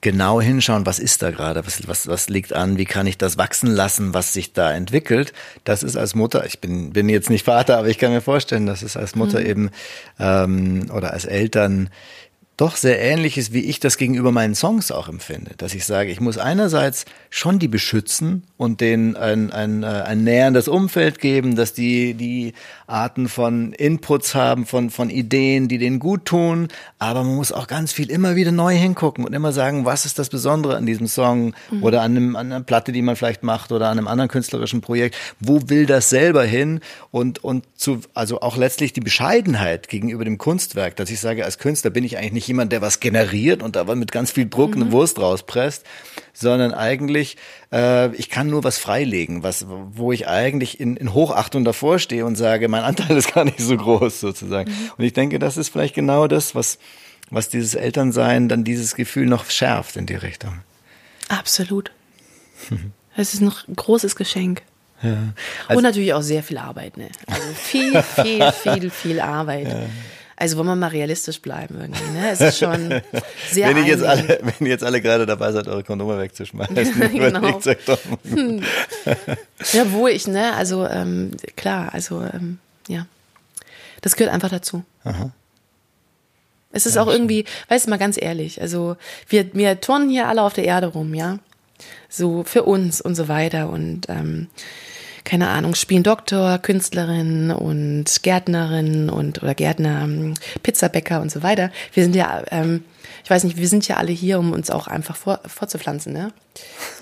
genau 0.00 0.40
hinschauen, 0.40 0.86
was 0.86 0.98
ist 0.98 1.22
da 1.22 1.30
gerade, 1.30 1.64
was, 1.66 1.86
was, 1.86 2.08
was 2.08 2.28
liegt 2.28 2.52
an, 2.52 2.76
wie 2.78 2.86
kann 2.86 3.06
ich 3.06 3.18
das 3.18 3.38
wachsen 3.38 3.70
lassen, 3.70 4.14
was 4.14 4.32
sich 4.32 4.52
da 4.52 4.72
entwickelt, 4.72 5.32
das 5.64 5.82
ist 5.82 5.96
als 5.96 6.14
Mutter, 6.14 6.44
ich 6.44 6.60
bin, 6.60 6.92
bin 6.92 7.08
jetzt 7.08 7.30
nicht 7.30 7.44
Vater, 7.44 7.78
aber 7.78 7.88
ich 7.88 7.98
kann 7.98 8.10
mir 8.10 8.22
vorstellen, 8.22 8.66
dass 8.66 8.82
es 8.82 8.96
als 8.96 9.14
Mutter 9.14 9.40
mhm. 9.40 9.46
eben 9.46 9.70
ähm, 10.18 10.90
oder 10.92 11.12
als 11.12 11.24
Eltern 11.24 11.90
doch 12.60 12.76
sehr 12.76 13.00
ähnliches, 13.00 13.54
wie 13.54 13.60
ich 13.60 13.80
das 13.80 13.96
gegenüber 13.96 14.32
meinen 14.32 14.54
Songs 14.54 14.90
auch 14.90 15.08
empfinde. 15.08 15.52
Dass 15.56 15.74
ich 15.74 15.86
sage, 15.86 16.10
ich 16.10 16.20
muss 16.20 16.36
einerseits 16.36 17.06
schon 17.30 17.58
die 17.58 17.68
beschützen 17.68 18.42
und 18.58 18.82
denen 18.82 19.16
ein, 19.16 19.50
ein, 19.50 19.82
äh, 19.82 19.86
ein 19.86 20.24
näherndes 20.24 20.68
Umfeld 20.68 21.20
geben, 21.20 21.56
dass 21.56 21.72
die 21.72 22.12
die 22.12 22.52
Arten 22.86 23.28
von 23.28 23.72
Inputs 23.72 24.34
haben, 24.34 24.66
von, 24.66 24.90
von 24.90 25.08
Ideen, 25.08 25.68
die 25.68 25.78
denen 25.78 26.00
gut 26.00 26.26
tun. 26.26 26.68
Aber 26.98 27.24
man 27.24 27.36
muss 27.36 27.50
auch 27.50 27.66
ganz 27.66 27.92
viel 27.92 28.10
immer 28.10 28.36
wieder 28.36 28.52
neu 28.52 28.74
hingucken 28.74 29.24
und 29.24 29.32
immer 29.32 29.52
sagen, 29.52 29.86
was 29.86 30.04
ist 30.04 30.18
das 30.18 30.28
Besondere 30.28 30.76
an 30.76 30.84
diesem 30.84 31.06
Song 31.06 31.54
mhm. 31.70 31.82
oder 31.82 32.02
an, 32.02 32.16
einem, 32.16 32.36
an 32.36 32.52
einer 32.52 32.60
Platte, 32.62 32.92
die 32.92 33.00
man 33.00 33.16
vielleicht 33.16 33.42
macht 33.42 33.72
oder 33.72 33.88
an 33.88 33.96
einem 33.96 34.08
anderen 34.08 34.28
künstlerischen 34.28 34.82
Projekt. 34.82 35.16
Wo 35.38 35.62
will 35.68 35.86
das 35.86 36.10
selber 36.10 36.44
hin? 36.44 36.80
Und, 37.10 37.42
und 37.42 37.64
zu, 37.76 38.00
also 38.12 38.42
auch 38.42 38.58
letztlich 38.58 38.92
die 38.92 39.00
Bescheidenheit 39.00 39.88
gegenüber 39.88 40.24
dem 40.24 40.36
Kunstwerk, 40.36 40.96
dass 40.96 41.08
ich 41.08 41.20
sage, 41.20 41.46
als 41.46 41.56
Künstler 41.56 41.90
bin 41.90 42.04
ich 42.04 42.18
eigentlich 42.18 42.32
nicht 42.34 42.49
jemand, 42.50 42.72
der 42.72 42.82
was 42.82 43.00
generiert 43.00 43.62
und 43.62 43.76
aber 43.76 43.94
mit 43.94 44.12
ganz 44.12 44.32
viel 44.32 44.48
Druck 44.48 44.74
mhm. 44.74 44.82
eine 44.82 44.92
Wurst 44.92 45.18
rauspresst, 45.18 45.84
sondern 46.32 46.74
eigentlich, 46.74 47.36
äh, 47.72 48.14
ich 48.16 48.28
kann 48.28 48.48
nur 48.48 48.64
was 48.64 48.78
freilegen, 48.78 49.42
was, 49.42 49.66
wo 49.68 50.10
ich 50.12 50.26
eigentlich 50.26 50.80
in, 50.80 50.96
in 50.96 51.14
Hochachtung 51.14 51.64
davor 51.64 51.98
stehe 51.98 52.26
und 52.26 52.36
sage, 52.36 52.68
mein 52.68 52.82
Anteil 52.82 53.16
ist 53.16 53.32
gar 53.32 53.44
nicht 53.44 53.60
so 53.60 53.76
groß 53.76 54.20
sozusagen. 54.20 54.70
Mhm. 54.70 54.90
Und 54.98 55.04
ich 55.04 55.12
denke, 55.12 55.38
das 55.38 55.56
ist 55.56 55.68
vielleicht 55.68 55.94
genau 55.94 56.26
das, 56.26 56.54
was, 56.54 56.78
was 57.30 57.48
dieses 57.48 57.74
Elternsein 57.74 58.48
dann 58.48 58.64
dieses 58.64 58.96
Gefühl 58.96 59.26
noch 59.26 59.48
schärft 59.48 59.96
in 59.96 60.06
die 60.06 60.16
Richtung. 60.16 60.60
Absolut. 61.28 61.90
Es 63.16 63.34
ist 63.34 63.40
noch 63.40 63.66
ein 63.66 63.74
großes 63.74 64.14
Geschenk. 64.14 64.62
Ja. 65.02 65.34
Also 65.66 65.78
und 65.78 65.82
natürlich 65.82 66.14
auch 66.14 66.22
sehr 66.22 66.42
viel 66.42 66.58
Arbeit, 66.58 66.96
ne? 66.96 67.08
Also 67.26 67.42
viel, 67.54 68.02
viel, 68.02 68.52
viel, 68.62 68.90
viel 68.90 69.20
Arbeit. 69.20 69.68
Ja. 69.68 69.82
Also 70.40 70.56
wollen 70.56 70.68
wir 70.68 70.74
mal 70.74 70.86
realistisch 70.86 71.42
bleiben 71.42 71.76
irgendwie, 71.78 72.18
ne? 72.18 72.30
Es 72.30 72.40
ist 72.40 72.58
schon 72.58 72.88
sehr 73.50 73.68
wenn, 73.68 73.76
ich 73.76 73.88
jetzt 73.88 74.02
alle, 74.02 74.40
wenn 74.40 74.66
ihr 74.66 74.72
jetzt 74.72 74.82
alle 74.82 75.02
gerade 75.02 75.26
dabei 75.26 75.52
seid, 75.52 75.68
eure 75.68 75.84
Kondome 75.84 76.18
wegzuschmeißen, 76.18 76.76
genau. 77.12 77.60
hm. 78.24 78.62
Ja, 79.74 79.92
wo 79.92 80.08
ich, 80.08 80.26
ne? 80.26 80.54
Also 80.54 80.86
ähm, 80.86 81.32
klar, 81.56 81.92
also 81.92 82.22
ähm, 82.22 82.58
ja. 82.88 83.06
Das 84.00 84.16
gehört 84.16 84.32
einfach 84.32 84.48
dazu. 84.48 84.82
Aha. 85.04 85.30
Es 86.72 86.86
ist 86.86 86.96
ja, 86.96 87.02
auch 87.02 87.08
irgendwie, 87.08 87.44
weißt 87.68 87.84
du 87.84 87.90
mal 87.90 87.98
ganz 87.98 88.16
ehrlich, 88.18 88.62
also 88.62 88.96
wir, 89.28 89.52
wir 89.52 89.78
turnen 89.82 90.08
hier 90.08 90.26
alle 90.26 90.40
auf 90.40 90.54
der 90.54 90.64
Erde 90.64 90.86
rum, 90.86 91.12
ja. 91.12 91.38
So 92.08 92.44
für 92.44 92.62
uns 92.62 93.02
und 93.02 93.14
so 93.14 93.28
weiter 93.28 93.68
und 93.68 94.08
ähm, 94.08 94.48
keine 95.24 95.48
Ahnung, 95.48 95.74
spielen 95.74 96.02
Doktor, 96.02 96.58
Künstlerin 96.58 97.50
und 97.50 98.22
Gärtnerin 98.22 99.10
und 99.10 99.42
oder 99.42 99.54
Gärtner, 99.54 100.02
ähm, 100.02 100.34
Pizzabäcker 100.62 101.20
und 101.20 101.30
so 101.30 101.42
weiter. 101.42 101.70
Wir 101.92 102.02
sind 102.04 102.14
ja, 102.14 102.42
ähm, 102.50 102.84
ich 103.24 103.30
weiß 103.30 103.44
nicht, 103.44 103.56
wir 103.56 103.68
sind 103.68 103.86
ja 103.86 103.96
alle 103.96 104.12
hier, 104.12 104.38
um 104.38 104.52
uns 104.52 104.70
auch 104.70 104.86
einfach 104.86 105.16
vor, 105.16 105.40
vorzupflanzen, 105.46 106.12
ne? 106.12 106.32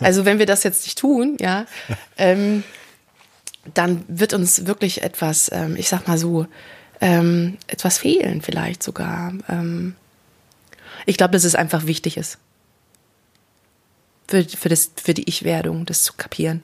Also 0.01 0.25
wenn 0.25 0.39
wir 0.39 0.47
das 0.47 0.63
jetzt 0.63 0.85
nicht 0.85 0.99
tun, 0.99 1.37
ja, 1.41 1.67
ähm, 2.19 2.65
dann 3.75 4.05
wird 4.09 4.33
uns 4.35 4.67
wirklich 4.67 5.03
etwas, 5.03 5.51
ähm, 5.53 5.77
ich 5.77 5.89
sag 5.89 6.09
mal 6.09 6.19
so, 6.19 6.47
ähm, 7.01 7.59
etwas 7.67 7.99
fehlen 7.99 8.43
vielleicht 8.43 8.83
sogar. 8.83 9.33
Ähm, 9.49 9.95
ich 11.07 11.17
glaube, 11.17 11.33
dass 11.33 11.45
es 11.45 11.55
einfach 11.55 11.87
wichtig 11.87 12.17
ist. 12.17 12.39
Für, 14.27 14.45
für, 14.45 14.69
das, 14.69 14.91
für 15.03 15.15
die 15.15 15.29
Ich-Werdung, 15.29 15.87
das 15.87 16.03
zu 16.03 16.13
kapieren. 16.15 16.63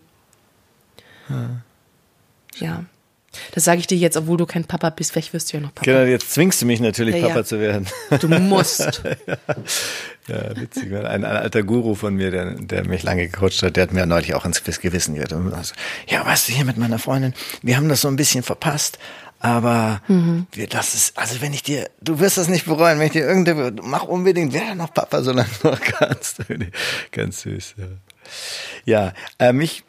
Ja. 1.29 1.51
ja. 2.57 2.85
Das 3.53 3.65
sage 3.65 3.81
ich 3.81 3.87
dir 3.87 3.99
jetzt, 3.99 4.17
obwohl 4.17 4.37
du 4.37 4.47
kein 4.47 4.65
Papa 4.65 4.91
bist. 4.91 5.13
Vielleicht 5.13 5.33
wirst 5.33 5.53
du 5.53 5.57
ja 5.57 5.63
noch 5.63 5.75
Papa. 5.75 5.85
Genau, 5.85 6.05
jetzt 6.05 6.33
zwingst 6.33 6.63
du 6.63 6.67
mich 6.67 6.81
natürlich, 6.81 7.17
ja, 7.17 7.23
Papa 7.23 7.41
ja. 7.41 7.45
zu 7.45 7.61
werden. 7.61 7.87
Du 8.21 8.29
musst. 8.29 9.03
ja, 10.29 10.57
witzig. 10.57 10.95
Ein, 10.95 11.07
ein, 11.07 11.25
alter 11.25 11.63
Guru 11.63 11.95
von 11.95 12.15
mir, 12.15 12.31
der, 12.31 12.55
der 12.55 12.87
mich 12.87 13.03
lange 13.03 13.29
gecoacht 13.29 13.63
hat, 13.63 13.77
der 13.77 13.85
hat 13.85 13.93
mir 13.93 14.07
neulich 14.07 14.35
auch 14.35 14.45
ins 14.45 14.63
Gewissen 14.63 15.15
gehört. 15.15 15.35
Ja, 16.07 16.25
weißt 16.25 16.49
du, 16.49 16.53
hier 16.53 16.65
mit 16.65 16.77
meiner 16.77 16.99
Freundin, 16.99 17.35
wir 17.63 17.77
haben 17.77 17.89
das 17.89 18.03
so 18.03 18.09
ein 18.09 18.17
bisschen 18.17 18.43
verpasst. 18.43 18.99
Aber 19.41 20.01
mhm. 20.09 20.47
wir, 20.53 20.69
das 20.69 20.95
ist, 20.95 21.19
also 21.19 21.43
wenn 21.43 21.53
ich 21.53 21.63
dir, 21.63 21.91
du 22.01 22.19
wirst 22.19 22.39
das 22.39 22.49
nicht 22.49 22.65
bereuen, 22.65 22.99
wenn 22.99 23.09
ich 23.09 23.13
dir 23.13 23.27
irgendeine, 23.27 23.75
mach 23.83 24.05
unbedingt, 24.05 24.55
werde 24.55 24.75
noch 24.75 24.95
Papa, 24.95 25.23
solange 25.23 25.51
du 25.61 25.69
noch 25.69 25.81
kannst. 25.81 26.39
Ganz 27.13 27.43
süß, 27.43 27.75
ja. 27.77 27.85
Ja, 28.87 29.13
äh, 29.39 29.53
mich, 29.53 29.85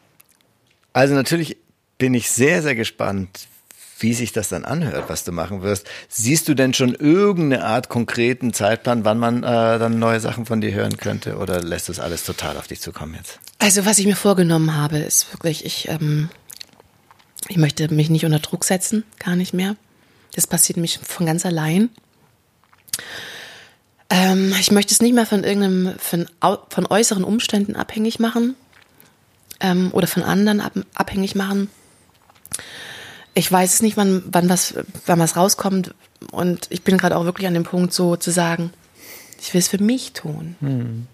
also 0.96 1.12
natürlich 1.12 1.58
bin 1.98 2.14
ich 2.14 2.30
sehr, 2.30 2.62
sehr 2.62 2.74
gespannt, 2.74 3.48
wie 3.98 4.14
sich 4.14 4.32
das 4.32 4.48
dann 4.48 4.64
anhört, 4.64 5.10
was 5.10 5.24
du 5.24 5.32
machen 5.32 5.60
wirst. 5.60 5.86
Siehst 6.08 6.48
du 6.48 6.54
denn 6.54 6.72
schon 6.72 6.94
irgendeine 6.94 7.66
Art 7.66 7.90
konkreten 7.90 8.54
Zeitplan, 8.54 9.04
wann 9.04 9.18
man 9.18 9.42
äh, 9.42 9.78
dann 9.78 9.98
neue 9.98 10.20
Sachen 10.20 10.46
von 10.46 10.62
dir 10.62 10.72
hören 10.72 10.96
könnte? 10.96 11.36
Oder 11.36 11.62
lässt 11.62 11.90
das 11.90 12.00
alles 12.00 12.24
total 12.24 12.56
auf 12.56 12.66
dich 12.66 12.80
zukommen 12.80 13.12
jetzt? 13.14 13.40
Also 13.58 13.84
was 13.84 13.98
ich 13.98 14.06
mir 14.06 14.16
vorgenommen 14.16 14.74
habe, 14.74 14.96
ist 14.96 15.30
wirklich, 15.34 15.66
ich, 15.66 15.86
ähm, 15.90 16.30
ich 17.48 17.58
möchte 17.58 17.92
mich 17.92 18.08
nicht 18.08 18.24
unter 18.24 18.38
Druck 18.38 18.64
setzen, 18.64 19.04
gar 19.18 19.36
nicht 19.36 19.52
mehr. 19.52 19.76
Das 20.34 20.46
passiert 20.46 20.78
mich 20.78 20.98
von 20.98 21.26
ganz 21.26 21.44
allein. 21.44 21.90
Ähm, 24.08 24.54
ich 24.58 24.70
möchte 24.70 24.94
es 24.94 25.02
nicht 25.02 25.12
mehr 25.12 25.26
von 25.26 25.44
irgendeinem, 25.44 25.94
von, 25.98 26.26
von 26.70 26.86
äußeren 26.86 27.22
Umständen 27.22 27.76
abhängig 27.76 28.18
machen 28.18 28.56
ähm, 29.60 29.90
oder 29.92 30.06
von 30.06 30.22
anderen 30.22 30.60
ab, 30.60 30.72
abhängig 30.94 31.34
machen 31.34 31.68
ich 33.36 33.52
weiß 33.52 33.74
es 33.74 33.82
nicht, 33.82 33.98
wann, 33.98 34.22
wann 34.26 34.48
was, 34.48 34.74
wann 35.04 35.18
was 35.18 35.36
rauskommt. 35.36 35.94
Und 36.32 36.66
ich 36.70 36.82
bin 36.82 36.96
gerade 36.96 37.16
auch 37.16 37.26
wirklich 37.26 37.46
an 37.46 37.52
dem 37.52 37.64
Punkt, 37.64 37.92
so 37.92 38.16
zu 38.16 38.30
sagen, 38.30 38.70
ich 39.38 39.52
will 39.52 39.58
es 39.58 39.68
für 39.68 39.82
mich 39.82 40.14
tun. 40.14 40.56
Hm. 40.60 41.06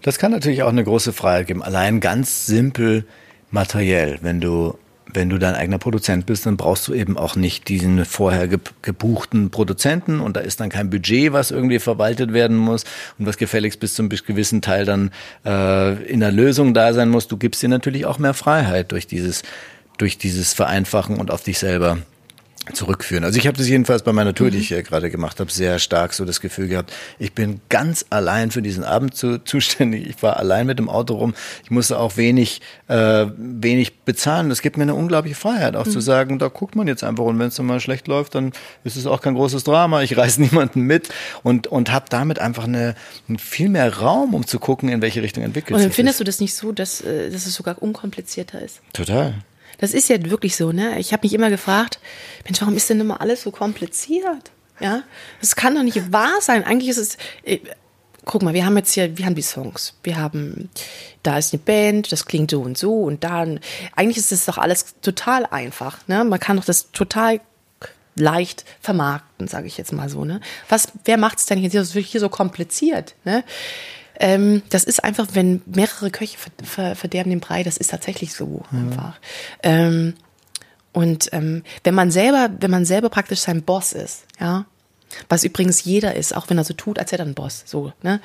Das 0.00 0.18
kann 0.18 0.30
natürlich 0.30 0.62
auch 0.62 0.70
eine 0.70 0.84
große 0.84 1.12
Freiheit 1.12 1.48
geben. 1.48 1.62
Allein 1.62 2.00
ganz 2.00 2.46
simpel 2.46 3.04
materiell. 3.50 4.18
Wenn 4.22 4.40
du, 4.40 4.78
wenn 5.16 5.30
du 5.30 5.38
dein 5.38 5.54
eigener 5.54 5.78
Produzent 5.78 6.26
bist, 6.26 6.46
dann 6.46 6.56
brauchst 6.56 6.86
du 6.86 6.94
eben 6.94 7.18
auch 7.18 7.34
nicht 7.34 7.68
diesen 7.68 8.04
vorher 8.04 8.46
gebuchten 8.46 9.50
Produzenten 9.50 10.20
und 10.20 10.36
da 10.36 10.40
ist 10.40 10.60
dann 10.60 10.68
kein 10.68 10.90
Budget, 10.90 11.32
was 11.32 11.50
irgendwie 11.50 11.80
verwaltet 11.80 12.32
werden 12.32 12.56
muss 12.56 12.84
und 13.18 13.26
was 13.26 13.36
gefälligst 13.38 13.80
bis 13.80 13.94
zum 13.94 14.08
gewissen 14.08 14.62
Teil 14.62 14.84
dann 14.84 15.10
äh, 15.44 16.04
in 16.04 16.20
der 16.20 16.30
Lösung 16.30 16.74
da 16.74 16.92
sein 16.92 17.08
muss. 17.08 17.26
Du 17.26 17.36
gibst 17.36 17.62
dir 17.62 17.68
natürlich 17.68 18.06
auch 18.06 18.18
mehr 18.18 18.34
Freiheit 18.34 18.92
durch 18.92 19.06
dieses 19.08 19.42
durch 19.98 20.18
dieses 20.18 20.52
Vereinfachen 20.52 21.16
und 21.16 21.30
auf 21.30 21.42
dich 21.42 21.58
selber 21.58 21.98
zurückführen. 22.72 23.24
Also 23.24 23.38
ich 23.38 23.46
habe 23.46 23.56
das 23.56 23.68
jedenfalls 23.68 24.02
bei 24.02 24.12
meiner 24.12 24.34
Tour, 24.34 24.50
die 24.50 24.58
ich 24.58 24.70
mhm. 24.70 24.74
hier 24.74 24.82
gerade 24.82 25.10
gemacht 25.10 25.40
habe, 25.40 25.50
sehr 25.50 25.78
stark 25.78 26.12
so 26.12 26.24
das 26.24 26.40
Gefühl 26.40 26.68
gehabt, 26.68 26.92
ich 27.18 27.32
bin 27.32 27.60
ganz 27.68 28.06
allein 28.10 28.50
für 28.50 28.62
diesen 28.62 28.84
Abend 28.84 29.14
zu, 29.14 29.38
zuständig. 29.44 30.08
Ich 30.08 30.22
war 30.22 30.36
allein 30.36 30.66
mit 30.66 30.78
dem 30.78 30.88
Auto 30.88 31.14
rum. 31.14 31.34
Ich 31.64 31.70
musste 31.70 31.98
auch 31.98 32.16
wenig, 32.16 32.60
äh, 32.88 33.26
wenig 33.36 34.00
bezahlen. 34.00 34.48
Das 34.48 34.62
gibt 34.62 34.76
mir 34.76 34.84
eine 34.84 34.94
unglaubliche 34.94 35.36
Freiheit, 35.36 35.76
auch 35.76 35.86
mhm. 35.86 35.90
zu 35.90 36.00
sagen, 36.00 36.38
da 36.38 36.48
guckt 36.48 36.76
man 36.76 36.88
jetzt 36.88 37.04
einfach 37.04 37.24
und 37.24 37.38
wenn 37.38 37.48
es 37.48 37.54
dann 37.54 37.66
mal 37.66 37.80
schlecht 37.80 38.08
läuft, 38.08 38.34
dann 38.34 38.52
ist 38.84 38.96
es 38.96 39.06
auch 39.06 39.20
kein 39.20 39.34
großes 39.34 39.64
Drama. 39.64 40.02
Ich 40.02 40.16
reiß 40.16 40.38
niemanden 40.38 40.82
mit 40.82 41.08
und 41.42 41.66
und 41.66 41.92
habe 41.92 42.06
damit 42.08 42.38
einfach 42.38 42.64
eine, 42.64 42.94
viel 43.38 43.68
mehr 43.68 43.96
Raum, 43.98 44.34
um 44.34 44.46
zu 44.46 44.58
gucken, 44.58 44.88
in 44.88 45.02
welche 45.02 45.22
Richtung 45.22 45.44
entwickelt 45.44 45.78
sich. 45.78 45.86
Und 45.86 45.94
findest 45.94 46.20
du 46.20 46.24
das 46.24 46.40
nicht 46.40 46.54
so, 46.54 46.72
dass, 46.72 47.00
äh, 47.00 47.30
dass 47.30 47.46
es 47.46 47.54
sogar 47.54 47.80
unkomplizierter 47.80 48.60
ist? 48.60 48.80
Total. 48.92 49.34
Das 49.78 49.92
ist 49.92 50.08
ja 50.08 50.22
wirklich 50.24 50.56
so, 50.56 50.72
ne? 50.72 50.98
Ich 50.98 51.12
habe 51.12 51.26
mich 51.26 51.34
immer 51.34 51.50
gefragt, 51.50 51.98
Mensch, 52.44 52.60
warum 52.60 52.76
ist 52.76 52.88
denn 52.90 53.00
immer 53.00 53.20
alles 53.20 53.42
so 53.42 53.50
kompliziert? 53.50 54.50
Ja, 54.80 55.02
das 55.40 55.56
kann 55.56 55.74
doch 55.74 55.82
nicht 55.82 56.12
wahr 56.12 56.40
sein. 56.40 56.64
Eigentlich 56.64 56.90
ist 56.90 56.98
es, 56.98 57.16
äh, 57.44 57.60
guck 58.24 58.42
mal, 58.42 58.54
wir 58.54 58.66
haben 58.66 58.76
jetzt 58.76 58.92
hier, 58.92 59.16
wir 59.16 59.24
haben 59.24 59.34
die 59.34 59.42
Songs, 59.42 59.94
wir 60.02 60.16
haben, 60.16 60.68
da 61.22 61.38
ist 61.38 61.54
eine 61.54 61.62
Band, 61.62 62.12
das 62.12 62.26
klingt 62.26 62.50
so 62.50 62.60
und 62.60 62.76
so 62.76 63.02
und 63.02 63.24
dann, 63.24 63.60
eigentlich 63.94 64.18
ist 64.18 64.32
das 64.32 64.44
doch 64.44 64.58
alles 64.58 64.96
total 65.00 65.46
einfach, 65.46 66.06
ne? 66.08 66.24
Man 66.24 66.40
kann 66.40 66.56
doch 66.56 66.64
das 66.64 66.90
total 66.92 67.40
leicht 68.16 68.64
vermarkten, 68.80 69.46
sage 69.46 69.66
ich 69.66 69.76
jetzt 69.78 69.92
mal 69.92 70.08
so, 70.08 70.24
ne? 70.24 70.40
Was, 70.68 70.88
wer 71.04 71.16
macht 71.16 71.38
es 71.38 71.46
denn 71.46 71.58
hier, 71.58 71.70
hier 71.70 72.20
so 72.20 72.28
kompliziert, 72.28 73.14
ne? 73.24 73.44
Ähm, 74.20 74.62
das 74.70 74.84
ist 74.84 75.02
einfach, 75.04 75.28
wenn 75.32 75.62
mehrere 75.66 76.10
Köche 76.10 76.36
verderben 76.64 77.30
den 77.30 77.40
Brei, 77.40 77.62
das 77.62 77.76
ist 77.76 77.90
tatsächlich 77.90 78.34
so 78.34 78.62
ja. 78.72 78.78
einfach. 78.78 79.20
Ähm, 79.62 80.14
und 80.92 81.28
ähm, 81.32 81.62
wenn 81.84 81.94
man 81.94 82.10
selber, 82.10 82.50
wenn 82.60 82.70
man 82.70 82.84
selber 82.84 83.10
praktisch 83.10 83.40
sein 83.40 83.62
Boss 83.62 83.92
ist, 83.92 84.24
ja, 84.40 84.64
was 85.28 85.44
übrigens 85.44 85.84
jeder 85.84 86.14
ist, 86.14 86.34
auch 86.34 86.50
wenn 86.50 86.58
er 86.58 86.64
so 86.64 86.74
tut, 86.74 86.98
als 86.98 87.12
hätte 87.12 87.22
er 87.22 87.26
ein 87.26 87.34
Boss, 87.34 87.62
so, 87.64 87.92
ne? 88.02 88.20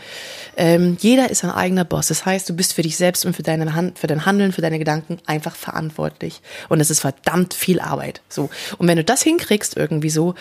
Ähm, 0.58 0.98
jeder 1.00 1.30
ist 1.30 1.44
ein 1.44 1.52
eigener 1.52 1.86
Boss. 1.86 2.08
Das 2.08 2.26
heißt, 2.26 2.50
du 2.50 2.56
bist 2.56 2.74
für 2.74 2.82
dich 2.82 2.98
selbst 2.98 3.26
und 3.26 3.36
für 3.36 3.44
deine 3.44 3.74
Hand, 3.76 4.00
für 4.00 4.08
dein 4.08 4.26
Handeln, 4.26 4.52
für 4.52 4.62
deine 4.62 4.80
Gedanken 4.80 5.20
einfach 5.26 5.56
verantwortlich. 5.56 6.42
Und 6.70 6.80
es 6.80 6.90
ist 6.90 7.00
verdammt 7.00 7.54
viel 7.54 7.80
Arbeit, 7.80 8.22
so. 8.30 8.50
Und 8.78 8.88
wenn 8.88 8.98
du 8.98 9.04
das 9.04 9.22
hinkriegst 9.22 9.78
irgendwie 9.78 10.10
so, 10.10 10.36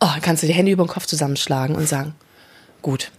oh, 0.00 0.08
kannst 0.22 0.42
du 0.42 0.46
die 0.46 0.54
Hände 0.54 0.72
über 0.72 0.84
den 0.84 0.88
Kopf 0.88 1.06
zusammenschlagen 1.06 1.74
und 1.74 1.88
sagen, 1.88 2.14
gut, 2.82 3.10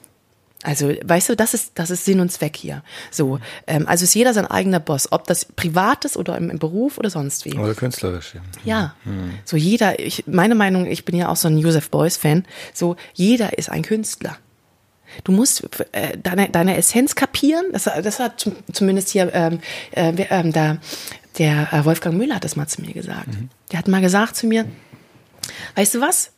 also, 0.64 0.92
weißt 1.04 1.30
du, 1.30 1.36
das 1.36 1.54
ist, 1.54 1.74
das 1.76 1.92
ist 1.92 2.06
Sinn 2.06 2.20
und 2.20 2.32
Zweck 2.32 2.58
hier. 2.58 2.84
So, 3.12 3.40
ähm, 3.68 3.88
also 3.88 4.04
ist 4.04 4.16
jeder 4.16 4.34
sein 4.34 4.48
eigener 4.48 4.80
Boss, 4.80 5.12
ob 5.12 5.28
das 5.28 5.46
privat 5.46 6.04
ist 6.04 6.18
oder 6.18 6.36
im, 6.36 6.50
im 6.50 6.58
Beruf 6.58 6.98
oder 6.98 7.10
sonst 7.10 7.46
wie. 7.46 7.54
Oder 7.54 7.76
künstlerisch. 7.76 8.34
Ja. 8.34 8.42
ja. 8.66 8.96
Hm. 9.04 9.34
So 9.46 9.56
jeder, 9.56 10.00
ich, 10.00 10.26
meine 10.26 10.56
Meinung, 10.56 10.88
ich 10.88 11.06
bin 11.06 11.16
ja 11.16 11.30
auch 11.30 11.36
so 11.36 11.48
ein 11.48 11.58
Joseph 11.58 11.92
Beuys 11.92 12.18
Fan. 12.18 12.44
So 12.74 12.96
jeder 13.14 13.58
ist 13.58 13.70
ein 13.70 13.84
Künstler. 13.84 14.38
Du 15.24 15.32
musst 15.32 15.64
äh, 15.94 16.18
deine, 16.18 16.50
deine 16.50 16.76
Essenz 16.76 17.16
kapieren. 17.16 17.66
Das, 17.72 17.84
das 17.84 18.20
hat 18.20 18.50
zumindest 18.74 19.10
hier 19.10 19.34
ähm, 19.34 19.60
äh, 19.92 20.10
äh, 20.10 20.52
da, 20.52 20.78
der 21.38 21.72
äh, 21.72 21.86
Wolfgang 21.86 22.18
Müller 22.18 22.36
hat 22.36 22.44
das 22.44 22.56
mal 22.56 22.68
zu 22.68 22.82
mir 22.82 22.94
gesagt. 22.94 23.28
Mhm. 23.28 23.50
Der 23.72 23.80
hat 23.80 23.88
mal 23.88 24.02
gesagt 24.02 24.36
zu 24.36 24.48
mir, 24.48 24.66
weißt 25.76 25.96
du 25.96 26.02
was? 26.02 26.32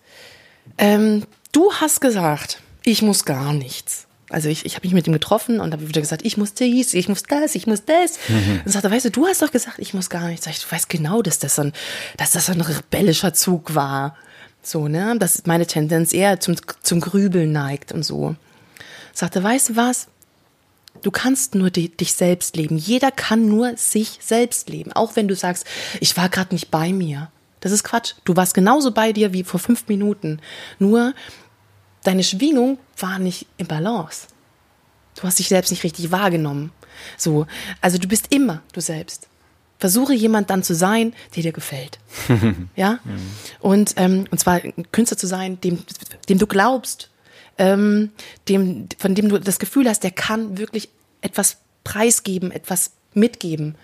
Ähm, 0.78 1.24
du 1.52 1.72
hast 1.74 2.02
gesagt, 2.02 2.62
ich 2.84 3.02
muss 3.02 3.26
gar 3.26 3.54
nichts. 3.54 4.08
Also 4.30 4.48
ich, 4.48 4.66
ich 4.66 4.76
habe 4.76 4.86
mich 4.86 4.94
mit 4.94 5.08
ihm 5.08 5.14
getroffen 5.14 5.60
und 5.60 5.74
habe 5.74 5.88
wieder 5.88 6.02
gesagt, 6.02 6.24
ich 6.24 6.38
muss 6.38 6.54
dies, 6.54 6.94
ich 6.94 7.10
muss 7.10 7.24
das, 7.24 7.56
ich 7.56 7.66
muss 7.66 7.84
das. 7.86 8.20
Mhm. 8.28 8.62
Und 8.64 8.72
sagte, 8.72 8.92
weißt 8.92 9.06
du, 9.06 9.12
du 9.12 9.28
hast 9.28 9.42
doch 9.42 9.52
gesagt, 9.52 9.80
ich 9.80 9.94
muss 9.94 10.10
gar 10.10 10.28
nichts. 10.28 10.46
Sag 10.46 10.54
ich, 10.54 10.64
du 10.64 10.72
weißt 10.72 10.90
genau, 10.90 11.22
dass 11.22 11.40
das 11.40 11.56
so 11.56 11.64
ein, 11.64 11.74
dass 12.18 12.32
das 12.32 12.46
so 12.46 12.52
ein 12.52 12.62
rebellischer 12.62 13.34
Zug 13.34 13.74
war. 13.74 14.16
So, 14.62 14.88
ne? 14.88 15.16
Dass 15.18 15.46
meine 15.46 15.66
Tendenz 15.66 16.14
eher 16.14 16.40
zum, 16.40 16.56
zum 16.84 17.02
Grübeln 17.02 17.52
neigt 17.52 17.92
und 17.92 18.04
so. 18.04 18.36
Sagte, 19.14 19.44
weißt 19.44 19.70
du 19.70 19.76
was? 19.76 20.08
Du 21.02 21.12
kannst 21.12 21.56
nur 21.56 21.70
die, 21.70 21.90
dich 21.90 22.14
selbst 22.14 22.56
leben. 22.56 22.78
Jeder 22.78 23.12
kann 23.12 23.48
nur 23.48 23.78
sich 23.78 24.20
selbst 24.22 24.70
leben. 24.70 24.92
Auch 24.94 25.16
wenn 25.16 25.28
du 25.28 25.36
sagst, 25.36 25.66
ich 26.02 26.16
war 26.18 26.30
gerade 26.30 26.54
nicht 26.54 26.72
bei 26.72 26.92
mir. 26.94 27.32
Das 27.62 27.72
ist 27.72 27.84
Quatsch. 27.84 28.14
Du 28.26 28.36
warst 28.36 28.54
genauso 28.54 28.92
bei 28.92 29.12
dir 29.12 29.34
wie 29.34 29.44
vor 29.44 29.60
fünf 29.60 29.88
Minuten. 29.88 30.40
Nur 30.78 31.14
deine 32.04 32.24
Schwingung 32.24 32.78
war 32.98 33.20
nicht 33.20 33.48
im 33.58 33.68
Balance. 33.68 34.28
Du 35.16 35.24
hast 35.24 35.40
dich 35.40 35.50
selbst 35.50 35.72
nicht 35.72 35.84
richtig 35.84 36.12
wahrgenommen. 36.12 36.72
So, 37.18 37.46
also 37.82 37.98
du 37.98 38.08
bist 38.08 38.34
immer 38.34 38.62
du 38.74 38.82
selbst. 38.82 39.28
Versuche 39.78 40.14
jemand 40.14 40.50
dann 40.50 40.64
zu 40.64 40.76
sein, 40.76 41.14
der 41.36 41.44
dir 41.44 41.52
gefällt. 41.54 42.00
ja? 42.76 43.00
Und, 43.60 43.94
ähm, 43.96 44.26
und 44.30 44.38
zwar 44.38 44.56
ein 44.56 44.92
Künstler 44.92 45.18
zu 45.18 45.28
sein, 45.28 45.60
dem, 45.62 45.80
dem 46.28 46.38
du 46.38 46.48
glaubst, 46.48 47.10
ähm, 47.58 48.12
dem, 48.48 48.88
von 48.98 49.16
dem 49.16 49.30
du 49.30 49.40
das 49.40 49.60
Gefühl 49.60 49.88
hast, 49.88 50.04
der 50.04 50.12
kann 50.12 50.58
wirklich 50.58 50.90
etwas 51.22 51.58
preisgeben, 51.84 52.52
etwas 52.52 52.92
mitgeben, 53.14 53.76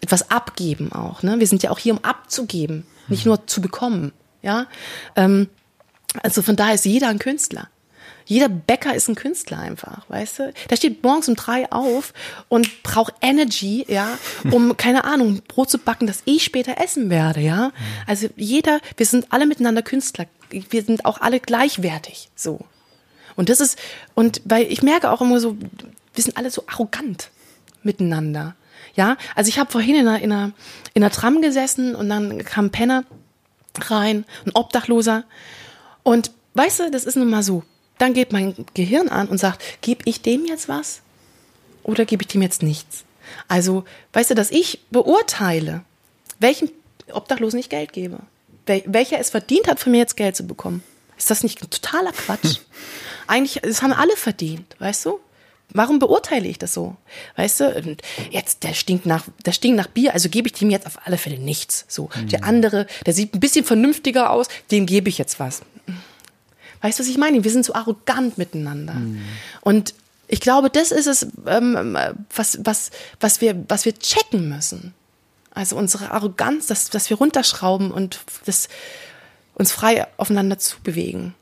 etwas 0.00 0.30
abgeben 0.30 0.92
auch. 0.92 1.22
Ne? 1.22 1.38
Wir 1.40 1.46
sind 1.46 1.62
ja 1.62 1.70
auch 1.70 1.78
hier, 1.78 1.94
um 1.94 2.04
abzugeben, 2.04 2.86
nicht 3.08 3.26
nur 3.26 3.46
zu 3.46 3.60
bekommen. 3.60 4.12
Ja, 4.42 4.66
ähm, 5.16 5.48
also 6.22 6.42
von 6.42 6.56
daher 6.56 6.74
ist 6.74 6.84
jeder 6.84 7.08
ein 7.08 7.18
Künstler. 7.18 7.68
Jeder 8.26 8.48
Bäcker 8.48 8.94
ist 8.94 9.08
ein 9.08 9.16
Künstler 9.16 9.58
einfach, 9.58 10.08
weißt 10.08 10.38
du? 10.38 10.52
Der 10.70 10.76
steht 10.76 11.02
morgens 11.02 11.28
um 11.28 11.34
drei 11.34 11.70
auf 11.70 12.14
und 12.48 12.82
braucht 12.82 13.14
Energy, 13.20 13.84
ja, 13.86 14.18
um, 14.50 14.76
keine 14.78 15.04
Ahnung, 15.04 15.42
Brot 15.46 15.70
zu 15.70 15.78
backen, 15.78 16.06
das 16.06 16.22
ich 16.24 16.44
später 16.44 16.80
essen 16.82 17.10
werde, 17.10 17.40
ja. 17.40 17.72
Also 18.06 18.28
jeder, 18.36 18.80
wir 18.96 19.04
sind 19.04 19.26
alle 19.30 19.46
miteinander 19.46 19.82
Künstler. 19.82 20.26
Wir 20.48 20.82
sind 20.82 21.04
auch 21.04 21.20
alle 21.20 21.40
gleichwertig, 21.40 22.30
so. 22.34 22.60
Und 23.36 23.48
das 23.48 23.60
ist, 23.60 23.78
und 24.14 24.40
weil 24.44 24.70
ich 24.70 24.82
merke 24.82 25.10
auch 25.10 25.20
immer 25.20 25.40
so, 25.40 25.56
wir 26.14 26.22
sind 26.22 26.36
alle 26.36 26.50
so 26.50 26.64
arrogant 26.66 27.30
miteinander. 27.82 28.54
Ja, 28.94 29.16
also 29.34 29.48
ich 29.48 29.58
habe 29.58 29.72
vorhin 29.72 29.96
in 29.96 30.08
einer, 30.08 30.20
in, 30.20 30.32
einer, 30.32 30.52
in 30.94 31.02
einer 31.02 31.12
Tram 31.12 31.42
gesessen 31.42 31.94
und 31.94 32.08
dann 32.08 32.44
kam 32.44 32.66
ein 32.66 32.70
Penner 32.70 33.04
rein, 33.80 34.24
ein 34.46 34.52
Obdachloser. 34.54 35.24
Und 36.04 36.30
weißt 36.54 36.80
du, 36.80 36.90
das 36.92 37.04
ist 37.04 37.16
nun 37.16 37.30
mal 37.30 37.42
so. 37.42 37.64
Dann 37.98 38.14
geht 38.14 38.32
mein 38.32 38.54
Gehirn 38.74 39.08
an 39.08 39.28
und 39.28 39.38
sagt, 39.38 39.62
gebe 39.80 40.02
ich 40.04 40.22
dem 40.22 40.46
jetzt 40.46 40.68
was 40.68 41.00
oder 41.82 42.04
gebe 42.04 42.22
ich 42.22 42.28
dem 42.28 42.42
jetzt 42.42 42.62
nichts? 42.62 43.04
Also, 43.48 43.84
weißt 44.12 44.30
du, 44.30 44.34
dass 44.34 44.50
ich 44.50 44.80
beurteile, 44.90 45.82
welchen 46.38 46.70
Obdachlosen 47.10 47.58
ich 47.58 47.68
Geld 47.68 47.92
gebe, 47.92 48.18
welcher 48.66 49.18
es 49.18 49.30
verdient 49.30 49.68
hat, 49.68 49.80
von 49.80 49.92
mir 49.92 49.98
jetzt 49.98 50.16
Geld 50.16 50.36
zu 50.36 50.46
bekommen. 50.46 50.82
Ist 51.16 51.30
das 51.30 51.42
nicht 51.42 51.60
totaler 51.60 52.12
Quatsch? 52.12 52.58
Eigentlich, 53.26 53.60
das 53.62 53.82
haben 53.82 53.92
alle 53.92 54.16
verdient, 54.16 54.76
weißt 54.78 55.06
du? 55.06 55.20
Warum 55.70 55.98
beurteile 55.98 56.46
ich 56.46 56.58
das 56.58 56.74
so? 56.74 56.96
Weißt 57.36 57.60
du, 57.60 57.96
jetzt, 58.30 58.62
der 58.62 58.74
stinkt 58.74 59.06
nach, 59.06 59.24
der 59.44 59.52
stinkt 59.52 59.76
nach 59.76 59.86
Bier, 59.86 60.12
also 60.12 60.28
gebe 60.28 60.46
ich 60.46 60.52
dem 60.52 60.70
jetzt 60.70 60.86
auf 60.86 60.98
alle 61.04 61.18
Fälle 61.18 61.38
nichts. 61.38 61.84
So. 61.88 62.10
Mhm. 62.14 62.28
Der 62.28 62.44
andere, 62.44 62.86
der 63.06 63.14
sieht 63.14 63.34
ein 63.34 63.40
bisschen 63.40 63.64
vernünftiger 63.64 64.30
aus, 64.30 64.46
dem 64.70 64.86
gebe 64.86 65.08
ich 65.08 65.18
jetzt 65.18 65.40
was. 65.40 65.62
Weißt 66.84 66.98
du, 66.98 67.02
was 67.02 67.08
ich 67.08 67.16
meine? 67.16 67.42
Wir 67.44 67.50
sind 67.50 67.64
so 67.64 67.72
arrogant 67.72 68.36
miteinander. 68.36 68.92
Mhm. 68.92 69.22
Und 69.62 69.94
ich 70.28 70.40
glaube, 70.40 70.68
das 70.68 70.92
ist 70.92 71.06
es, 71.06 71.26
ähm, 71.46 71.96
was, 72.34 72.58
was, 72.62 72.90
was, 73.20 73.40
wir, 73.40 73.64
was 73.68 73.86
wir 73.86 73.98
checken 73.98 74.50
müssen. 74.50 74.92
Also 75.54 75.76
unsere 75.76 76.10
Arroganz, 76.10 76.66
dass, 76.66 76.90
dass 76.90 77.08
wir 77.08 77.16
runterschrauben 77.16 77.90
und 77.90 78.20
das, 78.44 78.68
uns 79.54 79.72
frei 79.72 80.06
aufeinander 80.18 80.58
zu 80.58 80.76
bewegen. 80.82 81.34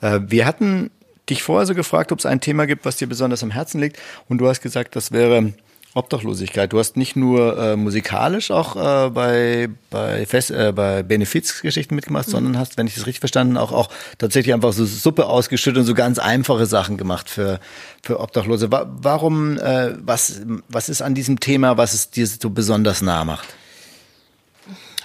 Äh, 0.00 0.18
wir 0.26 0.44
hatten 0.44 0.90
dich 1.30 1.44
vorher 1.44 1.66
so 1.66 1.76
gefragt, 1.76 2.10
ob 2.10 2.18
es 2.18 2.26
ein 2.26 2.40
Thema 2.40 2.66
gibt, 2.66 2.84
was 2.84 2.96
dir 2.96 3.06
besonders 3.06 3.44
am 3.44 3.52
Herzen 3.52 3.80
liegt. 3.80 4.00
Und 4.28 4.38
du 4.38 4.48
hast 4.48 4.60
gesagt, 4.60 4.96
das 4.96 5.12
wäre 5.12 5.52
Obdachlosigkeit. 5.94 6.72
Du 6.72 6.78
hast 6.78 6.96
nicht 6.96 7.14
nur 7.14 7.56
äh, 7.56 7.76
musikalisch 7.76 8.50
auch 8.50 8.76
äh, 8.76 9.10
bei 9.10 9.68
bei, 9.90 10.26
Fest, 10.26 10.50
äh, 10.50 10.72
bei 10.74 11.04
Benefizgeschichten 11.04 11.94
mitgemacht, 11.94 12.26
mhm. 12.26 12.32
sondern 12.32 12.58
hast, 12.58 12.76
wenn 12.76 12.88
ich 12.88 12.94
das 12.94 13.06
richtig 13.06 13.20
verstanden, 13.20 13.56
auch 13.56 13.72
auch 13.72 13.88
tatsächlich 14.18 14.52
einfach 14.52 14.72
so 14.72 14.84
Suppe 14.84 15.26
ausgeschüttet 15.26 15.80
und 15.80 15.86
so 15.86 15.94
ganz 15.94 16.18
einfache 16.18 16.66
Sachen 16.66 16.96
gemacht 16.96 17.30
für 17.30 17.60
für 18.02 18.18
Obdachlose. 18.18 18.70
Warum? 18.70 19.56
Äh, 19.58 19.92
was 20.00 20.42
was 20.68 20.88
ist 20.88 21.00
an 21.00 21.14
diesem 21.14 21.38
Thema, 21.38 21.76
was 21.76 21.94
es 21.94 22.10
dir 22.10 22.26
so 22.26 22.50
besonders 22.50 23.00
nah 23.00 23.24
macht? 23.24 23.46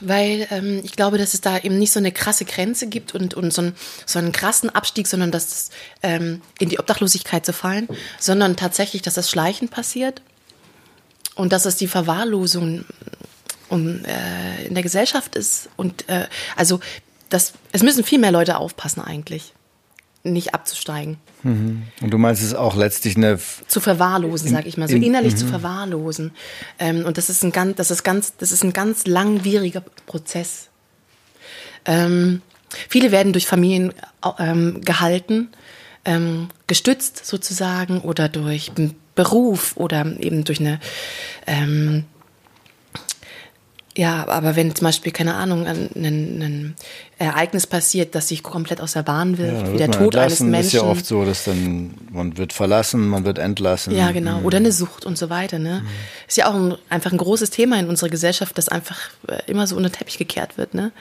weil 0.01 0.47
ähm, 0.51 0.81
ich 0.83 0.93
glaube, 0.93 1.17
dass 1.17 1.33
es 1.33 1.41
da 1.41 1.57
eben 1.57 1.77
nicht 1.77 1.91
so 1.91 1.99
eine 1.99 2.11
krasse 2.11 2.45
Grenze 2.45 2.87
gibt 2.87 3.13
und, 3.15 3.33
und 3.33 3.51
so, 3.51 3.61
einen, 3.61 3.75
so 4.05 4.19
einen 4.19 4.31
krassen 4.31 4.69
Abstieg, 4.69 5.07
sondern 5.07 5.31
dass 5.31 5.47
es, 5.47 5.69
ähm, 6.03 6.41
in 6.57 6.69
die 6.69 6.79
Obdachlosigkeit 6.79 7.45
zu 7.45 7.51
fallen, 7.53 7.87
sondern 8.17 8.55
tatsächlich, 8.55 9.01
dass 9.01 9.15
das 9.15 9.29
Schleichen 9.29 9.67
passiert 9.67 10.21
und 11.39 11.53
dass 11.53 11.65
es 11.65 11.77
die 11.77 11.87
Verwahrlosung 11.87 12.83
um, 13.69 14.03
äh, 14.03 14.65
in 14.67 14.73
der 14.73 14.83
Gesellschaft 14.83 15.37
ist. 15.37 15.69
Und 15.77 16.09
äh, 16.09 16.27
also 16.57 16.81
das, 17.29 17.53
es 17.71 17.81
müssen 17.81 18.03
viel 18.03 18.19
mehr 18.19 18.33
Leute 18.33 18.57
aufpassen 18.57 19.01
eigentlich, 19.01 19.53
nicht 20.23 20.53
abzusteigen. 20.53 21.17
Mhm. 21.43 21.83
Und 22.01 22.09
du 22.09 22.17
meinst 22.17 22.43
es 22.43 22.53
auch 22.53 22.75
letztlich 22.75 23.15
eine 23.15 23.39
zu 23.67 23.79
verwahrlosen, 23.79 24.49
sag 24.49 24.65
ich 24.65 24.75
mal, 24.75 24.89
so 24.89 24.97
in, 24.97 25.03
innerlich 25.03 25.37
zu 25.37 25.45
mhm. 25.45 25.49
verwahrlosen. 25.49 26.31
Ähm, 26.77 27.05
und 27.05 27.17
das 27.17 27.29
ist 27.29 27.41
ein 27.43 27.53
ganz, 27.53 27.77
das 27.77 27.89
ist 27.89 28.03
ganz, 28.03 28.35
das 28.35 28.51
ist 28.51 28.65
ein 28.65 28.73
ganz 28.73 29.07
langwieriger 29.07 29.81
Prozess. 30.07 30.67
Ähm, 31.85 32.41
viele 32.89 33.13
werden 33.13 33.31
durch 33.31 33.47
Familien 33.47 33.93
ähm, 34.39 34.81
gehalten, 34.81 35.47
ähm, 36.03 36.49
gestützt 36.67 37.25
sozusagen 37.25 38.01
oder 38.01 38.27
durch 38.27 38.71
Beruf 39.19 39.75
oder 39.75 40.05
eben 40.19 40.45
durch 40.45 40.61
eine 40.61 40.79
ähm, 41.45 42.05
ja, 43.97 44.25
aber 44.29 44.55
wenn 44.55 44.73
zum 44.73 44.85
Beispiel, 44.85 45.11
keine 45.11 45.33
Ahnung, 45.33 45.67
ein, 45.67 45.89
ein, 45.93 46.75
Ereignis 47.17 47.67
passiert, 47.67 48.15
das 48.15 48.29
sich 48.29 48.43
komplett 48.43 48.79
aus 48.79 48.93
der 48.93 49.03
Bahn 49.03 49.37
wirft, 49.37 49.67
ja, 49.67 49.73
wie 49.73 49.77
der 49.77 49.91
Tod 49.91 50.15
eines 50.15 50.39
Menschen. 50.39 50.67
ist 50.67 50.71
ja 50.71 50.83
oft 50.83 51.05
so, 51.05 51.25
dass 51.25 51.43
dann 51.43 51.95
man 52.09 52.37
wird 52.37 52.53
verlassen, 52.53 53.09
man 53.09 53.25
wird 53.25 53.39
entlassen. 53.39 53.93
Ja, 53.93 54.11
genau. 54.11 54.39
Mhm. 54.39 54.45
Oder 54.45 54.57
eine 54.57 54.71
Sucht 54.71 55.05
und 55.05 55.17
so 55.17 55.29
weiter. 55.29 55.59
Ne? 55.59 55.81
Mhm. 55.83 55.87
Ist 56.29 56.37
ja 56.37 56.49
auch 56.49 56.55
ein, 56.55 56.75
einfach 56.87 57.11
ein 57.11 57.17
großes 57.17 57.49
Thema 57.49 57.77
in 57.77 57.89
unserer 57.89 58.09
Gesellschaft, 58.09 58.57
das 58.57 58.69
einfach 58.69 58.97
äh, 59.27 59.41
immer 59.47 59.67
so 59.67 59.75
unter 59.75 59.89
den 59.89 59.95
Teppich 59.97 60.17
gekehrt 60.17 60.57
wird. 60.57 60.73
Ne? 60.75 60.93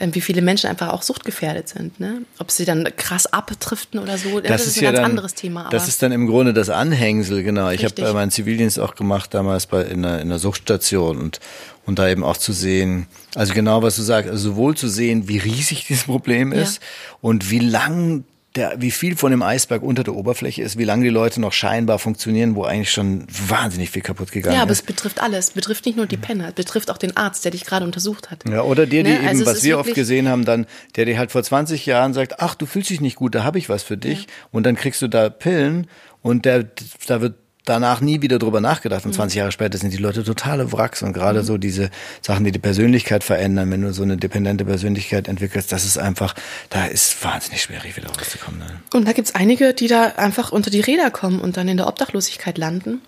Ähm, 0.00 0.14
wie 0.14 0.20
viele 0.20 0.42
Menschen 0.42 0.70
einfach 0.70 0.88
auch 0.88 1.02
suchtgefährdet 1.02 1.68
sind. 1.68 1.98
Ne? 1.98 2.22
Ob 2.38 2.50
sie 2.50 2.64
dann 2.64 2.88
krass 2.96 3.26
abdriften 3.26 3.98
oder 3.98 4.16
so, 4.16 4.40
das, 4.40 4.48
das 4.48 4.60
ist, 4.62 4.68
ist 4.68 4.78
ein 4.78 4.84
ja 4.84 4.90
ganz 4.92 5.02
dann, 5.02 5.10
anderes 5.10 5.34
Thema. 5.34 5.62
Aber 5.62 5.70
das 5.70 5.88
ist 5.88 6.02
dann 6.02 6.12
im 6.12 6.26
Grunde 6.26 6.54
das 6.54 6.70
Anhängsel, 6.70 7.42
genau. 7.42 7.70
Ich 7.70 7.84
habe 7.84 8.12
meinen 8.12 8.30
Zivildienst 8.30 8.78
auch 8.78 8.94
gemacht 8.94 9.34
damals 9.34 9.66
bei 9.66 9.82
in 9.82 10.04
einer, 10.04 10.20
in 10.20 10.28
einer 10.28 10.38
Suchtstation 10.38 11.18
und 11.18 11.40
und 11.88 11.98
da 11.98 12.06
eben 12.06 12.22
auch 12.22 12.36
zu 12.36 12.52
sehen, 12.52 13.06
also 13.34 13.54
genau 13.54 13.82
was 13.82 13.96
du 13.96 14.02
sagst, 14.02 14.30
also 14.30 14.50
sowohl 14.50 14.76
zu 14.76 14.88
sehen, 14.88 15.26
wie 15.26 15.38
riesig 15.38 15.86
dieses 15.88 16.04
Problem 16.04 16.52
ist 16.52 16.82
ja. 16.82 16.88
und 17.22 17.50
wie 17.50 17.60
lang 17.60 18.24
der, 18.58 18.74
wie 18.78 18.90
viel 18.90 19.16
von 19.16 19.30
dem 19.30 19.42
Eisberg 19.42 19.82
unter 19.82 20.02
der 20.04 20.14
Oberfläche 20.14 20.62
ist, 20.62 20.76
wie 20.76 20.84
lange 20.84 21.04
die 21.04 21.10
Leute 21.10 21.40
noch 21.40 21.52
scheinbar 21.52 21.98
funktionieren, 21.98 22.54
wo 22.56 22.64
eigentlich 22.64 22.90
schon 22.90 23.24
wahnsinnig 23.28 23.90
viel 23.90 24.02
kaputt 24.02 24.32
gegangen 24.32 24.54
ist. 24.54 24.56
Ja, 24.56 24.62
aber 24.62 24.72
es 24.72 24.82
betrifft 24.82 25.22
alles. 25.22 25.48
Es 25.48 25.50
betrifft 25.52 25.86
nicht 25.86 25.96
nur 25.96 26.06
die 26.06 26.16
Penner, 26.16 26.48
es 26.48 26.54
betrifft 26.54 26.90
auch 26.90 26.98
den 26.98 27.16
Arzt, 27.16 27.44
der 27.44 27.52
dich 27.52 27.64
gerade 27.64 27.84
untersucht 27.84 28.30
hat. 28.30 28.44
Ja, 28.48 28.62
oder 28.62 28.86
der, 28.86 29.04
die 29.04 29.10
ne? 29.10 29.18
eben, 29.18 29.28
also 29.28 29.46
was 29.46 29.62
wir 29.62 29.78
oft 29.78 29.94
gesehen 29.94 30.28
haben, 30.28 30.44
dann, 30.44 30.66
der 30.96 31.04
dir 31.04 31.16
halt 31.18 31.30
vor 31.30 31.42
20 31.42 31.86
Jahren 31.86 32.12
sagt, 32.14 32.40
ach, 32.40 32.54
du 32.54 32.66
fühlst 32.66 32.90
dich 32.90 33.00
nicht 33.00 33.16
gut, 33.16 33.34
da 33.34 33.44
habe 33.44 33.58
ich 33.58 33.68
was 33.68 33.82
für 33.82 33.96
dich. 33.96 34.22
Ja. 34.22 34.26
Und 34.50 34.64
dann 34.64 34.74
kriegst 34.74 35.00
du 35.00 35.08
da 35.08 35.30
Pillen 35.30 35.86
und 36.20 36.44
der, 36.44 36.66
da 37.06 37.20
wird 37.20 37.36
danach 37.68 38.00
nie 38.00 38.22
wieder 38.22 38.38
drüber 38.38 38.60
nachgedacht. 38.60 39.04
Und 39.04 39.12
20 39.12 39.36
mhm. 39.36 39.38
Jahre 39.38 39.52
später 39.52 39.78
sind 39.78 39.92
die 39.92 39.98
Leute 39.98 40.24
totale 40.24 40.72
Wracks. 40.72 41.02
Und 41.02 41.12
gerade 41.12 41.42
so 41.42 41.58
diese 41.58 41.90
Sachen, 42.22 42.44
die 42.44 42.52
die 42.52 42.58
Persönlichkeit 42.58 43.24
verändern, 43.24 43.70
wenn 43.70 43.82
du 43.82 43.92
so 43.92 44.02
eine 44.02 44.16
dependente 44.16 44.64
Persönlichkeit 44.64 45.28
entwickelst, 45.28 45.72
das 45.72 45.84
ist 45.84 45.98
einfach, 45.98 46.34
da 46.70 46.86
ist 46.86 47.22
wahnsinnig 47.24 47.62
schwierig 47.62 47.96
wieder 47.96 48.08
rauszukommen. 48.08 48.60
Ne? 48.60 48.66
Und 48.92 49.06
da 49.06 49.12
gibt's 49.12 49.34
einige, 49.34 49.74
die 49.74 49.88
da 49.88 50.12
einfach 50.16 50.52
unter 50.52 50.70
die 50.70 50.80
Räder 50.80 51.10
kommen 51.10 51.40
und 51.40 51.56
dann 51.56 51.68
in 51.68 51.76
der 51.76 51.86
Obdachlosigkeit 51.86 52.58
landen. 52.58 53.00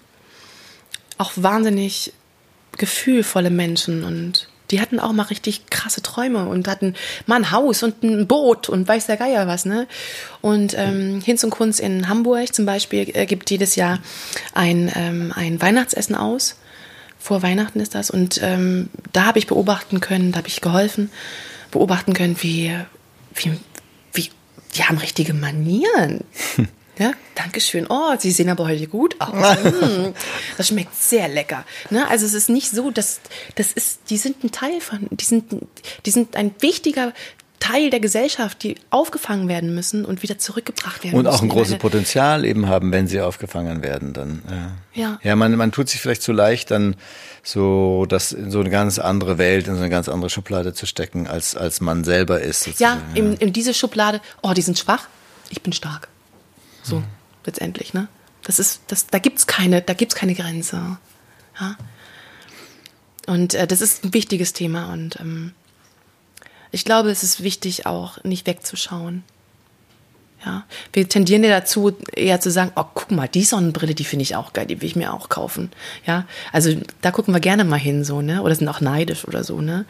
Auch 1.19 1.33
wahnsinnig 1.37 2.13
gefühlvolle 2.77 3.51
Menschen 3.51 4.05
und 4.05 4.49
die 4.71 4.81
hatten 4.81 5.01
auch 5.01 5.13
mal 5.13 5.25
richtig 5.25 5.67
krasse 5.71 6.03
Träume 6.03 6.47
und 6.47 6.69
hatten 6.69 6.95
mal 7.27 7.37
ein 7.37 7.51
Haus 7.51 7.83
und 7.83 8.03
ein 8.03 8.27
Boot 8.27 8.69
und 8.69 8.87
weiß 8.87 9.07
der 9.07 9.17
Geier 9.17 9.47
was, 9.47 9.65
ne? 9.65 9.87
Und 10.41 10.75
ähm, 10.77 11.21
Hinz 11.21 11.45
und 11.45 11.51
Kunz 11.51 11.81
in 11.81 12.09
Hamburg 12.09 12.55
zum 12.55 12.67
Beispiel 12.67 13.11
äh, 13.15 13.27
gibt 13.27 13.51
jedes 13.51 13.77
Jahr 13.77 13.99
ein, 14.55 14.91
ähm, 14.95 15.33
ein 15.35 15.61
Weihnachtsessen 15.61 16.15
aus. 16.15 16.57
Vor 17.19 17.43
Weihnachten 17.43 17.81
ist 17.81 17.95
das. 17.95 18.11
Und 18.11 18.41
ähm, 18.43 18.89
da 19.13 19.27
habe 19.27 19.39
ich 19.39 19.47
beobachten 19.47 20.01
können, 20.01 20.33
da 20.33 20.39
habe 20.39 20.49
ich 20.49 20.61
geholfen, 20.61 21.11
beobachten 21.71 22.15
können, 22.15 22.37
wie, 22.41 22.75
wie, 23.35 23.53
wie, 24.15 24.31
die 24.75 24.85
haben 24.85 24.99
richtige 24.99 25.35
Manieren. 25.35 26.25
Ja, 27.01 27.13
Dankeschön. 27.35 27.87
Oh, 27.89 28.15
Sie 28.19 28.31
sehen 28.31 28.51
aber 28.51 28.67
heute 28.69 28.87
gut 28.87 29.17
aus. 29.19 29.31
Mm, 29.81 30.13
das 30.57 30.69
schmeckt 30.69 30.95
sehr 30.95 31.29
lecker. 31.29 31.65
Ne? 31.89 32.07
Also 32.11 32.27
es 32.27 32.35
ist 32.35 32.51
nicht 32.51 32.71
so, 32.71 32.91
dass 32.91 33.21
das 33.55 33.73
ist, 33.73 34.01
die 34.11 34.19
sind 34.19 34.45
ein 34.45 34.51
Teil 34.51 34.81
von, 34.81 35.09
die 35.11 35.25
sind, 35.25 35.45
die 36.05 36.11
sind 36.11 36.37
ein 36.37 36.55
wichtiger 36.61 37.15
Teil 37.61 37.89
der 37.89 38.01
Gesellschaft, 38.01 38.63
die 38.63 38.77
aufgefangen 38.91 39.49
werden 39.49 39.75
müssen 39.75 40.05
und 40.05 40.23
wieder 40.23 40.39
zurückgebracht 40.39 41.05
werden 41.05 41.17
und 41.17 41.25
müssen. 41.25 41.35
Und 41.35 41.39
auch 41.39 41.43
ein 41.43 41.49
großes 41.49 41.79
Potenzial 41.79 42.45
eben 42.45 42.69
haben, 42.69 42.93
wenn 42.93 43.07
sie 43.07 43.21
aufgefangen 43.21 43.83
werden, 43.83 44.13
dann. 44.13 44.43
Ja, 44.95 45.03
ja. 45.03 45.19
ja 45.23 45.37
man, 45.37 45.57
man 45.57 45.73
tut 45.73 45.89
sich 45.89 46.01
vielleicht 46.01 46.23
zu 46.23 46.33
leicht, 46.33 46.71
dann 46.71 46.97
so 47.43 48.05
das 48.07 48.33
in 48.33 48.51
so 48.51 48.61
eine 48.61 48.71
ganz 48.71 48.99
andere 48.99 49.39
Welt, 49.39 49.67
in 49.67 49.75
so 49.75 49.81
eine 49.81 49.91
ganz 49.91 50.09
andere 50.09 50.29
Schublade 50.29 50.75
zu 50.75 50.85
stecken, 50.85 51.27
als 51.27 51.55
als 51.57 51.81
man 51.81 52.05
selber 52.05 52.41
ist. 52.43 52.79
Ja, 52.79 52.99
in, 53.15 53.35
in 53.37 53.55
diese 53.55 53.73
Schublade. 53.73 54.21
Oh, 54.43 54.53
die 54.53 54.63
sind 54.63 54.79
schwach. 54.79 55.09
Ich 55.49 55.63
bin 55.63 55.73
stark. 55.73 56.10
So, 56.91 56.97
mhm. 56.97 57.05
letztendlich, 57.47 57.95
ne? 57.95 58.09
Das 58.43 58.59
ist, 58.59 58.83
das, 58.89 59.07
da 59.07 59.19
gibt's 59.19 59.47
keine, 59.47 59.83
da 59.83 59.93
gibt's 59.93 60.15
keine 60.15 60.35
Grenze. 60.35 60.99
Ja? 61.61 61.77
Und 63.27 63.55
äh, 63.55 63.67
das 63.67 63.81
ist 63.81 64.05
ein 64.05 64.15
wichtiges 64.15 64.53
Thema 64.53 64.93
und 64.93 65.21
ähm, 65.21 65.53
ich 66.73 66.85
glaube, 66.85 67.11
es 67.11 67.23
ist 67.23 67.43
wichtig, 67.43 67.87
auch 67.87 68.23
nicht 68.25 68.47
wegzuschauen. 68.47 69.25
Ja, 70.45 70.65
wir 70.95 71.07
tendieren 71.07 71.45
ja 71.45 71.51
dazu, 71.51 71.95
eher 72.15 72.41
zu 72.41 72.51
sagen, 72.51 72.73
oh, 72.75 72.85
guck 72.95 73.11
mal, 73.11 73.29
die 73.29 73.45
Sonnenbrille, 73.45 73.95
die 73.95 74.05
finde 74.05 74.23
ich 74.23 74.37
auch 74.37 74.55
geil, 74.55 74.65
die 74.65 74.81
will 74.81 74.89
ich 74.89 74.97
mir 74.97 75.13
auch 75.13 75.29
kaufen. 75.29 75.71
Ja, 76.07 76.27
also 76.51 76.75
da 77.03 77.11
gucken 77.11 77.35
wir 77.35 77.41
gerne 77.41 77.65
mal 77.65 77.79
hin, 77.79 78.05
so, 78.05 78.23
ne, 78.23 78.41
oder 78.43 78.55
sind 78.55 78.69
auch 78.69 78.81
neidisch 78.81 79.29
oder 79.29 79.45
so, 79.45 79.61
ne. 79.61 79.85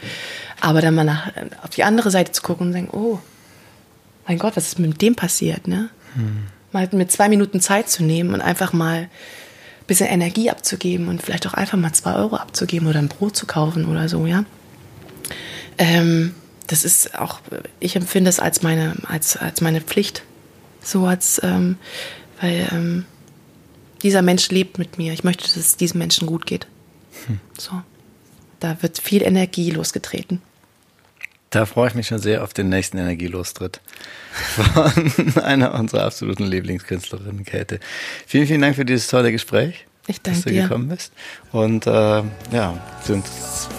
Aber 0.60 0.80
dann 0.80 0.96
mal 0.96 1.04
nach, 1.04 1.30
auf 1.62 1.70
die 1.70 1.84
andere 1.84 2.10
Seite 2.10 2.32
zu 2.32 2.42
gucken 2.42 2.68
und 2.68 2.72
sagen, 2.72 2.88
oh, 2.90 3.20
mein 4.26 4.38
Gott, 4.38 4.56
was 4.56 4.66
ist 4.66 4.80
mit 4.80 5.00
dem 5.00 5.14
passiert, 5.14 5.68
ne? 5.68 5.88
Hm. 6.14 6.48
Mal 6.72 6.88
mit 6.92 7.10
zwei 7.10 7.28
Minuten 7.28 7.60
Zeit 7.60 7.88
zu 7.88 8.02
nehmen 8.02 8.34
und 8.34 8.40
einfach 8.40 8.72
mal 8.72 9.02
ein 9.02 9.08
bisschen 9.86 10.06
Energie 10.06 10.50
abzugeben 10.50 11.08
und 11.08 11.22
vielleicht 11.22 11.46
auch 11.46 11.54
einfach 11.54 11.78
mal 11.78 11.92
zwei 11.92 12.14
Euro 12.14 12.36
abzugeben 12.36 12.88
oder 12.88 12.98
ein 12.98 13.08
Brot 13.08 13.36
zu 13.36 13.46
kaufen 13.46 13.86
oder 13.86 14.08
so, 14.08 14.26
ja. 14.26 14.44
Ähm, 15.78 16.34
das 16.66 16.84
ist 16.84 17.18
auch, 17.18 17.40
ich 17.80 17.96
empfinde 17.96 18.28
es 18.28 18.38
als 18.38 18.62
meine, 18.62 18.94
als, 19.08 19.36
als 19.36 19.60
meine 19.60 19.80
Pflicht. 19.80 20.22
So 20.82 21.06
als, 21.06 21.40
ähm, 21.42 21.76
weil 22.40 22.68
ähm, 22.70 23.04
dieser 24.02 24.22
Mensch 24.22 24.48
lebt 24.50 24.78
mit 24.78 24.98
mir. 24.98 25.12
Ich 25.12 25.24
möchte, 25.24 25.44
dass 25.44 25.56
es 25.56 25.76
diesem 25.76 25.98
Menschen 25.98 26.26
gut 26.26 26.46
geht. 26.46 26.66
Hm. 27.26 27.40
So. 27.58 27.82
Da 28.60 28.80
wird 28.82 28.98
viel 28.98 29.22
Energie 29.22 29.70
losgetreten. 29.70 30.42
Da 31.50 31.66
freue 31.66 31.88
ich 31.88 31.96
mich 31.96 32.06
schon 32.06 32.20
sehr 32.20 32.44
auf 32.44 32.54
den 32.54 32.68
nächsten 32.68 32.96
Energielostritt 32.96 33.80
von 34.54 35.34
einer 35.42 35.74
unserer 35.74 36.04
absoluten 36.04 36.44
Lieblingskünstlerinnen, 36.44 37.44
Käthe. 37.44 37.80
Vielen, 38.24 38.46
vielen 38.46 38.60
Dank 38.60 38.76
für 38.76 38.84
dieses 38.84 39.08
tolle 39.08 39.32
Gespräch. 39.32 39.84
Ich 40.06 40.22
danke 40.22 40.38
dass 40.38 40.44
du 40.44 40.50
dir. 40.50 40.62
gekommen 40.62 40.88
bist. 40.88 41.12
Und 41.50 41.88
äh, 41.88 41.90
ja, 41.90 42.80
sind, 43.02 43.26